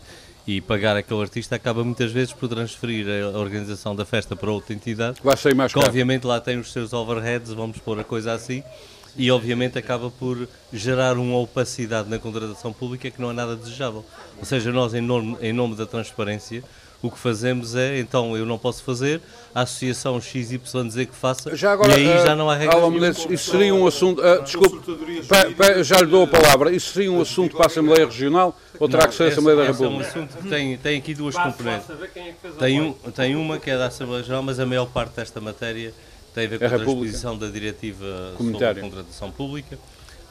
e 0.49 0.59
pagar 0.59 0.97
aquele 0.97 1.21
artista, 1.21 1.55
acaba 1.55 1.83
muitas 1.83 2.11
vezes 2.11 2.33
por 2.33 2.49
transferir 2.49 3.05
a 3.07 3.37
organização 3.37 3.95
da 3.95 4.03
festa 4.03 4.35
para 4.35 4.49
outra 4.49 4.73
entidade. 4.73 5.19
Sair 5.37 5.53
mais 5.53 5.71
que 5.71 5.79
caro. 5.79 5.87
obviamente 5.87 6.25
lá 6.25 6.41
tem 6.41 6.57
os 6.57 6.73
seus 6.73 6.91
overheads, 6.91 7.53
vamos 7.53 7.77
pôr 7.77 7.99
a 7.99 8.03
coisa 8.03 8.33
assim, 8.33 8.63
e 9.15 9.29
obviamente 9.29 9.77
acaba 9.77 10.09
por 10.09 10.47
gerar 10.73 11.19
uma 11.19 11.37
opacidade 11.37 12.09
na 12.09 12.17
contratação 12.17 12.73
pública 12.73 13.11
que 13.11 13.21
não 13.21 13.29
é 13.29 13.33
nada 13.33 13.55
desejável. 13.55 14.03
Ou 14.39 14.43
seja, 14.43 14.71
nós, 14.71 14.95
em 14.95 15.01
nome, 15.01 15.37
em 15.39 15.53
nome 15.53 15.75
da 15.75 15.85
transparência, 15.85 16.63
o 17.01 17.09
que 17.09 17.17
fazemos 17.17 17.75
é, 17.75 17.97
então 17.99 18.35
eu 18.35 18.45
não 18.45 18.57
posso 18.57 18.83
fazer, 18.83 19.21
a 19.55 19.61
associação 19.61 20.19
XY 20.19 20.59
dizer 20.85 21.05
que 21.05 21.15
faça, 21.15 21.55
Já 21.55 21.71
agora, 21.71 21.97
e 21.97 22.11
aí 22.11 22.25
já 22.25 22.35
não 22.35 22.49
há 22.49 22.55
regras. 22.55 22.75
Alan 22.75 22.89
nenhuma. 22.89 23.07
Menezes, 23.07 23.25
isso 23.29 23.51
seria 23.51 23.73
um 23.73 23.87
assunto. 23.87 24.21
ah, 24.21 24.39
desculpe, 24.39 24.79
pe- 25.27 25.53
pe- 25.55 25.83
já 25.83 25.97
lhe 25.99 26.07
dou 26.07 26.23
a 26.23 26.27
palavra. 26.27 26.71
Isso 26.75 26.91
seria 26.93 27.11
um 27.11 27.21
assunto 27.21 27.55
para 27.55 27.65
a 27.65 27.67
Assembleia 27.67 28.05
Regional 28.05 28.57
ou 28.77 28.89
terá 28.89 29.07
que 29.07 29.15
ser 29.15 29.23
a 29.23 29.27
Esse- 29.27 29.33
Assembleia 29.35 29.57
da 29.57 29.69
esse 29.71 29.83
É 29.83 29.87
um 29.87 29.97
República? 29.97 30.09
assunto 30.19 30.37
que 30.43 30.49
tem, 30.49 30.77
tem 30.77 30.97
aqui 30.99 31.13
duas 31.13 31.35
componentes. 31.35 31.89
é 31.89 31.93
a 32.47 32.51
Tem, 32.59 32.81
um, 32.81 32.93
tem 32.93 33.35
uma 33.35 33.57
que 33.59 33.69
é 33.69 33.77
da 33.77 33.85
Assembleia 33.87 34.23
Geral, 34.23 34.43
mas 34.43 34.59
a 34.59 34.65
maior 34.65 34.87
parte 34.87 35.15
desta 35.15 35.39
matéria 35.39 35.93
tem 36.35 36.45
a 36.45 36.49
ver 36.49 36.59
com 36.59 36.65
É 36.65 36.67
a 36.67 36.71
República. 36.71 36.95
transposição 36.95 37.37
da 37.37 37.47
diretiva 37.47 38.05
sobre 38.05 38.33
a 38.33 38.37
Comunitária. 38.37 38.81
contratação 38.81 39.31
pública. 39.31 39.79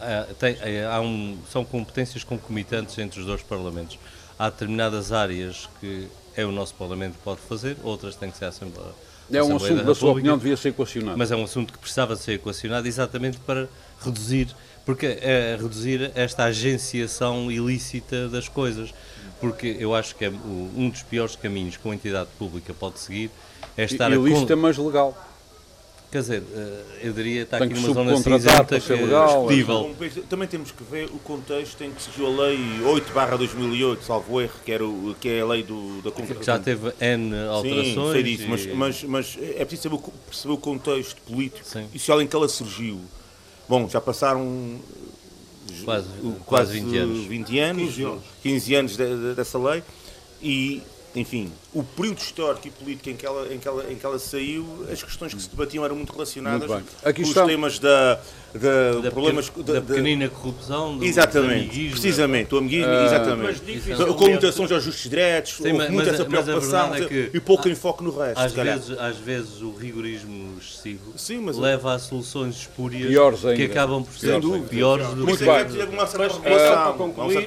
Ah, 0.01 0.27
tem- 0.39 0.57
eh, 0.61 0.87
há 0.89 1.01
um- 1.01 1.39
são 1.51 1.64
competências 1.64 2.23
concomitantes 2.23 2.97
entre 2.99 3.19
os 3.21 3.27
dois 3.27 3.43
Parlamentos. 3.43 3.99
Há 4.39 4.49
determinadas 4.51 5.11
áreas 5.12 5.69
que 5.81 6.07
é 6.39 6.45
o 6.47 6.53
nosso 6.53 6.72
Parlamento 6.74 7.14
que 7.14 7.22
pode 7.24 7.41
fazer, 7.41 7.76
outras 7.82 8.14
têm 8.14 8.30
que 8.30 8.39
ser 8.39 8.45
a 8.45 8.49
Assembleia. 8.49 8.91
É 9.30 9.43
um 9.43 9.57
Assembleia 9.57 9.57
assunto, 9.57 9.76
da 9.78 9.82
da 9.82 9.95
sua 9.95 10.12
opinião, 10.12 10.39
devia 10.39 10.57
ser 10.57 10.68
equacionado. 10.68 11.18
Mas 11.18 11.30
é 11.32 11.36
um 11.36 11.43
assunto 11.43 11.72
que 11.72 11.78
precisava 11.80 12.14
ser 12.14 12.34
equacionado 12.34 12.86
exatamente 12.86 13.39
para 13.41 13.68
reduzir, 14.01 14.49
porque 14.86 15.07
é 15.20 15.57
reduzir 15.61 16.12
esta 16.14 16.45
agenciação 16.45 17.51
ilícita 17.51 18.28
das 18.28 18.49
coisas. 18.49 18.95
Porque 19.41 19.76
eu 19.78 19.95
acho 19.95 20.14
que 20.16 20.24
é 20.24 20.30
um 20.30 20.89
dos 20.89 21.03
piores 21.03 21.36
caminhos 21.36 21.76
que 21.76 21.84
uma 21.84 21.95
entidade 21.95 22.28
pública 22.39 22.72
pode 22.74 22.99
seguir 22.99 23.30
é 23.76 23.84
estar 23.84 24.11
a 24.11 24.14
Ilícita, 24.16 24.55
con- 24.57 24.62
mas 24.62 24.76
legal. 24.78 25.28
Quer 26.11 26.21
dizer, 26.23 26.43
eh, 26.55 26.83
eu 27.03 27.13
diria 27.13 27.43
está 27.43 27.59
Tem 27.59 27.67
aqui 27.69 27.79
numa 27.81 27.93
zona 27.93 28.17
cinzenta 28.17 28.81
que 28.81 28.93
é 28.93 28.97
legal. 28.97 29.27
discutível. 29.47 29.95
Também 30.27 30.49
temos 30.49 30.71
que 30.71 30.83
ver 30.83 31.05
o 31.07 31.19
contexto 31.19 31.85
em 31.85 31.91
que 31.91 32.01
surgiu 32.01 32.27
a 32.29 32.47
lei 32.47 32.59
8 32.83 33.13
2008, 33.37 34.05
salvo 34.05 34.41
erro, 34.41 34.55
que, 34.65 34.73
era 34.73 34.87
o, 34.87 35.15
que 35.21 35.29
é 35.29 35.41
a 35.43 35.47
lei 35.47 35.63
do, 35.63 36.01
da 36.01 36.11
contratação. 36.11 36.43
Já 36.45 36.59
teve 36.59 36.91
N 36.99 37.35
alterações. 37.49 37.95
Sim, 37.95 38.13
sei 38.13 38.23
disso, 38.23 38.43
e- 38.45 38.47
mas, 38.49 38.67
mas, 38.67 39.05
mas 39.05 39.39
é 39.39 39.65
preciso 39.67 39.83
saber 39.91 40.03
perceber 40.27 40.55
o 40.55 40.59
contexto 40.59 41.21
político 41.23 41.67
Sim. 41.67 41.87
e 41.93 41.99
social 41.99 42.23
em 42.23 42.27
que 42.27 42.35
ela 42.35 42.49
surgiu. 42.49 42.99
Bom, 43.69 43.87
já 43.87 44.01
passaram 44.01 44.79
Quase- 45.85 46.09
quase 46.47 46.81
20 46.81 46.97
anos. 46.97 47.27
20 47.27 47.59
anos, 47.59 47.83
15 47.83 48.03
anos. 48.05 48.23
15 48.43 48.75
anos 48.75 48.97
de- 48.97 49.17
de- 49.29 49.35
dessa 49.35 49.59
lei 49.59 49.83
e, 50.43 50.81
enfim, 51.19 51.53
o 51.75 51.83
período 51.83 52.19
histórico 52.19 52.69
e 52.69 52.71
político 52.71 53.11
em 53.11 53.16
que, 53.16 53.27
ela, 53.27 53.53
em, 53.53 53.59
que 53.59 53.66
ela, 53.69 53.93
em 53.93 53.97
que 53.97 54.07
ela 54.07 54.19
saiu, 54.19 54.87
as 54.91 55.03
questões 55.03 55.35
que 55.35 55.43
se 55.43 55.51
debatiam 55.51 55.85
eram 55.85 55.97
muito 55.97 56.12
relacionadas 56.12 56.69
Muito 56.69 56.87
com 57.03 57.23
está- 57.23 57.45
os 57.45 57.49
temas 57.51 57.79
da, 57.79 58.21
da, 58.55 58.93
Da, 59.03 59.11
problemas 59.11 59.51
pequen- 59.51 59.64
da- 59.64 59.73
da 59.75 59.81
pequenina 59.83 60.29
corrupção, 60.29 60.97
do 60.97 61.05
Exatamente, 61.05 61.55
amiguismo. 61.64 61.91
precisamente, 61.93 62.55
o 62.55 62.59
amiguismo, 62.59 62.91
Ah, 62.93 63.05
exatamente. 63.05 63.89
Da 63.97 64.07
comunicações 64.14 64.73
aos 64.73 64.83
justos 64.85 65.11
diretos, 65.11 65.53
Sim, 65.57 65.62
houve 65.64 65.73
mas- 65.79 65.91
muito 65.91 66.05
mas 66.07 66.14
essa 66.14 66.25
preocupação 66.25 66.95
é 66.95 67.05
que 67.07 67.31
e 67.35 67.41
pouco 67.41 67.69
há- 67.69 67.71
enfoque 67.71 68.03
no 68.05 68.16
resto. 68.16 68.39
Às 68.41 68.53
vezes, 68.53 68.99
às 68.99 69.16
vezes 69.16 69.61
o 69.61 69.73
rigorismo 69.73 70.57
excessivo 70.61 71.12
Sim, 71.16 71.39
mas- 71.41 71.59
leva 71.59 71.95
a 71.95 71.99
soluções 71.99 72.57
espúrias 72.57 73.09
Piores 73.09 73.41
que 73.41 73.64
acabam 73.64 74.03
por 74.05 74.16
ser 74.16 74.41
dúvida. 74.41 74.66
piores 74.69 75.07
do 75.09 75.27
que 75.27 75.33
isso 75.33 75.45
bem. 75.45 75.89
uma 75.89 76.07
certa 76.07 76.35
só 76.35 76.41
para 76.41 76.83
uma 76.87 76.93
concluir. 76.93 77.47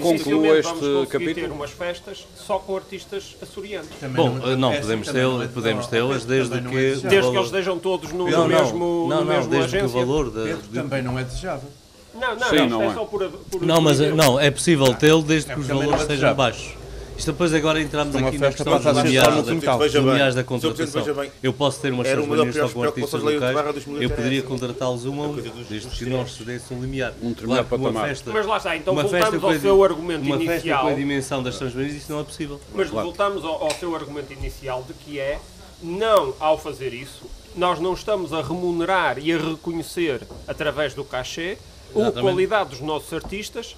Concluo 0.00 0.46
este 0.56 0.72
capítulo. 1.08 1.34
ter 1.34 1.50
umas 1.50 1.70
festas 1.70 2.26
só 2.36 2.58
com 2.58 2.76
artistas 2.76 3.11
açorianos. 3.42 3.88
Bom, 4.14 4.30
não, 4.56 4.72
podemos 4.80 5.08
tê-las 5.08 5.50
podemos 5.50 5.86
tê-las 5.86 6.24
desde 6.24 6.60
que. 6.60 6.68
o 6.68 7.00
Desde 7.00 7.08
que 7.08 7.16
eles 7.16 7.46
estejam 7.46 7.78
todos 7.78 8.12
no, 8.12 8.28
Não, 8.30 8.48
no 8.48 8.48
não, 8.48 8.48
mesmo, 8.48 8.78
não, 8.78 9.20
no 9.20 9.24
não, 9.24 9.24
mesmo 9.24 9.50
desde 9.50 9.70
que 9.70 9.76
o 9.76 9.78
agência. 9.78 10.00
valor 10.00 10.30
da. 10.30 10.42
Pedro 10.42 10.62
também 10.74 11.02
não 11.02 11.18
é 11.18 11.24
desejável. 11.24 11.70
Não, 12.14 12.36
não, 12.36 12.48
Sim, 12.48 12.56
não, 12.56 12.68
não 12.68 12.82
é 12.82 12.86
é. 12.86 12.94
só 12.94 13.04
por, 13.04 13.28
por 13.30 13.62
Não, 13.62 13.80
mas 13.80 13.98
não, 13.98 14.38
é 14.38 14.50
possível 14.50 14.94
tê-lo 14.94 15.22
desde 15.22 15.52
que 15.54 15.60
os 15.60 15.66
também 15.66 15.82
não 15.82 15.90
valores 15.90 16.10
é 16.10 16.14
estejam 16.14 16.34
baixos. 16.34 16.81
Isto 17.22 17.30
depois 17.30 17.54
agora 17.54 17.80
entramos 17.80 18.16
Uma 18.16 18.26
aqui 18.30 18.38
na 18.38 18.50
festa 18.50 18.64
questão 18.64 18.92
dos 18.92 19.04
limiares 19.04 19.44
da, 19.46 20.00
limiares 20.00 20.34
da 20.34 20.42
contratação. 20.42 21.04
Eu 21.40 21.52
posso 21.52 21.80
ter 21.80 21.92
umas 21.92 22.08
uma 22.12 22.24
Joaninas 22.24 22.56
só 22.56 22.68
com 22.68 22.82
artistas 22.82 23.22
locais, 23.22 23.56
8/2013. 23.56 24.02
eu 24.02 24.10
poderia 24.10 24.42
contratá-los 24.42 25.06
um 25.06 25.22
a 25.22 25.26
um, 25.28 25.36
dos 25.36 25.68
desde 25.68 25.88
que 25.88 25.98
direitos. 25.98 26.20
nós 26.20 26.32
cedesse 26.32 26.74
um 26.74 26.80
limiar. 26.80 27.12
Um 27.22 27.28
determinado 27.28 27.68
Claro 27.68 27.90
uma 27.90 28.02
festa- 28.08 28.32
Mas 28.32 28.44
lá 28.44 28.56
está, 28.56 28.76
então 28.76 28.92
uma 28.92 29.02
voltamos 29.04 29.30
festa 29.30 29.46
ao 29.46 29.60
seu 29.60 29.84
argumento 29.84 30.24
uma 30.24 30.36
festa 30.36 30.52
inicial. 30.54 30.82
com 30.82 30.88
a 30.88 30.94
dimensão 30.94 31.42
das 31.44 31.56
Joaninas, 31.56 31.94
isso 31.94 32.10
não 32.10 32.18
é 32.18 32.24
possível. 32.24 32.60
Mas 32.74 32.90
voltamos 32.90 33.44
ao, 33.44 33.62
ao 33.66 33.70
seu 33.70 33.94
argumento 33.94 34.32
inicial 34.32 34.82
de 34.82 34.92
que 34.94 35.20
é, 35.20 35.38
não 35.80 36.34
ao 36.40 36.58
fazer 36.58 36.92
isso, 36.92 37.22
nós 37.54 37.78
não 37.78 37.92
estamos 37.94 38.32
a 38.32 38.42
remunerar 38.42 39.20
e 39.20 39.32
a 39.32 39.38
reconhecer 39.38 40.22
através 40.48 40.92
do 40.92 41.04
cachê 41.04 41.56
a 41.94 42.20
qualidade 42.20 42.70
dos 42.70 42.80
nossos 42.80 43.12
artistas 43.12 43.76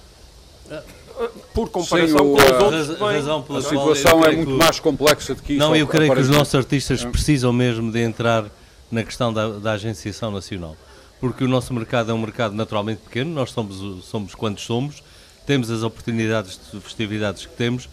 por 1.53 1.69
comparação 1.69 2.17
Sim, 2.17 2.23
o, 2.23 2.35
com 2.35 2.35
os 2.35 2.43
a- 2.51 2.63
outros 2.63 2.87
que 2.87 3.03
a 3.03 3.07
vêm. 3.07 3.15
razão 3.17 3.41
pela 3.41 3.59
A 3.59 3.61
situação 3.61 4.23
é 4.25 4.31
muito 4.31 4.47
que 4.47 4.53
o- 4.53 4.57
mais 4.57 4.79
complexa 4.79 5.35
do 5.35 5.41
que 5.41 5.53
isso. 5.53 5.59
Não, 5.59 5.75
eu 5.75 5.87
creio 5.87 6.13
que 6.13 6.19
os 6.19 6.29
nossos 6.29 6.55
artistas 6.55 7.03
precisam 7.05 7.51
mesmo 7.53 7.91
de 7.91 7.99
entrar 8.01 8.45
na 8.91 9.03
questão 9.03 9.33
da, 9.33 9.49
da 9.59 9.71
agenciação 9.73 10.31
nacional. 10.31 10.75
Porque 11.19 11.43
o 11.43 11.47
nosso 11.47 11.73
mercado 11.73 12.11
é 12.11 12.13
um 12.13 12.17
mercado 12.19 12.53
naturalmente 12.55 13.01
pequeno, 13.03 13.31
nós 13.31 13.51
somos, 13.51 13.81
o- 13.81 14.01
somos 14.01 14.35
quantos 14.35 14.63
somos, 14.65 15.01
temos 15.45 15.69
as 15.71 15.83
oportunidades 15.83 16.59
de 16.73 16.79
festividades 16.81 17.45
que 17.45 17.53
temos, 17.53 17.87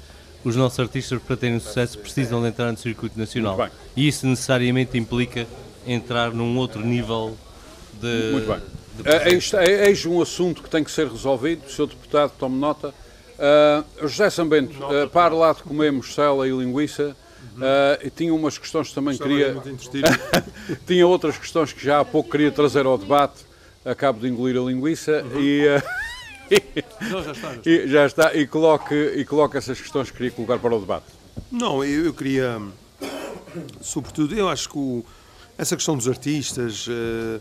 os 0.45 0.57
nossos 0.57 0.81
artistas, 0.81 1.23
para 1.23 1.37
terem 1.37 1.61
sucesso, 1.61 1.99
precisam 1.99 2.43
de 2.43 2.49
entrar 2.49 2.73
no 2.73 2.77
circuito 2.79 3.17
nacional. 3.19 3.57
Bem. 3.57 3.69
E 3.97 4.09
isso 4.09 4.27
necessariamente 4.27 4.99
implica 4.99 5.47
entrar 5.87 6.33
num 6.33 6.57
outro 6.59 6.85
nível 6.85 7.37
de. 8.01 8.31
Muito 8.33 8.47
bem. 8.49 8.59
de 8.59 9.09
Eh, 9.09 9.33
Eis, 9.35 9.55
eh, 9.55 9.89
eis 9.89 10.05
um 10.05 10.21
assunto 10.21 10.63
que 10.63 10.69
tem 10.69 10.83
que 10.85 10.91
ser 10.91 11.07
resolvido. 11.09 11.63
Sr. 11.71 11.87
Deputado, 11.87 12.33
tome 12.39 12.57
nota. 12.59 12.93
Ah, 13.39 13.85
José 14.03 14.31
Sambento, 14.31 14.77
uh, 14.85 15.09
para 15.11 15.35
lá 15.35 15.53
de 15.53 15.63
comer 15.63 15.91
morcela 15.93 16.47
e 16.47 16.51
linguiça, 16.51 17.17
ah, 17.61 17.99
e 18.03 18.11
tinha 18.11 18.33
umas 18.35 18.59
questões 18.59 18.89
que 18.89 18.95
também 18.95 19.15
Estava 19.15 19.31
queria. 19.31 19.57
tinha 20.87 21.07
outras 21.07 21.37
questões 21.39 21.73
que 21.73 21.85
já 21.85 22.01
há 22.01 22.05
pouco 22.05 22.31
queria 22.31 22.51
trazer 22.51 22.87
ao 22.87 22.97
debate. 22.99 23.45
Acabo 23.85 24.21
de 24.21 24.29
engolir 24.29 24.57
a 24.61 24.65
linguiça 24.65 25.25
e. 25.37 25.67
ah, 25.69 25.83
Não, 27.11 27.23
já 27.25 27.33
está. 27.33 27.55
e 27.65 27.89
já 27.89 28.07
está. 28.07 28.35
E 28.35 28.47
coloque, 28.47 28.95
e 28.95 29.25
coloque 29.25 29.57
essas 29.57 29.81
questões 29.81 30.11
que 30.11 30.17
queria 30.19 30.31
colocar 30.33 30.59
para 30.59 30.75
o 30.77 30.79
debate. 30.81 31.07
Não, 31.51 31.83
eu, 31.83 32.05
eu 32.05 32.13
queria, 32.15 32.61
sobretudo, 33.81 34.35
eu 34.37 34.49
acho 34.49 34.69
que 34.69 34.79
o- 34.79 35.05
essa 35.59 35.75
questão 35.77 35.97
dos 35.97 36.07
artistas, 36.09 36.87
eh, 36.89 37.41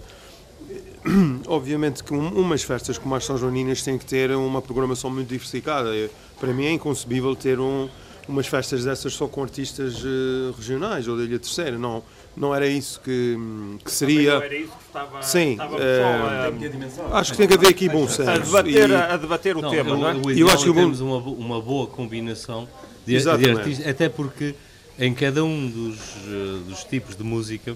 obviamente 1.48 2.04
que 2.04 2.14
um- 2.14 2.30
umas 2.40 2.64
festas 2.64 2.98
como 2.98 3.16
as 3.16 3.26
São 3.26 3.38
Joaninas 3.38 3.82
têm 3.82 3.98
que 3.98 4.06
ter 4.06 4.32
uma 4.32 4.62
programação 4.62 5.10
muito 5.10 5.28
diversificada. 5.30 5.96
Eh, 5.96 6.10
Para 6.40 6.54
mim 6.54 6.66
é 6.66 6.72
inconcebível 6.72 7.36
ter 7.36 7.60
um- 7.60 7.88
umas 8.28 8.48
festas 8.48 8.84
dessas 8.84 9.14
só 9.14 9.28
com 9.28 9.44
artistas 9.44 9.96
eh, 10.04 10.52
regionais 10.58 11.08
ou 11.08 11.16
da 11.18 11.24
Ilha 11.24 11.38
Terceira. 11.40 11.78
Não, 11.78 12.02
não 12.36 12.54
era 12.56 12.68
isso 12.68 13.00
que, 13.02 13.38
que 13.84 13.92
seria. 13.92 14.36
Não 14.36 14.42
era 14.44 14.56
isso 14.56 14.72
que 14.72 14.86
estava, 14.88 15.22
Sim, 15.22 15.52
estava 15.52 15.76
eh, 15.76 16.52
pessoal, 16.92 17.14
a- 17.16 17.20
Acho 17.20 17.32
que 17.32 17.38
tem 17.38 17.48
que 17.48 17.54
haver 17.54 17.70
aqui 17.70 17.90
bom 17.90 18.06
a, 18.06 18.10
senso. 18.10 18.42
debater, 18.42 18.90
E- 18.90 18.96
a 18.96 19.18
debater 19.18 19.58
o 19.58 19.62
Não, 19.62 19.70
tema, 19.70 19.94
o, 19.94 19.98
não 19.98 20.10
é? 20.10 20.14
o 20.16 20.32
Eu 20.32 20.48
acho 20.50 20.64
que 20.64 20.70
é 20.70 20.72
o 20.72 20.90
bom- 20.90 21.04
uma, 21.06 21.18
uma 21.32 21.62
boa 21.62 21.86
combinação 21.88 22.68
de, 23.06 23.18
de 23.20 23.30
artistas, 23.30 23.88
até 23.88 24.08
porque 24.10 24.56
em 24.98 25.14
cada 25.14 25.44
um 25.44 25.68
dos, 25.70 25.98
eh, 26.28 26.60
dos 26.70 26.84
tipos 26.86 27.16
de 27.16 27.24
música 27.24 27.72
é 27.72 27.76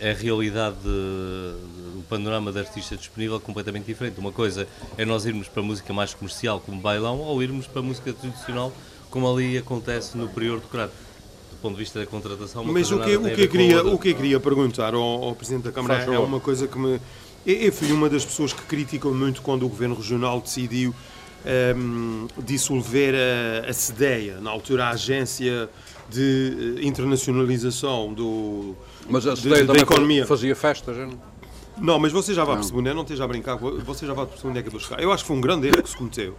a 0.00 0.12
realidade, 0.12 0.76
de- 0.76 0.86
do 1.96 2.04
panorama 2.08 2.52
de 2.52 2.58
artista 2.58 2.96
disponível 2.96 3.40
completamente 3.40 3.86
diferente. 3.86 4.18
Uma 4.20 4.32
coisa 4.32 4.68
é 4.96 5.04
nós 5.04 5.24
irmos 5.24 5.48
para 5.48 5.62
música 5.62 5.92
mais 5.92 6.12
comercial, 6.14 6.60
como 6.60 6.80
bailão, 6.80 7.18
ou 7.20 7.42
irmos 7.42 7.66
para 7.66 7.80
música 7.82 8.12
tradicional, 8.12 8.72
como 9.10 9.30
ali 9.32 9.56
acontece 9.56 10.16
no 10.16 10.28
período 10.28 10.62
decorado. 10.62 10.92
Do 11.50 11.56
ponto 11.62 11.74
de 11.74 11.80
vista 11.80 11.98
da 11.98 12.06
contratação, 12.06 12.62
uma 12.62 12.72
Mas 12.72 12.90
o 12.92 12.98
que, 13.00 13.16
o 13.16 13.26
a 13.26 13.30
que, 13.30 13.42
eu 13.42 13.48
queria, 13.48 13.82
o 13.86 13.98
que 13.98 14.10
eu 14.10 14.14
queria 14.14 14.38
perguntar 14.38 14.92
ao, 14.94 15.02
ao 15.02 15.34
Presidente 15.34 15.64
da 15.64 15.72
Câmara 15.72 16.04
Faz 16.04 16.12
é 16.12 16.18
uma 16.18 16.38
coisa 16.38 16.68
que 16.68 16.78
me. 16.78 17.00
Eu, 17.46 17.72
fui 17.72 17.90
uma 17.92 18.10
das 18.10 18.24
pessoas 18.24 18.52
que 18.52 18.62
criticam 18.62 19.14
muito 19.14 19.40
quando 19.40 19.64
o 19.64 19.68
Governo 19.68 19.94
Regional 19.94 20.40
decidiu 20.40 20.94
ehm, 21.44 22.26
dissolver 22.44 23.14
a, 23.14 23.70
a 23.70 23.72
CEDEA, 23.72 24.40
na 24.40 24.50
altura 24.50 24.86
a 24.86 24.90
Agência 24.90 25.68
de 26.10 26.76
eh, 26.80 26.86
Internacionalização 26.86 28.12
do, 28.12 28.76
Mas 29.08 29.26
a 29.26 29.34
de- 29.34 29.40
CDE 29.42 29.60
da 29.60 29.66
também 29.66 29.82
economia. 29.82 30.26
fazia 30.26 30.54
festas, 30.56 30.96
não? 30.96 31.20
Não, 31.78 31.98
mas 31.98 32.10
você 32.10 32.32
já 32.32 32.42
vai 32.44 32.56
perceber, 32.56 32.80
né? 32.82 32.94
não 32.94 33.02
esteja 33.02 33.24
a 33.24 33.28
brincar, 33.28 33.56
você 33.56 34.06
já 34.06 34.14
vai 34.14 34.24
perceber 34.26 34.48
onde 34.48 34.58
é 34.58 34.62
que 34.62 34.68
eu 34.68 34.72
vou 34.72 34.80
chegar. 34.80 35.00
Eu 35.02 35.12
acho 35.12 35.22
que 35.24 35.28
foi 35.28 35.36
um 35.36 35.40
grande 35.42 35.66
erro 35.68 35.82
que 35.82 35.90
se 35.90 35.96
cometeu, 35.96 36.34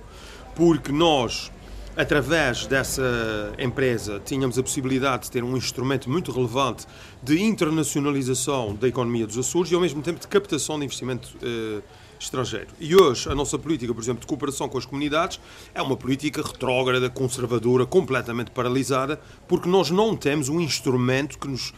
porque 0.56 0.92
nós, 0.92 1.52
através 1.96 2.66
dessa 2.66 3.54
empresa, 3.60 4.20
tínhamos 4.26 4.58
a 4.58 4.64
possibilidade 4.64 5.26
de 5.26 5.32
ter 5.32 5.44
um 5.44 5.56
instrumento 5.56 6.10
muito 6.10 6.32
relevante 6.32 6.88
de 7.22 7.40
internacionalização 7.40 8.74
da 8.76 8.88
economia 8.88 9.28
dos 9.28 9.38
Açores 9.38 9.72
e, 9.72 9.76
ao 9.76 9.82
mesmo 9.82 10.02
tempo, 10.02 10.20
de 10.20 10.28
captação 10.28 10.80
de 10.80 10.86
investimento 10.86 11.30
eh, 11.44 11.82
estrangeiro. 12.20 12.70
E 12.80 12.96
hoje, 12.96 13.30
a 13.30 13.36
nossa 13.36 13.60
política, 13.60 13.94
por 13.94 14.02
exemplo, 14.02 14.22
de 14.22 14.28
cooperação 14.28 14.68
com 14.68 14.80
as 14.80 14.88
comunidades, 14.88 15.40
é 15.76 15.82
uma 15.84 15.96
política 15.96 16.42
retrógrada, 16.42 17.12
conservadora, 17.12 17.86
completamente 17.86 18.50
paralisada, 18.50 19.20
porque 19.48 19.70
nós 19.70 19.92
não 19.92 20.16
temos 20.16 20.50
um 20.50 20.60
instrumento 20.60 21.38
que 21.38 21.48
nos 21.48 21.72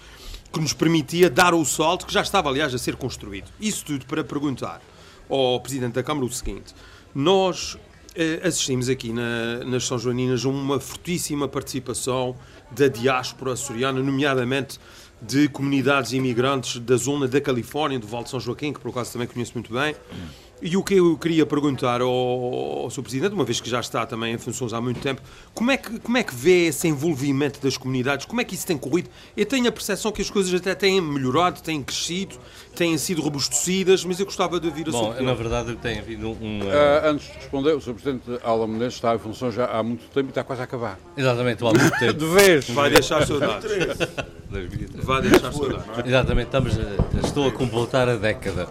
que 0.52 0.60
nos 0.60 0.74
permitia 0.74 1.30
dar 1.30 1.54
o 1.54 1.64
salto 1.64 2.06
que 2.06 2.14
já 2.14 2.22
estava, 2.22 2.50
aliás, 2.50 2.74
a 2.74 2.78
ser 2.78 2.96
construído. 2.96 3.50
Isso 3.60 3.86
tudo 3.86 4.06
para 4.06 4.24
perguntar 4.24 4.82
ao 5.30 5.60
Presidente 5.60 5.94
da 5.94 6.04
Câmara 6.04 6.26
o 6.26 6.32
seguinte: 6.32 6.74
nós 7.14 7.78
eh, 8.16 8.42
assistimos 8.44 8.90
aqui 8.90 9.14
na, 9.14 9.64
nas 9.66 9.86
São 9.86 10.00
Joaninas 10.00 10.46
a 10.46 10.50
uma 10.50 10.80
fortíssima 10.80 11.48
participação 11.48 12.36
da 12.72 12.88
diáspora 12.88 13.54
açoriana, 13.54 14.02
nomeadamente 14.02 14.80
de 15.22 15.50
comunidades 15.50 16.14
imigrantes 16.14 16.80
da 16.80 16.96
zona 16.96 17.28
da 17.28 17.42
Califórnia, 17.42 18.00
do 18.00 18.08
Vale 18.08 18.24
de 18.24 18.30
São 18.30 18.40
Joaquim, 18.40 18.72
que 18.72 18.80
por 18.80 18.90
acaso 18.90 19.14
também 19.14 19.28
conheço 19.28 19.52
muito 19.54 19.74
bem. 19.74 19.96
E 20.62 20.76
o 20.76 20.84
que 20.84 20.96
eu 20.96 21.18
queria 21.18 21.46
perguntar 21.46 22.02
ao, 22.02 22.10
ao 22.10 22.90
Sr. 22.90 23.02
Presidente, 23.02 23.34
uma 23.34 23.46
vez 23.46 23.62
que 23.62 23.70
já 23.70 23.80
está 23.80 24.06
também 24.06 24.34
em 24.34 24.38
funções 24.38 24.74
há 24.74 24.82
muito 24.82 25.00
tempo, 25.00 25.22
como 25.54 25.72
é, 25.72 25.78
que, 25.78 26.00
como 26.00 26.18
é 26.18 26.24
que 26.24 26.36
vê 26.36 26.66
esse 26.68 26.86
envolvimento 26.88 27.62
das 27.62 27.78
comunidades? 27.78 28.26
Como 28.26 28.42
é 28.42 28.44
que 28.44 28.56
isso 28.56 28.68
tem 28.68 28.78
corrido? 28.78 29.10
Eu 29.38 29.46
tenho 29.46 29.68
a 29.70 29.72
percepção 29.72 30.12
que 30.12 30.22
as 30.22 30.30
coisas 30.30 30.54
até 30.54 30.76
têm 30.76 31.00
melhorado, 31.00 31.62
têm 31.62 31.82
crescido, 31.82 32.36
têm 32.76 32.98
sido 32.98 33.22
robustecidas, 33.22 34.04
mas 34.04 34.20
eu 34.20 34.26
gostava 34.26 34.60
de 34.60 34.68
ouvir 34.68 34.90
a 34.90 34.92
sua 34.92 35.00
Bom, 35.02 35.10
opinião. 35.12 35.26
na 35.28 35.34
verdade 35.34 35.76
tem 35.78 35.98
havido 36.00 36.30
um... 36.32 36.60
eh, 36.64 37.02
Ah, 37.06 37.10
antes 37.10 37.28
de 37.28 37.34
responder, 37.36 37.74
o 37.74 37.80
Sr. 37.82 37.94
Presidente 37.94 38.24
Alan 38.44 38.68
Menezes 38.68 38.96
está 38.96 39.16
em 39.16 39.20
função 39.20 39.50
já 39.52 39.66
há 39.66 39.82
muito 39.82 40.06
tempo 40.10 40.28
e 40.28 40.30
está 40.30 40.44
quase 40.44 40.62
a 40.62 40.66
acabar. 40.66 41.00
Exatamente, 41.16 41.64
há 41.64 41.68
muito 41.68 41.92
tempo. 42.00 42.14
De 42.14 42.26
vez. 42.26 42.70
Vai 42.70 42.90
deixar 42.90 43.26
saudades. 43.26 43.72
Vai 45.04 45.22
deixar 45.22 45.52
saudades. 45.54 46.06
Exatamente, 46.06 46.48
estamos, 46.48 46.78
a- 46.78 47.26
estou 47.26 47.48
a 47.48 47.52
completar 47.52 48.10
a 48.10 48.16
década. 48.16 48.68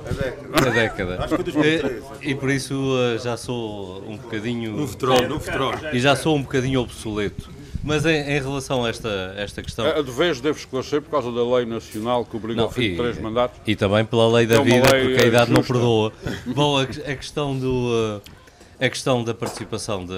A 0.52 0.70
década. 0.70 1.14
Acho 1.24 1.28
que 1.28 1.34
foi 1.36 1.44
2013. 1.44 1.77
E, 2.22 2.30
e 2.30 2.34
por 2.34 2.50
isso 2.50 2.74
eh, 3.14 3.18
já 3.18 3.36
sou 3.36 4.02
um 4.08 4.16
bocadinho. 4.16 4.76
Um 4.78 4.86
veterano, 4.86 5.36
um 5.36 5.38
veterano. 5.38 5.78
E 5.92 6.00
já 6.00 6.14
sou 6.16 6.36
um 6.36 6.42
bocadinho 6.42 6.80
obsoleto. 6.80 7.50
Mas 7.84 8.04
em, 8.04 8.16
em 8.18 8.40
relação 8.40 8.84
a 8.84 8.88
esta, 8.88 9.34
esta 9.36 9.62
questão. 9.62 9.86
A 9.86 10.02
de 10.02 10.10
vez 10.10 10.40
devo 10.40 10.58
esclarecer 10.58 11.00
por 11.00 11.10
causa 11.10 11.30
da 11.30 11.42
lei 11.56 11.64
nacional 11.64 12.24
que 12.24 12.36
obriga 12.36 12.62
ao 12.62 12.70
fim 12.70 12.90
de 12.90 12.96
três 12.96 13.18
mandatos. 13.20 13.60
e 13.66 13.76
também 13.76 14.04
pela 14.04 14.28
lei 14.30 14.46
da 14.46 14.56
É 14.56 14.62
vida, 14.62 14.90
lei, 14.92 15.04
porque 15.06 15.22
a 15.22 15.24
eh, 15.24 15.28
idade 15.28 15.50
não 15.52 15.58
justa. 15.62 15.72
perdoa. 15.72 16.12
Bom, 16.46 16.76
a, 16.78 16.82
a 16.82 16.86
questão 17.16 17.56
do. 17.56 18.20
eh, 18.80 18.86
a 18.86 18.88
questão 18.88 19.24
da 19.24 19.34
participação 19.34 20.04
de, 20.04 20.12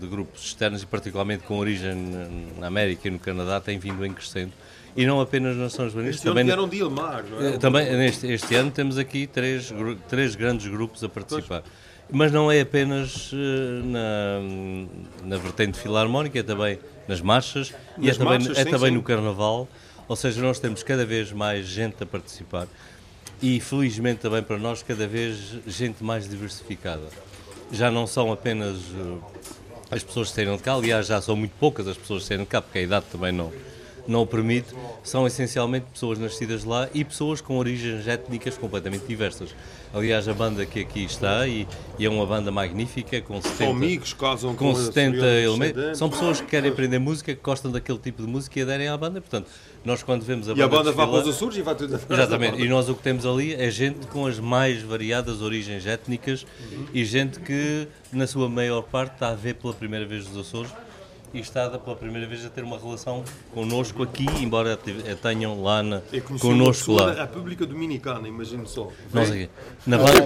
de 0.00 0.06
grupos 0.06 0.44
externos 0.44 0.82
e 0.82 0.86
particularmente 0.86 1.44
com 1.44 1.58
origem 1.58 1.94
na 2.58 2.66
América 2.66 3.06
e 3.06 3.10
no 3.10 3.18
Canadá 3.20 3.60
tem 3.60 3.78
vindo 3.78 4.04
em 4.04 4.12
crescendo 4.12 4.52
e 4.96 5.06
não 5.06 5.20
apenas 5.20 5.56
nas 5.56 5.72
São 5.72 5.88
Joanistas, 5.88 6.16
Este 6.16 6.26
ano 6.28 6.34
também 6.34 6.44
vieram 6.44 6.68
de 6.68 6.76
Ilmar, 6.78 7.24
não 7.30 7.40
é? 7.40 7.54
eh, 7.54 7.58
Também 7.58 7.96
neste 7.96 8.26
este 8.26 8.54
ano 8.54 8.70
temos 8.70 8.98
aqui 8.98 9.26
três, 9.26 9.72
três 10.08 10.34
grandes 10.34 10.66
grupos 10.66 11.02
a 11.04 11.08
participar. 11.08 11.62
Mas 12.12 12.32
não 12.32 12.50
é 12.50 12.60
apenas 12.60 13.30
eh, 13.32 13.82
na, 13.84 14.40
na 15.28 15.36
vertente 15.36 15.78
filarmónica, 15.78 16.38
é 16.40 16.42
também 16.42 16.78
nas 17.06 17.20
marchas 17.20 17.72
e 17.98 18.04
é 18.04 18.08
Nas 18.08 18.18
também, 18.18 18.32
marchas, 18.38 18.58
é 18.58 18.64
sim, 18.64 18.70
também 18.70 18.88
sim. 18.90 18.96
no 18.96 19.02
carnaval. 19.02 19.68
Ou 20.08 20.16
seja, 20.16 20.42
nós 20.42 20.58
temos 20.58 20.82
cada 20.82 21.06
vez 21.06 21.30
mais 21.30 21.66
gente 21.66 22.02
a 22.02 22.06
participar 22.06 22.66
e 23.40 23.60
felizmente 23.60 24.20
também 24.20 24.42
para 24.42 24.58
nós 24.58 24.82
cada 24.82 25.06
vez 25.06 25.38
gente 25.66 26.02
mais 26.02 26.28
diversificada. 26.28 27.06
Já 27.72 27.90
não 27.92 28.08
são 28.08 28.32
apenas 28.32 28.76
eh, 28.76 29.38
as 29.92 30.02
pessoas 30.02 30.30
que 30.30 30.34
saíram 30.34 30.56
de 30.56 30.62
cá, 30.64 30.74
aliás 30.74 31.06
já 31.06 31.20
são 31.20 31.36
muito 31.36 31.52
poucas 31.60 31.86
as 31.86 31.96
pessoas 31.96 32.22
que 32.22 32.28
saíram 32.28 32.42
de 32.44 32.50
cá 32.50 32.60
porque 32.60 32.80
a 32.80 32.82
idade 32.82 33.06
também 33.12 33.30
não, 33.30 33.52
não 34.10 34.22
o 34.22 34.26
permite, 34.26 34.68
são 35.02 35.26
essencialmente 35.26 35.86
pessoas 35.92 36.18
nascidas 36.18 36.64
lá 36.64 36.88
e 36.92 37.04
pessoas 37.04 37.40
com 37.40 37.56
origens 37.56 38.06
étnicas 38.06 38.58
completamente 38.58 39.06
diversas. 39.06 39.54
Aliás, 39.94 40.28
a 40.28 40.34
banda 40.34 40.64
que 40.66 40.80
aqui 40.80 41.04
está, 41.04 41.46
e, 41.46 41.66
e 41.98 42.06
é 42.06 42.10
uma 42.10 42.26
banda 42.26 42.50
magnífica, 42.50 43.20
com 43.20 43.40
70, 43.40 43.70
amigos, 43.70 44.12
casam 44.12 44.54
com 44.54 44.72
com 44.72 44.74
70 44.74 45.16
açorianos 45.16 45.44
elementos, 45.44 45.98
são 45.98 46.08
pessoas 46.08 46.40
que 46.40 46.46
querem 46.46 46.70
aprender 46.70 46.98
música, 46.98 47.34
que 47.34 47.40
gostam 47.42 47.72
daquele 47.72 47.98
tipo 47.98 48.22
de 48.22 48.28
música 48.28 48.58
e 48.58 48.62
aderem 48.62 48.88
à 48.88 48.96
banda, 48.96 49.20
portanto, 49.20 49.48
nós 49.84 50.02
quando 50.02 50.22
vemos 50.22 50.48
a 50.48 50.52
E 50.52 50.62
a 50.62 50.68
banda 50.68 50.80
banda 50.90 50.92
vai 50.92 51.06
para 51.06 51.28
os 51.28 51.28
Açores 51.28 51.56
e 51.56 51.62
vai 51.62 51.74
tudo 51.74 51.90
da 51.96 52.14
Exatamente, 52.14 52.52
banda. 52.52 52.64
e 52.64 52.68
nós 52.68 52.88
o 52.88 52.94
que 52.94 53.02
temos 53.02 53.24
ali 53.24 53.54
é 53.54 53.70
gente 53.70 54.06
com 54.08 54.26
as 54.26 54.38
mais 54.38 54.82
variadas 54.82 55.40
origens 55.40 55.86
étnicas 55.86 56.46
e 56.92 57.04
gente 57.04 57.40
que, 57.40 57.88
na 58.12 58.26
sua 58.26 58.48
maior 58.48 58.82
parte, 58.82 59.14
está 59.14 59.30
a 59.30 59.34
ver 59.34 59.54
pela 59.54 59.72
primeira 59.72 60.04
vez 60.04 60.28
os 60.28 60.36
Açores 60.36 60.70
e 61.32 61.38
está 61.40 61.66
a, 61.66 61.78
pela 61.78 61.94
primeira 61.96 62.26
vez 62.26 62.44
a 62.44 62.48
ter 62.50 62.64
uma 62.64 62.78
relação 62.78 63.22
connosco 63.54 64.02
aqui, 64.02 64.26
embora 64.40 64.74
a 64.74 65.14
tenham 65.16 65.62
lá 65.62 65.82
na, 65.82 66.02
connosco 66.40 66.92
lá. 66.92 67.12
República 67.12 67.64
Dominicana, 67.66 68.26
imagino 68.26 68.66
só. 68.66 68.88
Nós 69.12 69.30
aqui. 69.30 69.48
Na 69.86 69.98
banda, 69.98 70.20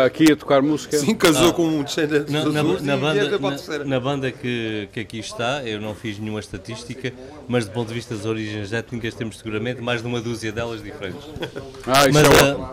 ah, 0.00 0.04
aqui 0.04 0.32
a 0.32 0.36
tocar 0.36 0.62
música. 0.62 0.96
Sim, 0.98 1.14
casou 1.14 1.50
Ah. 1.50 1.52
com 1.52 1.66
um 1.66 1.82
descendente 1.82 2.32
na, 2.32 2.44
na- 2.46 2.62
na 2.62 2.96
banda, 2.96 3.36
a 3.36 3.38
na- 3.78 3.84
na 3.84 4.00
banda 4.00 4.30
que, 4.32 4.88
que 4.92 5.00
aqui 5.00 5.18
está, 5.18 5.62
eu 5.64 5.80
não 5.80 5.94
fiz 5.94 6.18
nenhuma 6.18 6.40
estatística, 6.40 7.12
mas 7.46 7.66
do 7.66 7.72
ponto 7.72 7.88
de 7.88 7.94
vista 7.94 8.14
das 8.14 8.24
origens 8.24 8.72
étnicas 8.72 9.14
temos 9.14 9.38
seguramente 9.38 9.80
mais 9.80 10.00
de 10.02 10.08
uma 10.08 10.20
dúzia 10.20 10.50
delas 10.52 10.82
diferentes. 10.82 11.22
Ah, 11.86 12.08
isso 12.08 12.12
Mas, 12.14 12.24
é 12.26 12.28
ah, 12.28 12.50
ótimo. 12.52 12.70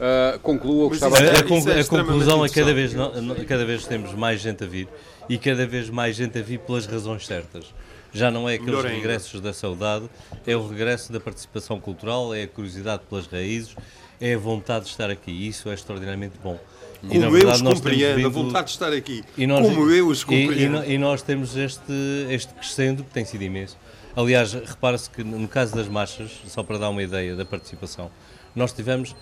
Ah, 0.00 0.38
conclua 0.42 0.86
o 0.86 0.88
que 0.90 0.96
estava 0.96 1.14
a 1.16 1.18
A, 1.18 1.22
dizer. 1.22 1.36
a 1.36 1.42
con- 1.44 1.58
isso 1.58 1.70
é 1.70 1.80
a 1.80 1.84
conclusão 1.84 2.44
é 2.44 2.48
cada 2.48 2.74
vez, 2.74 2.92
no- 2.94 3.44
cada 3.46 3.64
vez 3.64 3.86
temos 3.86 4.12
mais 4.14 4.40
gente 4.40 4.64
a 4.64 4.66
vir 4.66 4.88
e 5.32 5.38
cada 5.38 5.66
vez 5.66 5.88
mais 5.88 6.14
gente 6.14 6.38
a 6.38 6.42
vir 6.42 6.58
pelas 6.58 6.84
razões 6.86 7.26
certas. 7.26 7.64
Já 8.12 8.30
não 8.30 8.46
é 8.46 8.54
aqueles 8.56 8.82
regressos 8.84 9.40
da 9.40 9.52
saudade, 9.54 10.10
é 10.46 10.54
o 10.54 10.68
regresso 10.68 11.10
da 11.10 11.18
participação 11.18 11.80
cultural, 11.80 12.34
é 12.34 12.42
a 12.42 12.46
curiosidade 12.48 13.02
pelas 13.08 13.26
raízes, 13.26 13.74
é 14.20 14.34
a 14.34 14.38
vontade 14.38 14.84
de 14.84 14.90
estar 14.90 15.08
aqui. 15.08 15.30
E 15.30 15.48
isso 15.48 15.70
é 15.70 15.74
extraordinariamente 15.74 16.34
bom. 16.42 16.58
E, 17.02 17.06
na 17.06 17.10
Como 17.12 17.24
eu 17.24 17.30
verdade, 17.32 17.56
os 17.56 17.62
nós 17.62 17.80
temos 17.80 17.80
compreendo, 17.80 18.12
a 18.12 18.16
vindo- 18.16 18.30
vontade 18.30 18.66
de 18.66 18.72
estar 18.72 18.92
aqui. 18.92 19.24
e 19.38 19.46
nós- 19.46 19.66
Como 19.66 19.90
eu 19.90 20.06
os 20.08 20.18
e- 20.18 20.22
e, 20.22 20.24
compreendo. 20.26 20.78
no- 20.80 20.84
e 20.84 20.98
nós 20.98 21.22
temos 21.22 21.56
este, 21.56 21.92
este 22.28 22.52
crescendo 22.52 23.02
que 23.02 23.10
tem 23.10 23.24
sido 23.24 23.42
imenso. 23.42 23.78
Aliás, 24.14 24.52
repara-se 24.52 25.08
que 25.08 25.24
no 25.24 25.48
caso 25.48 25.74
das 25.74 25.88
marchas, 25.88 26.30
só 26.46 26.62
para 26.62 26.76
dar 26.76 26.90
uma 26.90 27.02
ideia 27.02 27.34
da 27.34 27.46
participação, 27.46 28.10
nós 28.54 28.70
tivemos, 28.74 29.16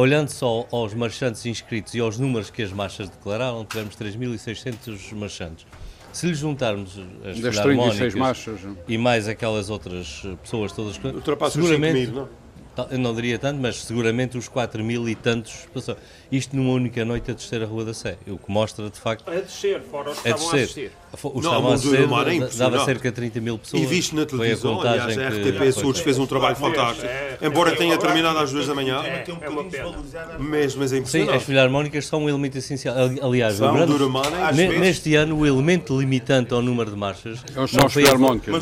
olhando 0.00 0.28
só 0.28 0.66
aos 0.70 0.92
marchantes 0.94 1.44
inscritos 1.46 1.94
e 1.94 2.00
aos 2.00 2.18
números 2.18 2.50
que 2.50 2.62
as 2.62 2.70
marchas 2.72 3.08
declararam, 3.08 3.64
tivemos 3.64 3.96
3.600 3.96 5.12
marchantes. 5.14 5.66
Se 6.12 6.26
lhe 6.26 6.34
juntarmos 6.34 6.98
as 7.24 7.38
Das 7.40 7.54
36 7.56 7.60
filarmónicas 7.60 8.14
marchas. 8.14 8.60
e 8.88 8.96
mais 8.98 9.28
aquelas 9.28 9.68
outras 9.70 10.22
eh, 10.24 10.34
pessoas 10.42 10.72
todas, 10.72 10.98
Ultrapassa 11.02 11.58
os 11.58 11.64
seguramente 11.66 12.06
5 12.06 12.12
mil, 12.12 12.22
não? 12.22 12.46
Eu 12.90 12.98
não 12.98 13.14
diria 13.14 13.38
tanto, 13.38 13.58
mas 13.58 13.82
seguramente 13.84 14.36
os 14.36 14.48
4 14.48 14.84
mil 14.84 15.08
e 15.08 15.14
tantos 15.14 15.66
passou. 15.72 15.96
Isto 16.30 16.54
numa 16.56 16.72
única 16.74 17.04
noite 17.06 17.30
a 17.30 17.34
descer 17.34 17.62
a 17.62 17.66
Rua 17.66 17.86
da 17.86 17.94
Sé, 17.94 18.18
o 18.26 18.36
que 18.36 18.50
mostra 18.50 18.90
de 18.90 18.98
facto 18.98 19.26
A 19.30 19.34
descer, 19.40 19.80
fora 19.82 20.10
os 20.10 20.20
que 20.20 20.28
a 20.28 20.32
estavam 20.32 20.50
a 20.50 20.56
descer. 20.56 20.64
assistir. 20.84 20.92
Os 21.22 21.44
Não, 21.44 21.52
a 21.54 21.58
o 21.58 21.74
descer, 21.76 22.00
Ilmar 22.00 22.28
é 22.28 22.38
dava 22.56 22.84
cerca 22.84 23.10
de 23.10 23.14
30 23.16 23.40
mil 23.40 23.58
pessoas. 23.58 23.82
E 23.82 23.86
visto 23.86 24.14
na 24.14 24.22
a 24.22 24.26
televisão, 24.26 24.76
contagem 24.76 25.00
aliás, 25.00 25.34
a 25.36 25.40
que- 25.40 25.48
RTP. 25.50 25.68
Açores 25.68 26.00
fez 26.00 26.18
um 26.18 26.26
trabalho 26.26 26.56
fantástico. 26.56 27.06
é, 27.06 27.38
Embora 27.42 27.72
é, 27.72 27.76
tenha 27.76 27.94
é, 27.94 27.96
terminado 27.96 28.38
às 28.38 28.52
2 28.52 28.66
da 28.66 28.74
manhã, 28.74 29.02
É, 29.04 29.24
é 29.24 30.38
mas, 30.38 30.74
mas 30.74 30.92
é 30.92 30.96
Sim, 30.96 31.00
impressionante. 31.00 31.36
as 31.36 31.42
filarmónicas 31.42 32.06
são 32.06 32.24
um 32.24 32.28
elemento 32.28 32.58
essencial. 32.58 32.96
Ali- 32.96 33.20
Aliás, 33.22 33.54
o 33.54 33.58
São 33.58 33.74
grande- 33.74 34.78
neste 34.78 35.14
ano 35.14 35.38
o 35.38 35.46
elemento 35.46 35.98
limitante 35.98 36.52
ao 36.54 36.62
número 36.62 36.90
de 36.90 36.96
marchas 36.96 37.38
não 37.72 37.88
foi, 37.88 38.08
a, 38.08 38.14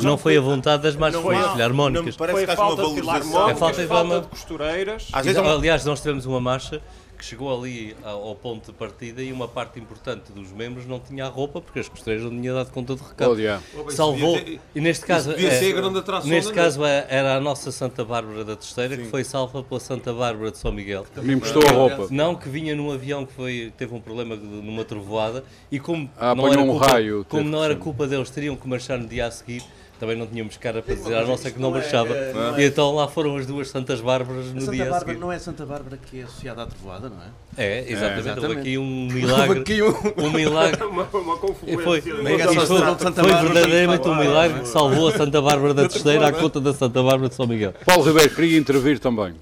não 0.02 0.18
foi 0.18 0.36
a 0.36 0.40
vontade 0.40 0.82
das 0.82 0.96
marchas, 0.96 1.20
foi 1.20 1.36
as 1.36 1.42
não 1.46 1.52
filarmónicas. 1.52 2.16
parece 2.16 2.44
que 2.44 2.50
a 2.50 2.52
haja 2.54 2.62
uma 2.62 2.76
falta 2.76 2.94
de 2.94 3.00
valorização. 3.02 3.48
É 3.50 3.54
falta 3.54 4.20
de 4.20 4.26
costureiras. 4.28 5.06
Às 5.12 5.24
vezes 5.24 5.38
há 5.38 5.42
uma- 5.42 5.54
Aliás, 5.54 5.84
nós 5.84 6.00
tivemos 6.00 6.26
uma 6.26 6.40
marcha 6.40 6.80
que 7.24 7.24
que 7.24 7.30
chegou 7.30 7.58
ali 7.58 7.96
ao, 8.02 8.34
ponto 8.36 8.70
de 8.70 8.78
partida 8.78 9.22
e 9.22 9.32
uma 9.32 9.48
parte 9.48 9.80
importante 9.80 10.30
dos 10.32 10.52
membros 10.52 10.86
não 10.86 11.00
tinha 11.00 11.24
a 11.24 11.28
roupa 11.28 11.60
porque 11.60 11.78
as 11.78 11.88
costeiras 11.88 12.22
não 12.22 12.30
tinham 12.30 12.54
dado 12.54 12.70
conta 12.70 12.94
de 12.94 13.02
recado. 13.02 13.32
Oh, 13.32 13.38
yeah. 13.38 13.62
Salvou, 13.88 14.38
e 14.74 14.80
neste 14.80 15.06
caso, 15.06 15.32
é- 15.32 15.98
atração 15.98 16.28
neste 16.30 16.50
da 16.50 16.54
caso 16.54 16.84
é- 16.84 17.06
era 17.08 17.36
a 17.36 17.40
nossa 17.40 17.72
Santa 17.72 18.04
Bárbara 18.04 18.44
da 18.44 18.54
Testeira 18.54 18.96
que 18.96 19.04
foi 19.04 19.24
salva 19.24 19.62
pela 19.62 19.80
Santa 19.80 20.12
Bárbara 20.12 20.50
de 20.50 20.58
São 20.58 20.70
Miguel. 20.70 21.06
Me 21.22 21.34
emprestou 21.34 21.62
a 21.66 21.70
roupa. 21.70 22.08
Não 22.10 22.34
que 22.34 22.48
vinha 22.48 22.76
num 22.76 22.92
avião 22.92 23.24
que 23.24 23.32
foi, 23.32 23.72
teve 23.76 23.94
um 23.94 24.00
problema 24.00 24.36
numa 24.36 24.84
trovoada 24.84 25.42
e 25.70 25.80
como 25.80 26.10
Ah, 26.16 26.34
não 26.34 26.52
era 26.52 26.60
um 26.60 26.66
culpa, 26.68 26.86
raio, 26.86 27.26
como 27.28 27.48
não 27.48 27.60
que 27.60 27.64
era 27.64 27.76
culpa 27.76 28.06
deles, 28.06 28.28
teriam 28.30 28.54
que 28.56 28.68
marchar 28.68 28.98
no 28.98 29.06
dia 29.06 29.26
a 29.26 29.30
seguir. 29.30 29.62
Também 30.00 30.16
não 30.16 30.26
tínhamos 30.26 30.56
cara 30.56 30.82
para 30.82 30.94
dizer 30.94 31.14
à 31.16 31.24
nossa 31.24 31.50
que 31.50 31.58
não 31.60 31.70
marchava. 31.70 32.14
E 32.58 32.64
então 32.64 32.94
lá 32.94 33.06
foram 33.06 33.36
as 33.36 33.46
duas 33.46 33.68
Santas 33.70 34.00
Bárbaras 34.00 34.46
no 34.52 34.60
Santa 34.60 34.72
dia 34.72 34.82
a 34.82 34.90
Bárbara 34.90 35.06
seguir. 35.12 35.20
não 35.20 35.32
é 35.32 35.38
Santa 35.38 35.64
Bárbara 35.64 35.98
que 36.10 36.20
é 36.20 36.22
associada 36.24 36.62
à 36.64 36.66
trovoada, 36.66 37.08
não 37.08 37.16
é? 37.18 37.28
É, 37.56 37.84
exatamente. 37.90 38.18
Houve 38.18 38.28
exatamente. 38.30 38.60
aqui 38.60 38.78
um 38.78 39.06
milagre. 39.06 39.60
aqui 39.60 39.82
um- 39.82 40.24
um 40.26 40.30
milagre. 40.32 40.84
Uma, 40.84 41.04
uma 41.04 41.36
confluência. 41.38 41.82
foi, 41.84 42.00
foi, 42.00 43.42
verdadeiramente 43.42 44.08
um 44.08 44.16
milagre 44.16 44.60
que 44.60 44.68
salvou 44.68 45.08
a 45.08 45.12
Santa 45.12 45.40
Bárbara 45.40 45.72
da 45.74 45.88
Testeira 45.88 46.28
à 46.28 46.32
conta 46.32 46.60
da 46.60 46.74
Santa 46.74 47.02
Bárbara 47.02 47.28
de 47.28 47.34
São 47.36 47.46
Miguel. 47.46 47.72
Paulo 47.86 48.02
Ribeiro 48.04 48.34
queria 48.34 48.58
intervir 48.58 48.98
também. 48.98 49.34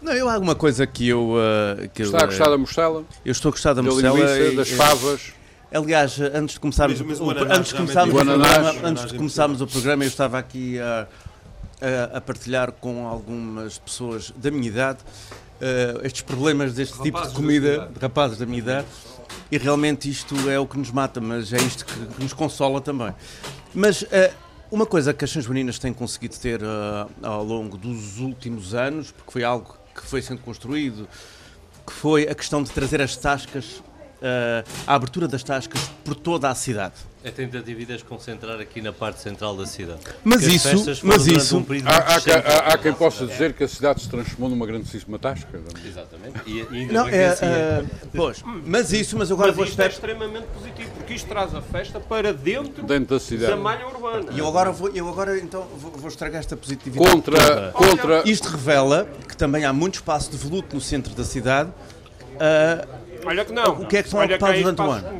Não, 0.00 0.12
eu 0.12 0.28
há 0.28 0.34
alguma 0.34 0.54
coisa 0.54 0.86
que 0.86 1.08
eu. 1.08 1.32
uh, 1.34 1.88
que 1.92 2.02
eu, 2.02 2.06
Está 2.06 2.20
a 2.20 2.24
uh, 2.24 2.26
gostar 2.26 2.48
da 2.50 2.58
mostela? 2.58 3.04
Eu 3.24 3.32
estou 3.32 3.48
a 3.50 3.52
gostar 3.52 3.72
da 3.74 3.82
Da 3.82 3.90
mostela. 3.90 4.16
linguiça, 4.18 4.56
das 4.56 4.70
favas? 4.70 5.32
Aliás, 5.72 6.18
antes 6.20 6.54
de 6.54 6.60
começarmos, 6.60 7.00
o, 7.00 7.30
ananás, 7.30 7.58
antes 7.58 7.72
de 7.72 7.74
realmente. 7.74 7.74
começarmos 7.76 8.14
O 8.14 8.18
ananás. 8.20 8.52
programa, 8.52 8.88
antes 8.88 9.06
de 9.06 9.16
começarmos 9.16 9.60
o 9.60 9.66
programa, 9.66 10.04
eu 10.04 10.08
estava 10.08 10.38
aqui 10.38 10.78
a, 10.78 11.06
a- 12.12 12.16
a 12.18 12.20
partilhar 12.20 12.72
com 12.72 13.06
algumas 13.06 13.76
pessoas 13.78 14.32
da 14.36 14.50
minha 14.50 14.68
idade 14.68 14.98
uh, 15.60 16.06
estes 16.06 16.22
problemas 16.22 16.72
deste 16.72 17.02
tipo 17.02 17.18
Rapazes 17.18 17.28
de 17.32 17.34
da 17.34 17.40
comida, 17.40 17.90
de 17.92 17.98
rapazes 18.00 18.38
da 18.38 18.46
minha 18.46 18.58
idade, 18.58 18.86
e 19.50 19.58
realmente 19.58 20.08
isto 20.08 20.34
é 20.48 20.58
o 20.58 20.66
que 20.66 20.78
nos 20.78 20.90
mata, 20.92 21.20
mas 21.20 21.52
é 21.52 21.56
isto 21.58 21.84
que, 21.84 21.92
que 22.06 22.22
nos 22.22 22.32
consola 22.32 22.80
também. 22.80 23.12
Mas 23.74 24.02
uh, 24.02 24.06
uma 24.70 24.86
coisa 24.86 25.12
que 25.12 25.24
as 25.24 25.30
Sãs 25.32 25.46
Meninas 25.48 25.78
têm 25.80 25.92
conseguido 25.92 26.36
ter 26.36 26.62
uh, 26.62 27.10
ao 27.22 27.42
longo 27.44 27.76
dos 27.76 28.18
últimos 28.18 28.72
anos, 28.72 29.10
porque 29.10 29.32
foi 29.32 29.42
algo 29.44 29.76
que 29.94 30.02
foi 30.06 30.22
sendo 30.22 30.40
construído, 30.42 31.08
que 31.86 31.92
foi 31.92 32.22
a 32.28 32.34
questão 32.34 32.62
de 32.62 32.70
trazer 32.70 33.00
as 33.02 33.16
tascas, 33.16 33.82
a 34.86 34.94
abertura 34.94 35.28
das 35.28 35.42
tascas 35.42 35.80
por 36.04 36.14
toda 36.14 36.48
a 36.48 36.54
cidade. 36.54 36.94
A 37.24 37.30
tentativa 37.30 37.84
de 37.84 37.92
as 37.92 38.02
concentrar 38.02 38.60
aqui 38.60 38.80
na 38.80 38.92
parte 38.92 39.20
central 39.20 39.56
da 39.56 39.66
cidade. 39.66 39.98
Mas 40.24 40.42
Porque 40.42 40.54
isso- 40.56 41.00
mas 41.04 41.26
isso- 41.26 41.58
um 41.58 41.62
período 41.64 41.88
Há, 41.88 41.96
há, 41.96 42.14
há- 42.14 42.74
há 42.74 42.78
quem 42.78 42.92
possa 42.92 43.26
dizer 43.26 43.52
que 43.52 43.64
a 43.64 43.68
cidade 43.68 44.00
se 44.00 44.08
transformou 44.08 44.48
numa 44.48 44.64
grandíssima 44.64 45.18
tasca. 45.18 45.60
Exatamente. 45.84 46.38
E, 46.46 46.60
e 46.60 46.66
ainda 46.82 46.92
Não, 46.92 47.08
que 47.08 47.14
é, 47.16 47.26
assim 47.28 47.44
é. 47.46 47.48
é, 47.48 47.84
pois, 48.14 48.42
mas 48.64 48.92
isso, 48.92 49.18
mas 49.18 49.30
agora 49.32 49.48
Mas 49.48 49.56
vou 49.56 49.64
isto 49.64 49.80
é 49.82 49.86
estar. 49.88 49.94
extremamente 50.06 50.46
positivo, 50.54 50.90
porque 50.96 51.14
isto 51.14 51.26
traz 51.28 51.52
a 51.52 51.60
festa 51.60 51.98
para 51.98 52.32
dentro, 52.32 52.84
Dentro 52.84 53.06
da 53.08 53.16
da 53.16 53.20
cidade. 53.20 53.60
malha 53.60 53.86
urbana. 53.88 54.30
E 54.32 54.38
eu 54.38 54.46
agora 54.46 54.70
vou, 54.70 54.88
eu 54.90 55.08
agora 55.08 55.36
então 55.38 55.66
vou, 55.76 55.90
vou 55.92 56.08
estragar 56.08 56.38
esta 56.38 56.56
positividade. 56.56 57.10
Contra, 57.10 57.36
toda. 57.40 57.72
contra 57.72 58.28
Isto 58.28 58.48
revela 58.50 59.08
que 59.28 59.36
também 59.36 59.64
há 59.64 59.72
muito 59.72 59.96
espaço 59.96 60.30
de 60.30 60.36
voluto 60.36 60.76
no 60.76 60.80
centro 60.80 61.12
da 61.12 61.24
cidade. 61.24 61.70
ah, 62.38 62.86
Olha 63.24 63.44
que 63.44 63.52
não. 63.52 63.72
O 63.82 63.86
que 63.86 63.96
é 63.96 64.02
que 64.02 64.08
são 64.08 64.20
Olha 64.20 64.34
ocupados 64.36 64.60
durante 64.60 64.82
o 64.82 64.90
ano? 64.90 65.18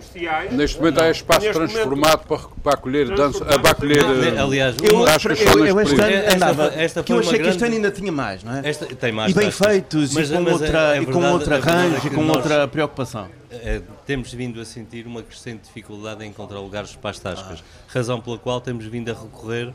Neste 0.53 0.79
momento 0.79 1.01
há 1.01 1.11
espaço 1.11 1.41
Neste 1.47 1.55
transformado 1.59 2.27
para, 2.27 2.39
para 2.63 2.73
acolher 2.75 3.15
dança, 3.15 3.45
ah, 3.49 3.59
para 3.59 3.71
acolher 3.71 3.99
eh, 3.99 4.41
Aliás, 4.41 4.77
eu, 4.83 5.81
este 5.81 6.01
ano 6.01 6.35
andava, 6.35 6.73
esta 6.75 7.03
que 7.03 7.13
eu 7.13 7.19
achei 7.21 7.39
que 7.39 7.49
este 7.49 7.65
ano 7.65 7.75
ainda 7.75 7.91
tinha 7.91 8.13
mais, 8.13 8.43
não 8.45 8.57
é? 8.57 8.69
Esta 8.69 8.87
tem 8.87 9.13
mais 9.13 9.33
E 9.33 9.35
bem 9.35 9.51
feitos, 9.51 10.13
Mas- 10.13 10.31
e 10.31 10.33
com 10.33 10.49
a- 10.49 10.53
outra, 10.53 10.91
a 10.91 10.99
e 11.01 11.07
com 11.07 11.31
outro 11.33 11.55
a 11.55 11.59
verdade 11.59 11.69
arranjo, 11.71 11.97
é 11.97 12.07
e 12.07 12.11
com 12.11 12.23
nós, 12.23 12.37
outra 12.37 12.69
preocupação. 12.69 13.29
eh, 13.51 13.81
temos 14.07 14.33
vindo 14.33 14.61
a 14.61 14.65
sentir 14.65 15.07
uma 15.07 15.23
crescente 15.23 15.63
dificuldade 15.65 16.25
em 16.25 16.29
encontrar 16.29 16.59
lugares 16.61 16.95
para 16.97 17.11
as 17.11 17.19
tascas. 17.19 17.63
Razão 17.89 18.21
pela 18.21 18.39
qual 18.39 18.61
temos 18.61 18.85
vindo 18.87 19.11
a 19.11 19.15
recorrer 19.15 19.73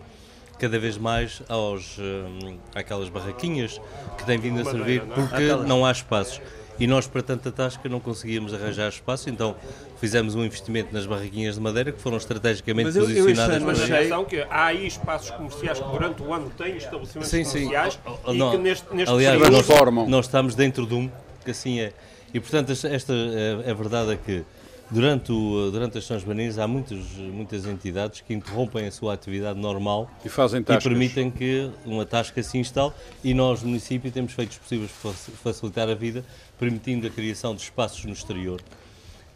cada 0.59 0.78
vez 0.78 0.95
mais 0.97 1.41
aos, 1.49 1.97
hum, 1.97 2.57
àquelas 2.76 3.09
barraquinhas 3.09 3.82
que 4.17 4.24
têm 4.26 4.38
vindo 4.38 4.61
a 4.61 4.65
servir 4.65 5.01
porque 5.01 5.43
não 5.67 5.84
há 5.86 5.91
espaços. 5.91 6.39
E 6.82 6.88
nós, 6.88 7.06
para 7.06 7.22
tanta 7.22 7.52
tasca, 7.52 7.88
não 7.88 8.00
conseguíamos 8.00 8.56
arranjar 8.56 8.90
espaço, 8.90 9.30
então 9.30 9.56
fizemos 10.00 10.34
um 10.34 10.44
investimento 10.44 10.92
nas 10.92 11.06
barraquinhas 11.06 11.54
de 11.54 11.62
madeira 11.62 11.92
que 11.92 12.02
foram 12.02 12.18
estrategicamente 12.18 12.86
Mas 12.88 12.96
eu- 12.96 13.04
eu 13.04 13.08
posicionadas 13.26 13.56
ano 13.58 13.66
para 13.66 13.74
achei- 13.84 14.26
que 14.26 14.42
há 14.50 14.66
aí 14.66 14.88
espaços 14.88 15.30
comerciais 15.30 15.78
que 15.80 15.88
durante 15.88 16.24
o 16.24 16.34
ano 16.34 16.52
têm 16.58 16.78
estabelecimentos 16.78 17.30
Sim, 17.30 17.44
sim. 17.44 17.66
comerciais 17.66 18.00
Oh, 18.26 18.34
e 18.34 18.38
não. 18.40 18.50
que 18.50 18.58
neste, 18.58 18.96
neste 18.96 19.14
Aliás, 19.14 19.38
período- 19.38 19.58
nós, 19.58 19.66
Transformam. 19.68 20.10
nós 20.10 20.26
estamos 20.26 20.56
dentro 20.56 20.88
de 20.88 20.96
um, 20.96 21.08
que 21.46 21.52
assim 21.52 21.80
é. 21.82 21.94
E 22.34 22.40
portanto, 22.40 22.72
esta, 22.72 22.88
esta 22.88 23.14
é, 23.14 23.70
a 23.70 23.74
verdade 23.76 24.14
é 24.14 24.16
que 24.16 24.44
durante, 24.92 25.32
o, 25.32 25.72
durante 25.72 25.98
as 25.98 26.06
São 26.06 26.20
Joaninas 26.20 26.60
há 26.60 26.68
muitas, 26.68 27.00
muitas 27.18 27.66
entidades 27.66 28.22
que 28.22 28.34
interrompem 28.34 28.86
a 28.86 28.92
sua 28.92 29.14
atividade 29.14 29.58
normal 29.58 30.12
E 30.24 30.30
fazem 30.30 30.62
e 30.62 30.64
permitem 30.64 31.32
que 31.32 31.72
uma 31.86 32.06
tasca 32.06 32.44
se 32.44 32.58
instale 32.58 32.92
e 33.24 33.34
nós, 33.34 33.62
no 33.62 33.70
município, 33.70 34.12
temos 34.12 34.34
feito 34.34 34.52
os 34.52 34.58
possíveis 34.58 34.92
para 35.02 35.12
facilitar 35.12 35.89
a 35.89 35.96
vida, 35.96 36.24
permitindo 36.60 37.08
a 37.08 37.10
criação 37.10 37.56
de 37.56 37.62
espaços 37.62 38.04
no 38.06 38.12
exterior. 38.12 38.62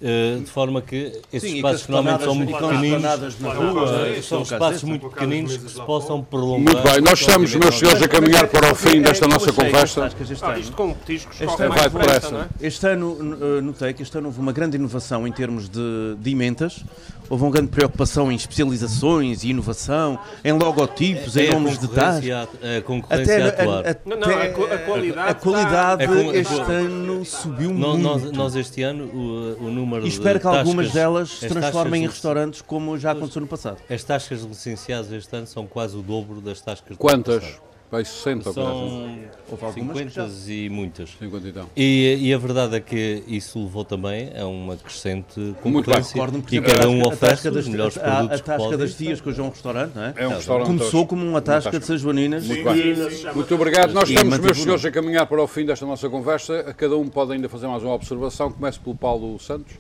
Eh, 0.02 0.39
de 0.41 0.52
forma 0.52 0.82
que 0.82 1.22
esses 1.32 1.50
Sim, 1.50 1.56
espaços 1.56 1.86
que 1.86 1.91
normalmente 1.91 2.26
são 2.26 2.36
muito 2.36 2.52
pequeninos, 2.52 3.36
rua, 3.39 4.22
são 4.22 4.41
espaços 4.41 4.84
muito 4.84 5.10
pequeninos 5.10 5.56
que 5.56 5.70
se 5.72 5.82
possam 5.82 6.22
prolongar. 6.22 6.76
Muito 6.76 6.91
bem, 6.91 7.02
nós 7.02 7.22
estamos, 7.22 7.56
meus 7.56 7.76
senhores, 7.80 8.02
a 8.02 8.08
caminhar 8.10 8.46
para 8.48 8.74
o 8.74 8.76
fim 8.76 9.02
desta 9.02 9.24
Eu 9.26 9.30
nossa 9.30 9.54
conversa. 9.54 10.12
este 10.30 10.43
Ah, 10.43 10.50
ano- 10.50 10.60
isto 10.60 10.76
com 10.76 10.93
petiscos 10.93 11.39
Este 11.39 11.62
ano 11.64 11.74
vai 11.74 11.89
depressa, 11.89 12.50
é? 12.62 12.68
Este 12.68 12.86
ano 12.88 13.18
eh, 13.41 13.62
notei 13.62 13.93
que 13.93 14.04
este 14.04 14.18
ano 14.18 14.28
houve 14.28 14.39
uma 14.41 14.52
grande 14.52 14.76
inovação 14.76 15.26
em 15.26 15.32
termos 15.32 15.70
de, 15.70 16.16
de 16.20 16.30
ementas, 16.30 16.84
houve 17.30 17.43
uma 17.46 17.52
grande 17.52 17.70
preocupação 17.70 18.30
em 18.30 18.36
especializações 18.36 19.46
e 19.46 19.50
inovação, 19.52 20.20
em 20.43 20.52
logotipos, 20.52 21.38
em 21.38 21.46
É 21.48 21.52
nomes 21.54 21.80
de 21.80 21.88
tais. 21.88 22.30
a- 22.30 22.48
concorrência 22.82 23.46
a 23.46 23.48
até 23.48 23.66
Não, 24.06 24.18
não, 24.18 24.28
a 24.30 24.78
qualidade 24.78 25.30
a 25.30 25.34
qualidade 25.36 26.04
É 26.04 26.38
este 26.39 26.60
é 26.60 26.74
ano 26.76 27.24
subiu 27.24 27.74
muito. 27.74 28.34
nós, 28.34 28.56
este 28.58 28.84
ano 28.84 29.06
o, 29.06 29.68
o 29.68 29.84
número 29.86 30.05
e 30.05 30.09
espero 30.09 30.39
de 30.39 30.41
que 30.41 30.47
algumas 30.47 30.88
tascas- 30.88 30.93
delas 30.93 31.29
se 31.29 31.47
transformem 31.47 32.03
em 32.03 32.07
restaurantes 32.07 32.61
como 32.61 32.97
já 32.97 33.11
aconteceu 33.11 33.41
no 33.41 33.47
passado. 33.47 33.77
As 33.89 34.03
tascas 34.03 34.41
licenciadas 34.41 35.11
este 35.11 35.36
ano 35.36 35.47
são 35.47 35.65
quase 35.67 35.95
o 35.95 36.01
dobro 36.01 36.41
das 36.41 36.59
tascas 36.61 36.97
do 36.97 36.97
Quantas? 36.97 37.43
passado. 37.43 37.61
60 38.04 38.50
ou 38.50 38.54
coisa 38.56 38.70
assim. 38.70 38.89
São 38.89 39.36
Houve 39.52 39.66
algumas 39.66 39.98
que 39.98 40.10
50 40.10 40.28
já- 40.30 40.52
e 40.54 40.70
muitas. 40.70 41.10
50 41.20 41.48
então. 41.48 41.70
E, 41.78 42.18
e 42.20 42.34
a 42.34 42.38
verdade 42.38 42.76
é 42.76 42.80
que 42.80 43.24
isso 43.28 43.60
levou 43.64 43.86
também 43.86 44.32
a 44.38 44.46
uma 44.48 44.76
crescente 44.76 45.56
concorrência 45.62 46.16
por 46.26 46.54
e 46.54 46.62
cada 46.62 46.89
um 46.89 47.02
a 47.02 47.04
tasca 47.04 47.16
oferece 47.16 47.52
das- 47.52 47.64
os 47.66 47.68
melhores 47.70 47.98
a- 47.98 48.02
produtos 48.02 48.39
A 48.39 48.43
tasca 48.43 48.78
das 48.78 48.93
tias, 48.96 49.22
que 49.22 49.30
hoje 49.30 49.39
é 49.39 49.43
um 49.43 49.50
restaurante, 49.50 49.93
não 49.96 50.04
é? 50.04 50.14
É 50.18 50.28
um 50.28 50.32
restaurante. 50.32 50.68
Começou 50.68 51.06
como 51.08 51.26
uma 51.26 51.41
tasca 51.41 51.80
de 51.80 51.86
São 51.86 51.98
Joaninas. 51.98 52.46
Muito 52.46 52.64
bem. 52.64 52.96
Muito 53.36 53.56
obrigado. 53.56 53.93
Nós 53.93 54.10
E 54.10 54.14
estamos, 54.16 54.39
meus 54.39 54.58
senhores, 54.58 54.84
a 54.86 54.91
caminhar 54.91 55.26
para 55.28 55.41
o 55.41 55.48
fim 55.48 55.66
desta 55.66 55.86
nossa 55.86 56.10
conversa. 56.10 56.74
Cada 56.76 56.98
um 56.98 57.08
pode 57.08 57.32
ainda 57.34 57.48
fazer 57.48 57.68
mais 57.68 57.84
uma 57.84 57.93
observação. 57.93 58.52
Começo 58.52 58.80
pelo 58.82 58.96
Paulo 58.96 59.39
Santos. 59.39 59.74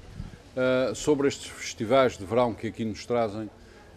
ah, 0.57 0.91
sobre 0.95 1.27
estes 1.27 1.47
festivais 1.47 2.17
de 2.17 2.23
verão 2.23 2.53
que 2.53 2.67
aqui 2.67 2.85
nos 2.85 3.05
trazem. 3.05 3.49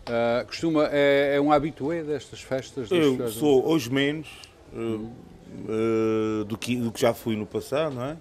Ah, 0.08 0.44
costuma, 0.46 0.88
é, 0.90 1.36
é 1.36 1.40
um 1.40 1.52
habitué 1.52 2.02
destas 2.02 2.40
festas? 2.40 2.90
Eu 2.90 3.28
sou 3.30 3.66
hoje 3.66 3.90
menos 3.92 4.28
uh, 4.72 5.10
uh, 5.68 6.44
do, 6.44 6.56
que, 6.56 6.76
do 6.76 6.90
que 6.90 7.00
já 7.00 7.12
fui 7.12 7.36
no 7.36 7.46
passado, 7.46 7.94
não 7.94 8.04
é? 8.04 8.16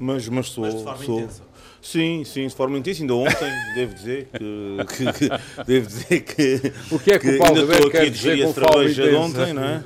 Mas, 0.00 0.28
mas 0.28 0.48
sou. 0.48 0.64
Mas 0.64 0.74
de 0.74 0.82
forma 0.82 1.04
sou 1.04 1.20
intensa. 1.20 1.42
Sim, 1.86 2.24
sim, 2.24 2.48
de 2.48 2.54
forma 2.54 2.76
intensa. 2.78 3.02
Ainda 3.02 3.14
ontem, 3.14 3.52
devo 3.76 3.94
dizer 3.94 4.28
que, 4.32 4.86
que- 4.96 5.12
que- 5.12 5.64
devo 5.64 5.86
dizer 5.86 6.20
que. 6.22 6.72
O 6.90 6.98
que 6.98 7.12
é 7.12 7.18
que 7.18 7.28
o 7.30 7.38
Paulo 7.38 7.60
ainda 7.60 7.74
estou 7.74 7.88
aqui 7.88 7.96
a 7.98 8.00
dizer 8.00 8.12
digerir 8.36 8.44
com 8.44 8.50
a 8.50 8.72
cerveja 8.72 9.08
de 9.08 9.14
ontem, 9.14 9.52
não 9.52 9.62
é? 9.64 9.84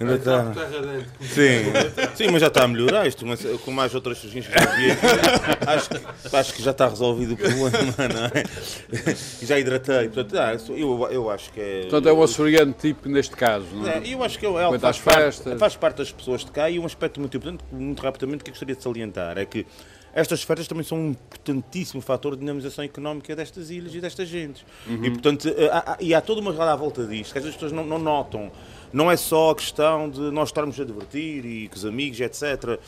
Ainda 0.00 0.14
está. 0.14 0.52
Sim, 1.20 2.14
sim, 2.14 2.28
mas 2.30 2.40
já 2.40 2.46
está 2.46 2.62
a 2.64 2.68
melhorar 2.68 3.06
isto, 3.08 3.26
mas 3.26 3.42
com 3.64 3.70
mais 3.72 3.92
outras 3.96 4.18
sugestões 4.18 4.46
que 4.46 4.52
já 4.58 4.76
vi 4.76 4.90
aqui, 4.92 5.06
acho, 5.66 5.90
que, 5.90 6.36
acho 6.36 6.54
que 6.54 6.62
já 6.62 6.70
está 6.70 6.88
resolvido 6.88 7.34
o 7.34 7.36
problema, 7.36 7.68
não 8.14 8.24
é? 8.26 8.44
Já 9.44 9.58
hidratei, 9.58 10.08
portanto, 10.08 10.38
ah, 10.38 10.56
eu, 10.70 11.08
eu 11.10 11.30
acho 11.30 11.52
que 11.52 11.60
é. 11.60 11.80
Portanto, 11.82 12.08
é 12.08 12.12
o 12.12 12.22
açoriano 12.22 12.72
tipo 12.72 13.08
neste 13.08 13.36
caso, 13.36 13.66
não 13.72 13.88
é? 13.88 13.98
É, 13.98 14.14
eu 14.14 14.22
acho 14.22 14.38
que 14.38 14.46
é 14.46 14.48
algo 14.48 14.60
que 14.60 14.68
Quanto 14.68 14.86
às 14.86 14.98
faz 14.98 15.42
faz 15.58 15.76
parte 15.76 15.96
das 15.98 16.12
pessoas 16.12 16.44
de 16.44 16.50
cá 16.50 16.70
e 16.70 16.78
um 16.78 16.86
aspecto 16.86 17.20
muito 17.20 17.36
importante, 17.36 17.64
muito 17.72 18.00
rapidamente, 18.02 18.44
que 18.44 18.50
eu 18.50 18.52
gostaria 18.52 18.74
de 18.76 18.82
salientar 18.82 19.36
é 19.36 19.44
que 19.44 19.66
estas 20.14 20.42
festas 20.42 20.68
também 20.68 20.84
são 20.84 20.96
um 20.98 21.10
importantíssimo 21.10 22.00
fator 22.00 22.34
de 22.34 22.40
dinamização 22.40 22.84
económica 22.84 23.34
destas 23.34 23.68
ilhas 23.68 23.94
e 23.94 24.00
destas 24.00 24.28
gentes. 24.28 24.64
E, 25.06 25.10
portanto, 25.10 25.48
eh, 25.48 25.70
há, 25.72 25.96
e 26.00 26.14
há 26.14 26.20
toda 26.20 26.40
uma 26.40 26.52
roda 26.52 26.72
à 26.72 26.76
volta 26.76 27.04
disto, 27.04 27.32
que 27.32 27.38
as 27.38 27.44
pessoas 27.46 27.72
não, 27.72 27.84
não 27.84 27.98
notam. 27.98 28.50
Não 28.92 29.10
é 29.10 29.16
só 29.16 29.50
a 29.50 29.54
questão 29.56 30.08
de 30.08 30.20
nós 30.30 30.50
estarmos 30.50 30.78
a 30.78 30.84
divertir 30.84 31.44
e 31.44 31.68
com 31.68 31.74
os 31.74 31.84
amigos, 31.84 32.20
etc. 32.20 32.78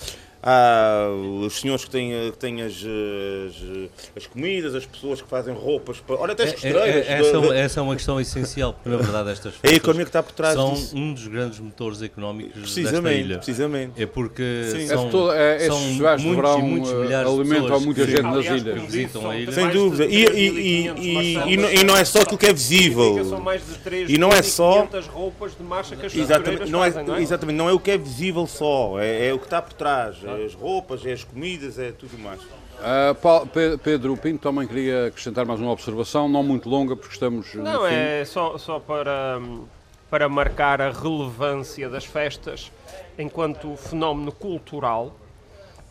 Há 0.49 1.09
os 1.45 1.59
senhores 1.61 1.85
que 1.85 1.91
têm, 1.91 2.31
que 2.31 2.39
têm 2.39 2.63
as, 2.63 2.73
as, 2.75 3.91
as 4.17 4.27
comidas, 4.29 4.77
as 4.77 4.87
pessoas 4.87 5.21
que 5.21 5.29
fazem 5.29 5.53
roupas, 5.53 5.99
para... 5.99 6.15
olha 6.17 6.35
até 6.35 6.45
as 6.45 6.51
É- 6.51 6.53
é- 6.53 6.55
costureiras. 6.55 7.07
é- 7.09 7.13
essa, 7.19 7.33
da- 7.41 7.49
da- 7.49 7.57
essa 7.59 7.81
é 7.81 7.83
uma 7.83 7.97
questão 7.97 8.21
essencial, 8.21 8.73
porque 8.73 8.89
na 8.89 8.97
verdade 8.97 9.31
estas 9.31 9.47
É 9.55 9.57
a 9.57 9.61
festas 9.61 9.77
economia 9.79 10.05
que 10.05 10.09
está 10.11 10.23
por 10.23 10.33
trás 10.33 10.55
são 10.55 10.73
disso. 10.75 10.97
um 10.97 11.13
dos 11.13 11.27
grandes 11.27 11.59
motores 11.59 12.01
económicos 12.01 12.75
desta 12.77 13.13
ilha. 13.13 13.37
precisamente. 13.39 14.01
É 14.01 14.07
porque 14.07 14.69
Sim. 14.71 14.87
são, 14.87 15.07
É 15.07 15.11
todo- 15.11 15.33
é- 15.33 15.59
são 15.67 15.79
de 15.81 15.85
muitos 16.23 16.37
verão, 16.37 16.59
e 16.59 16.63
muitos 16.63 16.93
eh, 16.93 16.95
milhares 16.95 17.29
de 17.29 17.35
alimentam 17.41 17.63
pessoas 17.65 17.85
muita 17.85 18.05
que- 18.05 18.11
gente 18.13 18.23
nas 18.23 18.37
Aliás, 18.37 18.63
ilhas. 18.63 18.75
como 18.77 18.87
visitam 18.89 19.31
a 19.31 19.37
ilha. 19.37 19.53
Sem 19.53 19.67
de 19.67 19.73
dúvida. 19.73 20.05
E, 20.07 20.23
e, 20.23 20.27
3.500 20.27 21.03
e, 21.03 21.09
e, 21.09 21.53
e 21.55 21.57
não- 21.57 21.73
e 21.73 21.85
não 21.85 21.97
é 21.97 22.05
só 22.05 22.21
aquilo 22.23 22.39
que 22.39 22.47
é 22.47 22.53
visível. 22.53 23.25
São 23.25 23.41
mais 23.41 23.67
de 23.67 23.75
3 23.79 24.09
E 24.11 24.17
não 24.17 24.29
é 24.31 24.43
só- 24.43 24.87
roupas 25.13 25.57
de 25.57 25.63
marcha 25.65 25.97
que 25.97 26.07
as 26.07 26.15
Exatamente 26.15 26.71
não, 26.71 26.85
é, 26.85 26.91
fazem, 26.93 27.07
não 27.09 27.17
é? 27.17 27.23
exatamente, 27.23 27.57
não 27.57 27.69
é 27.69 27.73
o 27.73 27.81
que 27.81 27.91
é 27.91 27.99
visível 27.99 28.47
só, 28.47 29.01
é, 29.01 29.27
é 29.29 29.33
o 29.35 29.39
que 29.41 29.45
está 29.47 29.61
por 29.61 29.73
trás. 29.73 30.17
É 30.25 30.36
as 30.45 30.55
roupas, 30.55 31.05
é 31.07 31.13
as 31.13 31.25
comidas, 31.25 31.79
é 31.79 31.93
tudo 31.93 32.19
mais. 32.19 32.41
Ah, 32.81 33.15
Paulo- 33.21 33.47
Pe- 33.47 33.79
Pedro 33.83 34.17
Pinto 34.17 34.41
também 34.43 34.67
queria 34.67 35.07
acrescentar 35.07 35.45
mais 35.47 35.61
uma 35.61 35.73
observação, 35.73 36.29
não 36.29 36.43
muito 36.43 36.69
longa, 36.69 36.95
porque 36.95 37.15
estamos 37.15 37.53
no 37.55 37.63
Não, 37.63 37.81
fim. 37.87 37.95
é 37.95 38.25
só, 38.25 38.59
só 38.59 38.79
para, 38.79 39.41
para 40.11 40.29
marcar 40.29 40.81
a 40.83 40.91
relevância 40.91 41.89
das 41.89 42.05
festas 42.05 42.71
enquanto 43.19 43.75
fenómeno 43.77 44.31
cultural, 44.31 45.17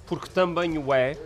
porque 0.06 0.30
também 0.30 0.78
o 0.78 0.94
é, 0.94 1.18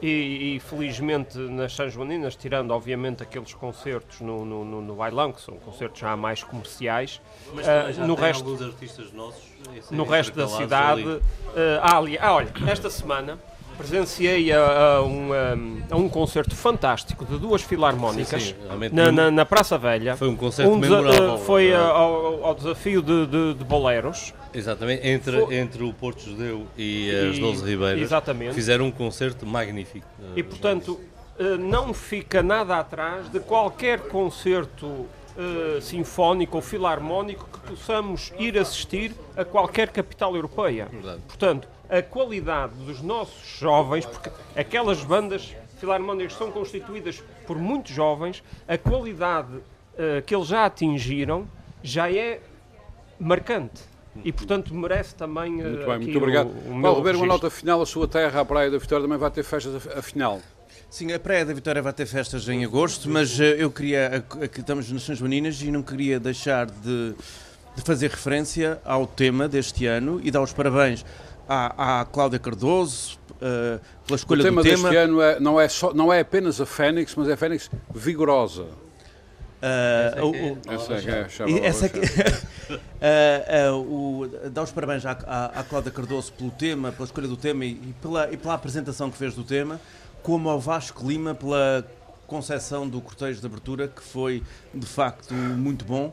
e, 0.00 0.56
e 0.56 0.60
felizmente 0.60 1.36
nas 1.38 1.74
São 1.74 1.88
Joaninas, 1.88 2.36
tirando 2.36 2.70
obviamente 2.70 3.22
aqueles 3.22 3.52
concertos 3.54 4.20
no, 4.20 4.44
no, 4.44 4.64
no, 4.64 4.80
no 4.82 4.94
bailão, 4.94 5.32
que 5.32 5.40
são 5.40 5.56
concertos 5.56 6.00
já 6.00 6.16
mais 6.16 6.42
comerciais, 6.42 7.20
Mas 7.54 7.68
ah, 7.68 7.90
já 7.92 8.06
no 8.06 8.14
resto 8.14 8.44
alguns 8.44 8.62
artistas 8.62 9.12
nossos 9.12 9.42
é 9.90 9.94
no 9.94 10.04
resto 10.04 10.36
da 10.36 10.46
cidade. 10.48 11.02
ali. 11.02 11.22
eh, 11.56 11.80
há 11.82 11.96
ali, 11.96 12.18
ah, 12.18 12.34
olha, 12.34 12.52
esta 12.68 12.88
semana 12.90 13.38
presenciei 13.78 14.52
a, 14.52 14.58
a 14.96 15.02
um, 15.02 15.30
a 15.90 15.96
um 15.96 16.08
concerto 16.08 16.54
fantástico 16.56 17.24
de 17.24 17.38
duas 17.38 17.62
filarmónicas 17.62 18.42
Sim, 18.42 18.54
sim, 18.54 18.88
na, 18.92 19.12
na, 19.12 19.30
na 19.30 19.46
Praça 19.46 19.78
Velha. 19.78 20.16
Foi 20.16 20.28
um 20.28 20.36
concerto 20.36 20.72
Um 20.72 20.76
memorável. 20.76 21.36
eh, 21.36 21.38
foi 21.38 21.68
eh, 21.68 21.72
eh, 21.72 21.76
ao, 21.76 22.44
ao 22.44 22.54
desafio 22.54 23.00
de, 23.00 23.26
de, 23.26 23.54
de 23.54 23.64
boleros. 23.64 24.34
Exatamente, 24.52 25.06
entre, 25.06 25.40
Foi- 25.40 25.54
entre 25.56 25.82
o 25.84 25.92
Porto 25.92 26.22
Judeu 26.22 26.66
e 26.76 27.10
as 27.30 27.36
E- 27.36 27.40
12 27.40 27.64
Ribeiras 27.64 28.02
exatamente. 28.02 28.54
fizeram 28.54 28.86
um 28.86 28.90
concerto 28.90 29.46
magnífico. 29.46 30.06
E 30.34 30.42
portanto 30.42 30.98
eh, 31.38 31.56
não 31.56 31.94
fica 31.94 32.42
nada 32.42 32.78
atrás 32.78 33.30
de 33.30 33.38
qualquer 33.40 34.00
concerto 34.08 35.06
eh, 35.38 35.80
sinfónico 35.80 36.56
ou 36.56 36.62
filarmónico 36.62 37.48
que 37.52 37.70
possamos 37.70 38.32
ir 38.38 38.58
assistir 38.58 39.12
a 39.36 39.44
qualquer 39.44 39.88
capital 39.90 40.34
europeia. 40.34 40.88
Verdade. 40.90 41.20
Portanto, 41.28 41.68
a 41.88 42.02
qualidade 42.02 42.74
dos 42.84 43.00
nossos 43.02 43.58
jovens, 43.58 44.04
porque 44.06 44.30
aquelas 44.56 45.02
bandas 45.02 45.54
filarmónicas 45.78 46.34
são 46.34 46.50
constituídas 46.50 47.22
por 47.46 47.56
muitos 47.56 47.92
jovens, 47.92 48.42
a 48.66 48.76
qualidade 48.76 49.48
eh, 49.96 50.22
que 50.26 50.34
eles 50.34 50.48
já 50.48 50.64
atingiram 50.66 51.46
já 51.82 52.10
é 52.12 52.40
marcante. 53.18 53.80
E, 54.24 54.32
portanto, 54.32 54.74
merece 54.74 55.14
também. 55.14 55.60
eh, 55.60 55.64
Muito 55.64 55.86
bem, 55.86 55.94
aqui 55.94 56.04
muito 56.04 56.18
obrigado. 56.18 56.48
O, 56.48 56.70
o 56.70 56.72
meu 56.74 56.82
Paulo 56.82 56.96
Ribeiro, 56.98 57.18
uma 57.18 57.26
nota 57.26 57.48
final, 57.50 57.80
a 57.80 57.86
sua 57.86 58.08
terra, 58.08 58.40
a 58.40 58.44
Praia 58.44 58.70
da 58.70 58.78
Vitória, 58.78 59.04
também 59.04 59.18
vai 59.18 59.30
ter 59.30 59.44
festas 59.44 59.86
a, 59.86 59.98
a 60.00 60.02
final. 60.02 60.40
Sim, 60.90 61.12
a 61.12 61.20
Praia 61.20 61.44
da 61.44 61.52
Vitória 61.54 61.80
vai 61.80 61.92
ter 61.92 62.06
festas 62.06 62.48
em 62.48 62.64
agosto, 62.64 63.08
mas 63.08 63.38
eh, 63.38 63.56
eu 63.58 63.70
queria. 63.70 64.24
Aqui 64.42 64.60
estamos 64.60 64.90
nas 64.90 65.02
São 65.04 65.14
Joaninas 65.14 65.62
e 65.62 65.70
não 65.70 65.82
queria 65.82 66.18
deixar 66.18 66.66
de, 66.66 67.14
de 67.76 67.82
fazer 67.84 68.10
referência 68.10 68.80
ao 68.84 69.06
tema 69.06 69.46
deste 69.46 69.86
ano 69.86 70.20
e 70.24 70.30
dar 70.30 70.42
os 70.42 70.52
parabéns 70.52 71.04
à, 71.48 72.00
à 72.00 72.04
Cláudia 72.04 72.38
Cardoso 72.38 73.18
eh, 73.40 73.78
pela 74.06 74.12
O 74.12 74.14
escolha 74.14 74.42
tema 74.44 74.62
do 74.62 74.68
deste 74.68 74.88
tema. 74.88 75.02
ano 75.02 75.22
é, 75.22 75.40
não, 75.40 75.60
é 75.60 75.68
só, 75.68 75.94
não 75.94 76.12
é 76.12 76.20
apenas 76.20 76.60
a 76.60 76.66
Fênix, 76.66 77.14
mas 77.14 77.28
é 77.28 77.32
a 77.32 77.36
Fênix 77.36 77.70
vigorosa. 77.94 78.66
É 79.60 80.22
Eh, 83.00 83.44
eh, 83.46 83.70
o, 83.70 84.28
dar 84.50 84.62
os 84.64 84.72
parabéns 84.72 85.06
à, 85.06 85.12
à, 85.12 85.60
à 85.60 85.64
Cláudia 85.64 85.90
Cardoso 85.90 86.32
pelo 86.32 86.50
tema, 86.50 86.90
pela 86.92 87.04
escolha 87.04 87.28
do 87.28 87.36
tema 87.36 87.64
e, 87.64 87.70
e 87.70 87.94
pela, 88.02 88.30
e 88.32 88.36
pela 88.36 88.54
apresentação 88.54 89.08
que 89.08 89.16
fez 89.16 89.34
do 89.34 89.44
tema, 89.44 89.80
como 90.22 90.48
ao 90.48 90.58
Vasco 90.58 91.06
Lima 91.08 91.32
pela 91.34 91.86
concepção 92.26 92.88
do 92.88 93.00
cortejo 93.00 93.40
de 93.40 93.46
abertura, 93.46 93.88
que 93.88 94.02
foi 94.02 94.42
de 94.74 94.86
facto 94.86 95.32
muito 95.32 95.84
bom. 95.84 96.12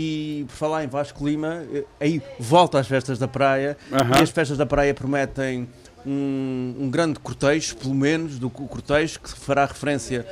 E 0.00 0.44
por 0.46 0.54
falar 0.54 0.84
em 0.84 0.86
Vasco 0.86 1.26
Lima, 1.26 1.64
eh, 1.74 1.82
aí 1.98 2.22
volta 2.38 2.78
às 2.78 2.86
festas 2.86 3.18
da 3.18 3.26
praia 3.26 3.76
Aham. 3.92 4.20
e 4.20 4.22
as 4.22 4.30
festas 4.30 4.56
da 4.56 4.64
praia 4.64 4.94
prometem 4.94 5.68
um, 6.06 6.74
um 6.82 6.88
grande 6.88 7.18
cortejo, 7.18 7.74
pelo 7.76 7.94
menos 7.96 8.38
do 8.38 8.48
co- 8.48 8.68
cortejo, 8.68 9.18
que 9.18 9.28
fará 9.30 9.64
referência 9.66 10.24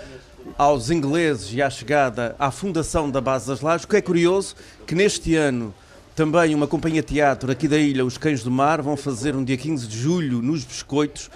aos 0.57 0.89
ingleses 0.89 1.53
e 1.53 1.61
à 1.61 1.69
chegada 1.69 2.37
à 2.39 2.53
fundação 2.53 3.11
da 3.11 3.21
Base 3.21 3.49
das 3.49 3.61
Lajes. 3.61 3.83
O 3.85 3.89
que 3.89 3.97
é 3.97 4.01
curioso 4.01 4.55
que 4.87 4.95
neste 4.95 5.35
ano 5.35 5.75
também 6.15 6.55
uma 6.55 6.69
companhia 6.69 7.03
de 7.03 7.09
teatro 7.15 7.51
aqui 7.51 7.67
da 7.67 7.77
ilha, 7.77 8.05
os 8.05 8.17
Cães 8.17 8.45
do 8.45 8.51
Mar, 8.53 8.81
vão 8.81 8.97
fazer 8.97 9.35
um 9.35 9.43
dia 9.43 9.57
15 9.57 9.85
de 9.89 9.99
julho 9.99 10.41
nos 10.41 10.63
Biscoitos 10.63 11.29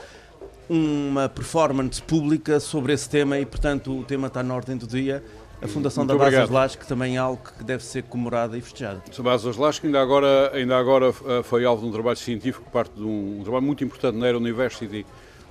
uma 0.69 1.29
performance 1.29 2.01
pública 2.01 2.61
sobre 2.61 2.93
esse 2.93 3.09
tema 3.11 3.37
e 3.41 3.45
portanto 3.45 3.91
o 3.99 4.05
tema 4.05 4.29
está 4.29 4.41
na 4.41 4.55
ordem 4.55 4.77
do 4.77 4.87
dia. 4.87 5.21
A 5.63 5.69
fundação 5.69 6.05
Muito 6.05 6.19
da 6.19 6.31
Base. 6.31 6.53
Lajes, 6.53 6.77
que 6.77 6.87
também 6.87 7.17
é 7.17 7.19
algo 7.19 7.43
que 7.59 7.63
deve 7.63 7.85
ser 7.85 8.03
comemorado 8.05 8.57
e 8.57 8.61
festejado. 8.63 9.03
Sabás 9.13 9.45
Lasco 9.45 9.87
ainda 9.87 10.01
agora, 10.01 10.51
ainda 10.55 10.79
agora 10.79 11.09
eh, 11.09 11.43
foi 11.43 11.67
alvo 11.67 11.83
de 11.83 11.89
um 11.89 11.93
trabalho 11.93 12.17
científico 12.17 12.71
parte 12.71 12.93
de 12.95 13.03
um, 13.03 13.41
um 13.41 13.43
trabalho 13.43 13.65
muito 13.65 13.85
importante 13.85 14.17
na 14.17 14.27
Aero 14.27 14.39
University 14.39 15.05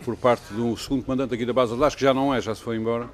por 0.04 0.16
parte 0.16 0.52
do 0.52 0.76
segundo 0.78 1.04
comandante 1.04 1.36
aqui 1.36 1.46
da 1.46 1.54
base 1.54 1.74
de 1.74 1.80
Lasco, 1.80 2.00
que 2.00 2.06
já 2.06 2.14
não 2.14 2.34
é, 2.34 2.42
já 2.42 2.56
se 2.56 2.62
foi 2.62 2.78
embora, 2.78 3.08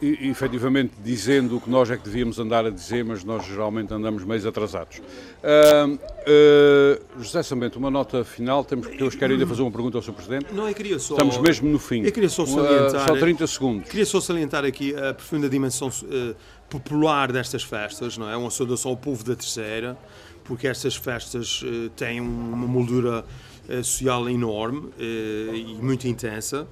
e, 0.00 0.28
efetivamente 0.28 0.92
dizendo 1.04 1.56
o 1.56 1.60
que 1.60 1.68
nós 1.68 1.90
é 1.90 1.96
que 1.96 2.04
devíamos 2.04 2.38
andar 2.38 2.64
a 2.64 2.70
dizer, 2.70 3.04
mas 3.04 3.22
nós 3.24 3.44
geralmente 3.46 3.92
andamos 3.92 4.24
meio 4.24 4.46
atrasados. 4.48 5.00
Ah, 5.42 5.86
ah, 6.26 7.00
José 7.18 7.42
Sambento, 7.42 7.78
uma 7.78 7.90
nota 7.90 8.24
final, 8.24 8.64
temos, 8.64 8.86
porque 8.86 9.02
eu 9.02 9.10
quero 9.10 9.32
ainda 9.32 9.46
fazer 9.46 9.62
uma 9.62 9.70
pergunta 9.70 9.98
ao 9.98 10.02
Sr. 10.02 10.12
Presidente. 10.12 10.52
Não, 10.52 10.68
eu 10.68 10.74
queria 10.74 10.98
só. 10.98 11.14
Estamos 11.14 11.38
mesmo 11.38 11.68
no 11.68 11.78
fim. 11.78 12.02
Eu 12.04 12.12
queria 12.12 12.28
só 12.28 12.42
Ah, 12.42 12.46
salientar. 12.46 13.06
só 13.08 13.16
30 13.16 13.46
segundos. 13.46 13.88
Queria 13.90 14.06
só 14.06 14.20
salientar 14.20 14.64
aqui 14.64 14.94
a 14.96 15.12
profunda 15.14 15.48
dimensão 15.48 15.90
eh, 16.10 16.34
popular 16.70 17.30
destas 17.32 17.62
festas, 17.62 18.16
não 18.18 18.28
é? 18.30 18.36
Uma 18.36 18.50
saudação 18.50 18.90
ao 18.92 18.96
povo 18.96 19.22
da 19.24 19.36
Terceira, 19.36 19.96
porque 20.44 20.66
estas 20.66 20.96
festas 20.96 21.62
têm 21.96 22.20
uma 22.20 22.66
moldura 22.66 23.24
social 23.82 24.28
enorme 24.28 24.90
e 24.98 25.76
muito 25.82 26.06
intensa. 26.06 26.66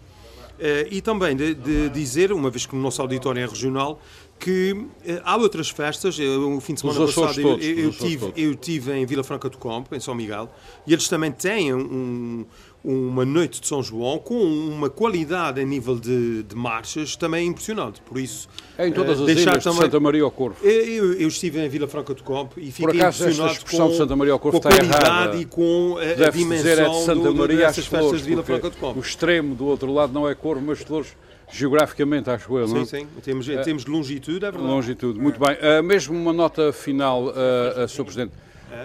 Eh, 0.58 0.88
e 0.90 1.00
também 1.00 1.34
de, 1.36 1.54
de 1.54 1.88
dizer, 1.90 2.32
uma 2.32 2.48
vez 2.50 2.64
que 2.66 2.74
o 2.76 2.78
nosso 2.78 3.02
auditório 3.02 3.40
é 3.42 3.46
regional, 3.46 4.00
que 4.38 4.86
eh, 5.04 5.20
há 5.24 5.36
outras 5.36 5.68
festas. 5.70 6.18
Eu, 6.18 6.56
o 6.56 6.60
fim 6.60 6.74
de 6.74 6.80
semana 6.80 7.00
passado 7.00 7.40
eu, 7.40 7.42
todos, 7.50 7.64
eu, 7.66 7.78
eu 7.78 7.90
tive, 7.92 8.18
todos. 8.18 8.34
eu 8.42 8.54
tive 8.54 8.92
em 8.92 9.04
Vila 9.06 9.24
Franca 9.24 9.48
do 9.48 9.58
Campo, 9.58 9.94
em 9.94 10.00
São 10.00 10.14
Miguel, 10.14 10.48
e 10.86 10.92
eles 10.92 11.08
também 11.08 11.32
têm 11.32 11.74
um- 11.74 12.44
uma 12.84 13.24
noite 13.24 13.62
de 13.62 13.66
São 13.66 13.82
João 13.82 14.18
com 14.18 14.34
uma 14.44 14.90
qualidade 14.90 15.58
a 15.58 15.64
nível 15.64 15.98
de, 15.98 16.42
de 16.42 16.54
marchas 16.54 17.16
também 17.16 17.46
impressionante. 17.48 18.02
Por 18.02 18.18
isso, 18.18 18.46
É 18.76 18.86
em 18.86 18.92
todas 18.92 19.18
eh, 19.18 19.20
as 19.22 19.26
deixar 19.26 19.52
ilhas 19.52 19.58
de 19.62 19.64
também- 19.70 19.80
Santa 19.82 19.98
Maria 20.00 20.22
ao 20.22 20.30
Corvo. 20.30 20.56
Eu, 20.62 20.70
eu- 20.70 21.12
eu 21.14 21.28
estive 21.28 21.60
em 21.64 21.68
Vila 21.68 21.88
Franca 21.88 22.12
do 22.12 22.22
Campo 22.22 22.60
e 22.60 22.70
fiquei 22.70 23.00
acaso, 23.00 23.22
esta 23.22 23.24
impressionado 23.24 23.52
expressão 23.54 23.86
com, 23.86 23.92
de 23.92 23.96
Santa 23.98 24.16
Maria 24.16 24.32
ao 24.34 24.38
Corvo 24.38 24.60
com 24.60 24.68
a 24.68 24.70
qualidade 24.70 25.04
errada. 25.06 25.36
e 25.38 25.44
com 25.46 25.96
a, 25.96 26.02
a 26.02 26.04
Deve-se 26.04 26.38
dimensão 26.38 26.56
dizer 26.70 26.78
é 26.82 26.88
de 26.90 27.00
Santa 27.04 27.14
do, 27.14 27.32
do, 27.32 27.34
Maria 27.36 27.68
às 27.68 27.78
Flores, 27.86 28.20
de 28.22 28.28
Vila 28.28 28.42
Franca 28.42 28.68
do 28.70 28.76
Campo. 28.76 28.98
o 28.98 29.02
extremo 29.02 29.54
do 29.54 29.64
outro 29.64 29.90
lado 29.92 30.12
não 30.12 30.28
é 30.28 30.34
Corvo, 30.34 30.62
mas 30.66 30.80
Flores 30.82 31.16
geograficamente, 31.50 32.28
acho 32.28 32.56
eu, 32.58 32.66
não 32.68 32.78
é? 32.78 32.84
Sim, 32.84 32.98
sim. 33.00 33.06
Em 33.16 33.20
termos, 33.20 33.48
em 33.48 33.62
termos 33.62 33.84
de 33.84 33.90
longitude, 33.90 34.44
é 34.44 34.50
verdade. 34.50 34.64
Longitude, 34.72 35.18
muito 35.18 35.38
bem. 35.40 35.56
Ah, 35.60 35.80
mesmo 35.82 36.14
uma 36.18 36.32
nota 36.32 36.72
final, 36.72 37.28
uh, 37.28 37.88
Sr. 37.88 38.04
Presidente. 38.04 38.32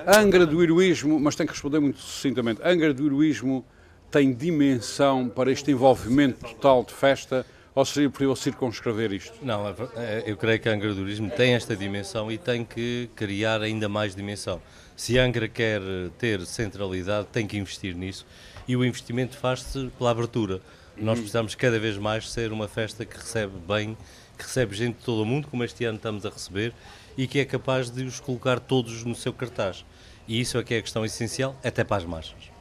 A 0.05 0.19
Angra 0.21 0.45
do 0.45 0.61
Heroísmo, 0.61 1.19
mas 1.19 1.35
tem 1.35 1.45
que 1.47 1.51
responder 1.53 1.79
muito 1.79 1.99
sucintamente, 1.99 2.61
a 2.63 2.69
Angra 2.69 2.93
do 2.93 3.05
Heroísmo 3.05 3.65
tem 4.11 4.33
dimensão 4.33 5.29
para 5.29 5.51
este 5.51 5.71
envolvimento 5.71 6.45
total 6.45 6.83
de 6.83 6.93
festa 6.93 7.45
ou 7.75 7.85
seria 7.85 8.09
possível 8.09 8.35
circunscrever 8.35 9.13
isto? 9.13 9.33
Não, 9.41 9.67
é 9.67 9.73
é, 9.95 10.23
eu 10.25 10.35
creio 10.35 10.59
que 10.59 10.67
a 10.67 10.73
Angra 10.73 10.89
do 10.89 10.95
Turismo 10.95 11.29
tem 11.29 11.53
esta 11.53 11.75
dimensão 11.75 12.31
e 12.31 12.37
tem 12.37 12.65
que 12.65 13.09
criar 13.15 13.61
ainda 13.61 13.87
mais 13.87 14.15
dimensão. 14.15 14.61
Se 14.95 15.17
a 15.17 15.23
Angra 15.23 15.47
quer 15.47 15.81
ter 16.17 16.45
centralidade, 16.45 17.27
tem 17.31 17.47
que 17.47 17.57
investir 17.57 17.95
nisso 17.95 18.25
e 18.67 18.75
o 18.75 18.83
investimento 18.83 19.37
faz-se 19.37 19.89
pela 19.97 20.11
abertura. 20.11 20.61
Nós 20.97 21.17
precisamos 21.17 21.55
cada 21.55 21.79
vez 21.79 21.97
mais 21.97 22.29
ser 22.29 22.51
uma 22.51 22.67
festa 22.67 23.05
que 23.05 23.15
recebe 23.15 23.53
bem, 23.65 23.97
que 24.37 24.43
recebe 24.43 24.75
gente 24.75 24.97
de 24.97 25.05
todo 25.05 25.21
o 25.21 25.25
mundo, 25.25 25.47
como 25.47 25.63
este 25.63 25.85
ano 25.85 25.95
estamos 25.95 26.25
a 26.25 26.29
receber, 26.29 26.73
e 27.17 27.25
que 27.27 27.39
é 27.39 27.45
capaz 27.45 27.89
de 27.89 28.03
os 28.03 28.19
colocar 28.19 28.59
todos 28.59 29.03
no 29.05 29.15
seu 29.15 29.31
cartaz. 29.31 29.85
E 30.27 30.39
isso 30.39 30.57
é 30.57 30.63
que 30.63 30.73
é 30.73 30.79
a 30.79 30.81
questão 30.81 31.05
essencial, 31.05 31.55
até 31.63 31.83
para 31.83 31.97
as 31.97 32.05
marchas. 32.05 32.58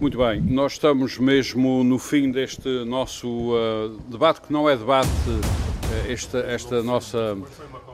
Muito 0.00 0.18
bem, 0.18 0.40
nós 0.40 0.72
estamos 0.72 1.18
mesmo 1.18 1.84
no 1.84 1.98
fim 1.98 2.30
deste 2.30 2.84
nosso 2.84 3.28
uh, 3.28 3.90
debate, 4.08 4.40
que 4.40 4.52
não 4.52 4.68
é 4.68 4.76
debate, 4.76 5.08
uh, 5.08 6.10
esta, 6.10 6.38
esta, 6.38 6.82
nossa, 6.82 7.38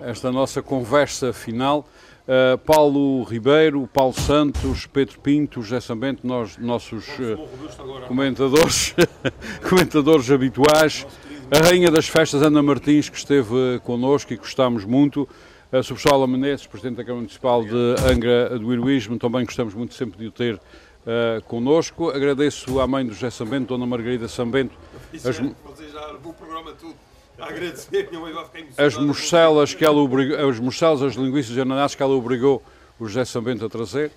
esta 0.01 0.33
nossa 0.33 0.63
conversa 0.63 1.33
final. 1.33 1.87
Uh, 2.27 2.57
Paulo 2.59 3.23
Ribeiro, 3.25 3.89
Paulo 3.93 4.15
Santos, 4.15 4.87
Pedro 4.87 5.21
Pinto, 5.21 5.63
José 5.63 5.81
Sambento, 5.81 6.27
nós, 6.27 6.57
nossos 6.57 7.07
uh, 7.19 8.07
comentadores, 8.07 8.95
comentadores 9.69 10.31
habituais, 10.31 11.07
a 11.51 11.59
Rainha 11.59 11.91
das 11.91 12.09
Festas 12.09 12.41
Ana 12.41 12.63
Martins, 12.63 13.09
que 13.09 13.17
esteve 13.17 13.81
connosco 13.85 14.33
e 14.33 14.37
gostámos 14.37 14.85
muito, 14.85 15.29
a 15.73 15.83
Subsola 15.83 16.27
Menezes, 16.27 16.67
Presidente 16.67 16.97
da 16.97 17.05
Câmara 17.05 17.21
Municipal 17.21 17.65
de 17.65 17.95
Angra 18.11 18.59
do 18.59 18.73
Heroísmo, 18.73 19.19
também 19.19 19.45
gostamos 19.45 19.75
muito 19.75 19.95
sempre 19.95 20.19
de 20.19 20.27
o 20.27 20.33
ter 20.33 20.61
uh, 21.07 21.43
connosco. 21.43 22.11
Agradeço 22.11 22.81
à 22.81 22.87
mãe 22.87 23.05
do 23.05 23.13
José 23.13 23.31
Sambento, 23.31 23.69
Dona 23.69 23.87
Margarida 23.87 24.29
Sambento. 24.29 24.75
As, 25.15 25.39
o 25.39 26.33
programa 26.33 26.73
todo 26.73 26.95
agradecer, 27.41 28.09
minha 28.11 28.21
mãe 28.21 28.33
vai 28.33 28.45
ficar 28.45 28.85
as 28.85 28.97
morcelas 28.97 29.75
que 29.75 29.85
ela 29.85 29.97
obrigou, 29.97 30.49
as 30.49 30.59
morcelas, 30.59 31.03
as 31.03 31.15
linguiças 31.15 31.57
e 31.57 31.61
ananás 31.61 31.95
que 31.95 32.03
ela 32.03 32.15
obrigou 32.15 32.63
o 32.99 33.07
José 33.07 33.25
Sambento 33.25 33.65
a 33.65 33.69
trazer, 33.69 34.13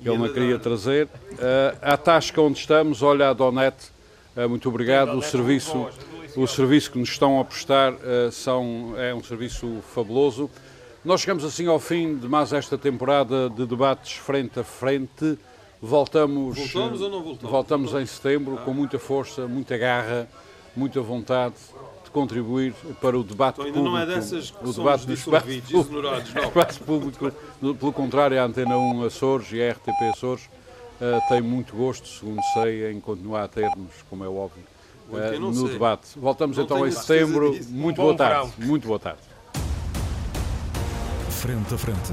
que 0.00 0.08
ele 0.08 0.18
não 0.18 0.32
queria 0.32 0.58
trazer. 0.58 1.06
Uh, 1.06 1.76
a 1.82 1.96
tasca 1.96 2.40
onde 2.40 2.58
estamos, 2.58 3.02
olha 3.02 3.30
a 3.30 3.32
Donete, 3.32 3.90
uh, 4.36 4.48
muito 4.48 4.68
obrigado. 4.68 5.16
O 5.16 5.22
serviço, 5.22 5.88
o 6.36 6.46
serviço 6.46 6.92
que 6.92 6.98
nos 6.98 7.08
estão 7.10 7.40
a 7.40 7.44
prestar 7.44 7.92
uh, 7.94 8.30
são, 8.30 8.94
é 8.96 9.12
um 9.12 9.22
serviço 9.22 9.82
fabuloso. 9.92 10.48
Nós 11.04 11.20
chegamos 11.20 11.44
assim 11.44 11.66
ao 11.66 11.80
fim 11.80 12.16
de 12.16 12.28
mais 12.28 12.52
esta 12.52 12.78
temporada 12.78 13.50
de 13.50 13.66
debates 13.66 14.12
frente 14.12 14.60
a 14.60 14.64
frente. 14.64 15.38
Voltamos, 15.80 16.56
voltamos 16.56 17.00
ou 17.00 17.10
não 17.10 17.22
voltamos? 17.22 17.50
Voltamos 17.50 17.94
em 17.94 18.06
setembro 18.06 18.58
ah. 18.58 18.64
com 18.64 18.74
muita 18.74 18.98
força, 18.98 19.46
muita 19.46 19.76
garra, 19.78 20.28
muita 20.74 21.00
vontade 21.00 21.54
de 22.04 22.10
contribuir 22.10 22.74
para 23.00 23.16
o 23.16 23.22
debate 23.22 23.56
então, 23.56 23.66
ainda 23.66 23.78
público. 23.78 23.96
não 23.96 24.02
é 24.02 24.06
dessas 24.06 24.50
que 24.50 24.68
o 24.68 24.72
debate 24.72 25.06
do 25.06 25.12
espaço, 25.12 25.48
ignorados, 25.50 26.34
não. 26.34 26.42
espaço 26.48 26.80
público. 26.80 27.30
Pelo 27.60 27.92
contrário, 27.92 28.40
a 28.40 28.44
Antena 28.44 28.76
1 28.76 29.04
Açores 29.04 29.52
e 29.52 29.62
a 29.62 29.70
RTP 29.72 30.02
Açores 30.12 30.44
uh, 30.44 31.28
têm 31.28 31.42
muito 31.42 31.76
gosto, 31.76 32.08
segundo 32.08 32.40
sei, 32.54 32.90
em 32.90 32.98
continuar 32.98 33.44
a 33.44 33.48
termos, 33.48 34.02
como 34.10 34.24
é 34.24 34.28
óbvio, 34.28 34.64
uh, 35.10 35.38
no 35.38 35.54
sei. 35.54 35.68
debate. 35.68 36.08
Voltamos 36.16 36.56
não 36.56 36.64
então 36.64 36.86
em 36.86 36.90
setembro. 36.90 37.56
Muito 37.68 38.00
boa 38.00 38.16
tarde. 38.16 38.52
Muito 38.58 38.88
boa 38.88 38.98
tarde. 38.98 39.20
Frente 41.30 41.72
a 41.72 41.78
frente. 41.78 42.12